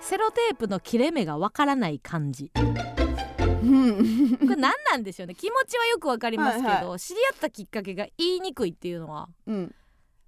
[0.03, 2.53] セロテープの切れ目がわからない感じ。
[2.59, 4.37] うん。
[4.37, 5.35] これ何なんでしょうね。
[5.35, 9.75] 気持ちはよくわかりますけど、はいは知り合ったきっかけが言いにくいっていうのはうん。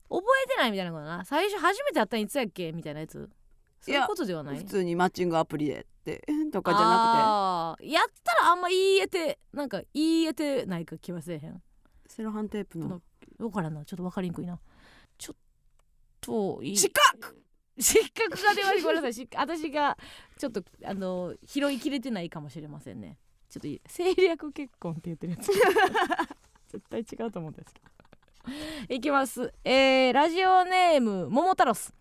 [0.08, 1.26] 覚えてないみたいなことな。
[1.26, 2.72] 最初初めて会ったのいつやっけ？
[2.72, 3.28] みたいなやつ。
[3.82, 4.56] そういうことではない？
[4.56, 11.52] 普通にマッチングアプリでって とかじゃなあーやったらあんま言い得てなんか言い得てないか気はせえへん。
[11.52, 11.60] くて
[12.14, 13.02] セロハンテープの。
[13.38, 13.84] 分からんな。
[13.86, 14.58] ちょっと分かりにくいな
[16.20, 17.36] と失格！
[17.78, 19.14] 失格が出ましごめんなさい。
[19.14, 19.96] し私が
[20.38, 23.18] ちょっとあの拾いきれてないかもしれませんね。
[23.48, 25.50] ちょっといい政略結婚って言ってるやつ。
[26.68, 28.94] 絶対違うと思うんですけど。
[28.94, 29.52] いきます。
[29.64, 31.94] えー、ラジオネーム桃太郎ス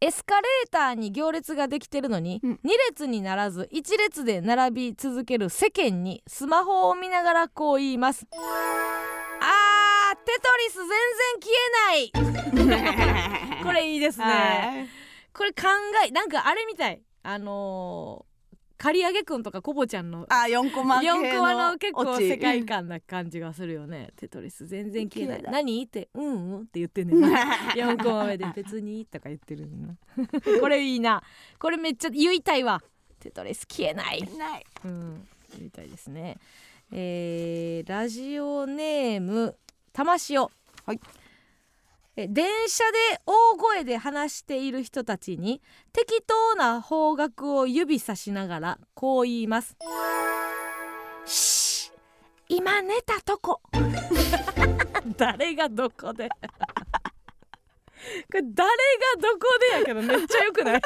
[0.00, 2.52] エスカレーターに行列ができてるのに、うん。
[2.52, 2.58] 2
[2.90, 8.26] 列にならず1列で並び続ける世間にスマホを見ながらこう言います
[10.26, 10.88] テトリス全
[12.10, 13.62] 然消えない。
[13.64, 14.24] これいいですね。
[14.24, 14.88] はい。
[15.32, 15.68] これ考
[16.04, 17.00] えなんかあれみたい。
[17.22, 18.36] あのー
[18.78, 24.10] 刈り上げくんとかコボちゃんのあ四コマ系の4コマの結構世界観な感じがするよね。
[24.16, 25.42] テトリス全然消えない。
[25.42, 25.82] 何？
[25.82, 27.42] ってうんうんって言ってんねんな。
[27.74, 29.96] 4コマ目で別にとか言ってるねんな
[30.60, 31.22] これいいな。
[31.58, 32.82] これめっちゃ言いたいわ。
[33.18, 34.20] テトリス消えない。
[34.36, 34.66] ない。
[34.84, 35.26] うん。
[35.56, 36.36] 言いたいですね。
[36.92, 39.56] えーラジオネーム
[39.96, 40.42] 玉塩
[40.84, 41.00] はい。
[42.16, 45.62] え電車で大声で話している人たちに
[45.94, 49.74] 適当な方角を指さしながらこう言います
[51.24, 51.90] 「し
[52.48, 53.62] 今寝たとこ」
[55.16, 56.28] 誰がどこで。
[56.28, 56.36] こ
[58.32, 58.72] れ誰が
[59.20, 60.80] どこでやけどめっちゃよくない？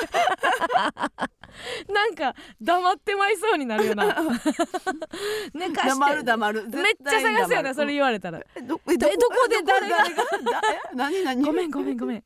[1.93, 4.17] なんか黙ってまいそうになるよな。
[5.55, 5.89] 寝かして。
[5.91, 6.69] 黙る黙る。
[6.69, 8.41] めっちゃ探すよねそれ言われたら。
[8.57, 8.83] えどこ？
[8.87, 8.97] で
[9.67, 9.97] 誰が？
[9.99, 10.05] が？
[10.95, 11.43] 何何？
[11.43, 12.25] ごめんごめんごめん。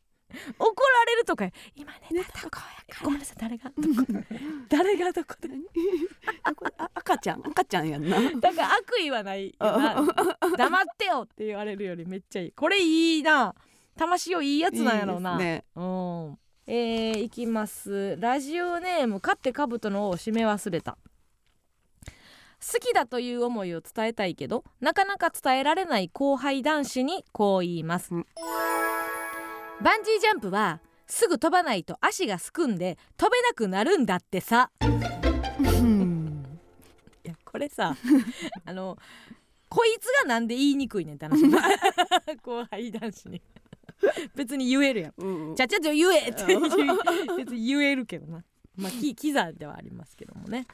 [0.59, 1.49] 怒られるとか。
[1.75, 3.05] 今寝たとこやから。
[3.05, 3.37] ごめんなさい。
[3.41, 3.71] 誰が？
[3.71, 4.07] どこ
[4.69, 5.49] 誰がどこで？
[6.95, 7.47] 赤ちゃん？
[7.47, 8.21] 赤ちゃんやんな。
[8.41, 12.53] だから悪意はない黙ってよって言われるよりめっちゃいい。
[12.53, 13.55] これいいな
[13.97, 15.33] 魂をいいやつなんやろうな。
[15.33, 15.65] いいね。
[15.77, 16.39] うん。
[16.67, 18.17] えー、いきます。
[18.19, 20.97] ラジオネーム勝ってかぶとのを締め忘れた。
[22.65, 28.27] 好きだという思いを伝えたいけどなかなか伝えられない後輩男子にこう言います、うん。
[29.83, 34.71] バンジージャンプはすぐ飛ばないと足がすくんで飛べなくなるんだってさ。
[34.81, 36.59] うん。
[37.23, 37.95] いやこれさ
[38.65, 38.97] あの
[39.69, 41.43] こいつがなんで言いにくいねんって話。
[42.43, 43.43] 後輩男子に
[44.35, 45.13] 別に言えるやん。
[45.17, 45.57] うんうん。
[45.57, 46.45] ちゃちゃちゃ言えって
[47.37, 48.45] 別に言えるけどな。
[48.77, 50.67] まあキキザではありますけどもね。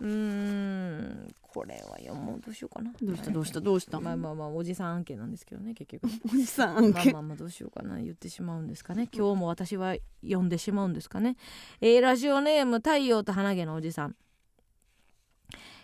[0.00, 2.40] うーんこれは読もう。
[2.40, 2.92] どうしようかな。
[3.00, 3.30] どうした？
[3.30, 3.60] どうした？
[3.60, 4.00] どうした？
[4.00, 6.08] まあまあまあおじさん案件なんですけどね結局。
[6.26, 6.92] おじさん案件。
[6.94, 9.08] まあまあまあどうしようかな言ってしまうんですかね。
[9.14, 11.36] 今日も私は読んでしまうんですかね。
[11.80, 14.16] えーラジオネーム太陽と花毛のおじさん。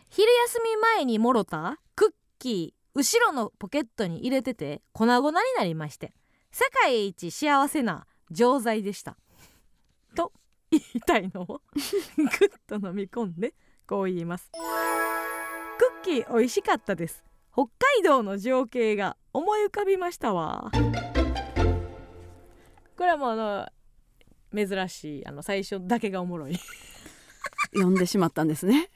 [0.08, 6.12] 昼休み前にもろたクッキー後ろのポケットに入れてて粉々になりまして
[6.50, 9.16] 世界一幸せな錠剤でした。
[10.16, 10.32] と
[10.70, 11.62] 言いたいのを
[12.16, 13.54] グッと飲み込んで
[13.86, 14.50] こう言います。
[15.78, 17.24] クッキー美味しかったです。
[17.52, 20.70] 北海道の情景が思い浮かびましたわ。
[22.96, 23.36] これはもうあ
[24.54, 26.58] の珍しいあの最初だけがおもろい。
[27.72, 28.90] 読んでしまったんですね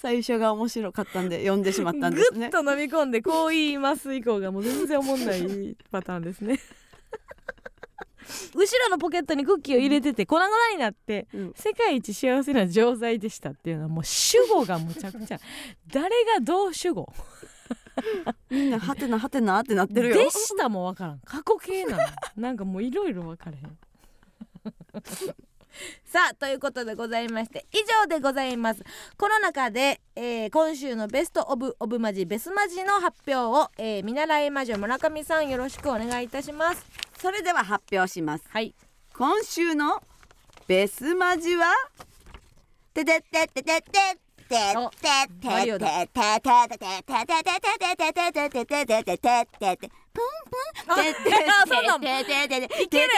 [0.00, 2.38] 最初が面白かったんで読んでしまったんですね。
[2.38, 6.58] ぐっと飲み込んでこう言います以降がもう全然おもんないパターンですね。
[8.54, 11.52] 後ろのポケットにクッキーを入れてて粉々になってうん。
[11.54, 15.40] 世界一幸せな錠剤でしたっていうのはもう主語がむちゃくちゃ
[15.92, 17.12] 誰がどう主語？
[18.48, 20.14] みんなハテナハテナってなってるよ。
[20.14, 21.18] でしたもわからん。
[21.26, 22.02] 過去形なの。
[22.36, 23.78] なんかもういろいろ分かれへん
[26.04, 28.82] さあということでございまして以上でございます。
[29.16, 36.84] この中で、えー今週のベストオブオブマジベスマジの発表を、えー見習い魔女村上さんよろしくお願いいたします。
[37.20, 38.44] それでは発表します。
[38.48, 38.74] はい。
[39.14, 40.02] 今週の
[40.66, 41.72] ベスマジは？
[42.92, 44.18] てててててて
[45.44, 46.06] マリオだ
[50.12, 50.96] プンプンあ
[51.62, 52.24] あそうなのい
[52.88, 53.10] ける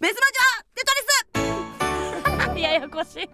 [0.00, 0.92] ベスマジはテト
[2.54, 3.28] リスややこしい。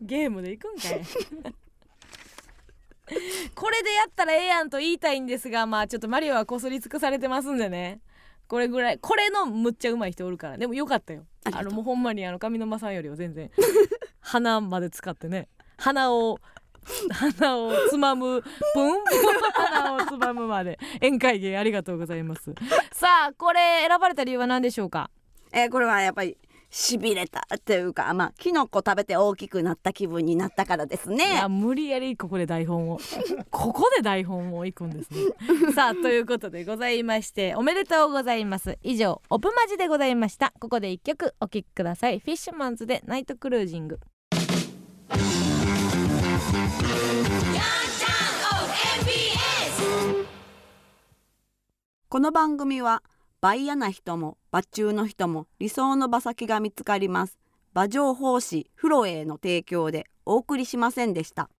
[0.00, 1.63] ゲームで行くんかい
[3.54, 8.00] これでやったらええやんと言いたいんですがまあちょっとマリオはこすり尽くされてますんでね。
[8.46, 10.58] これぐらいこれのむっちゃうまい人おるから。
[10.58, 11.24] でもよかったよ。
[11.52, 13.50] あのもうほんまにあの上沼さんよりは全然。
[14.20, 15.48] 鼻まで使ってね。
[15.78, 16.38] 鼻を
[17.10, 18.42] 鼻をつまむブン
[18.74, 19.02] ブン
[19.54, 20.78] 鼻をつまむまで。
[20.96, 22.54] 宴会芸ありがとうございます。
[22.92, 25.10] さあこれ選ばれた理由は何でしょうか？
[25.52, 26.36] えーこれはやっぱり
[26.76, 32.98] しびれたっていうかまあキノコ食べて大きくなった気分になったからですいねや無理やりここで台本を。
[33.48, 35.20] ここで台本をいくんですね。
[35.72, 38.76] さあということでございましておめでとうございます。
[38.82, 40.52] 以上オプマジでございました。
[40.58, 42.18] ここで一曲お聴きください。
[42.18, 44.00] フィッシュマンズでナイトクルージング。
[52.08, 53.04] この番組は
[53.40, 57.40] バイヤな人も馬中の人も理想の馬先が見つかります。
[57.74, 61.50] 馬上法師フロエの提供でお送りしませんでした。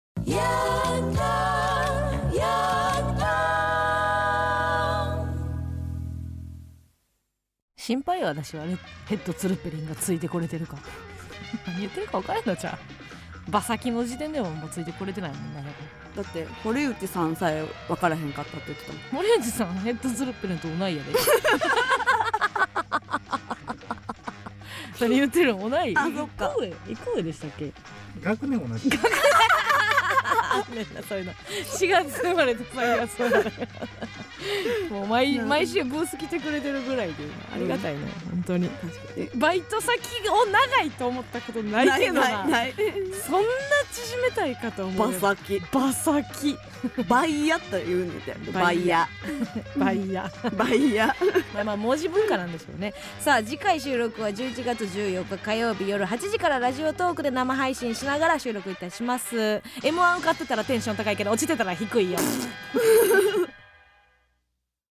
[7.75, 8.77] 心配よ私はね。
[9.07, 10.77] ヘッドツルッペリンがついてこれてるか。
[11.67, 12.79] 何言ってるか分からんのじゃあ
[13.49, 15.61] 馬先の時点でももうついてこれてないもんな
[16.15, 19.01] だって堀内さんさえ分からへんかったって言ってたもん。
[19.19, 21.11] 森内さんヘッドスルップレンと同いやで
[24.97, 25.93] それ言ってるの同い？
[25.97, 26.53] あそっか。
[26.89, 27.71] 一個上でしたっけ？
[28.21, 28.89] 学年同じ。
[30.25, 31.33] あんねんなそういうの。
[31.33, 33.51] 4月生まれと3月生まれ
[34.89, 37.13] もう毎毎週ブース来てくれてるぐらいで
[37.53, 37.99] ありがたいね。
[38.31, 38.69] 本当に。
[39.35, 39.99] バイト先
[40.29, 42.45] を長いと思ったことないけどな。
[42.45, 42.73] ない
[43.27, 43.49] そんな
[43.91, 45.59] 縮めたいかと思う馬先。
[45.71, 46.57] バサキ
[47.07, 49.07] バイヤと言うんだよバイヤ。
[49.77, 50.31] バイヤ。
[50.55, 51.15] バイヤ。
[51.53, 52.93] まあまあ文字文化なんでしょうね。
[53.19, 59.61] さあ次回収録は11月14日火曜日夜8時からラジオトークで生配信しながら収録いたします。
[59.81, 62.19] M1 受かってたらテンション高いけど落ちてたら低いよ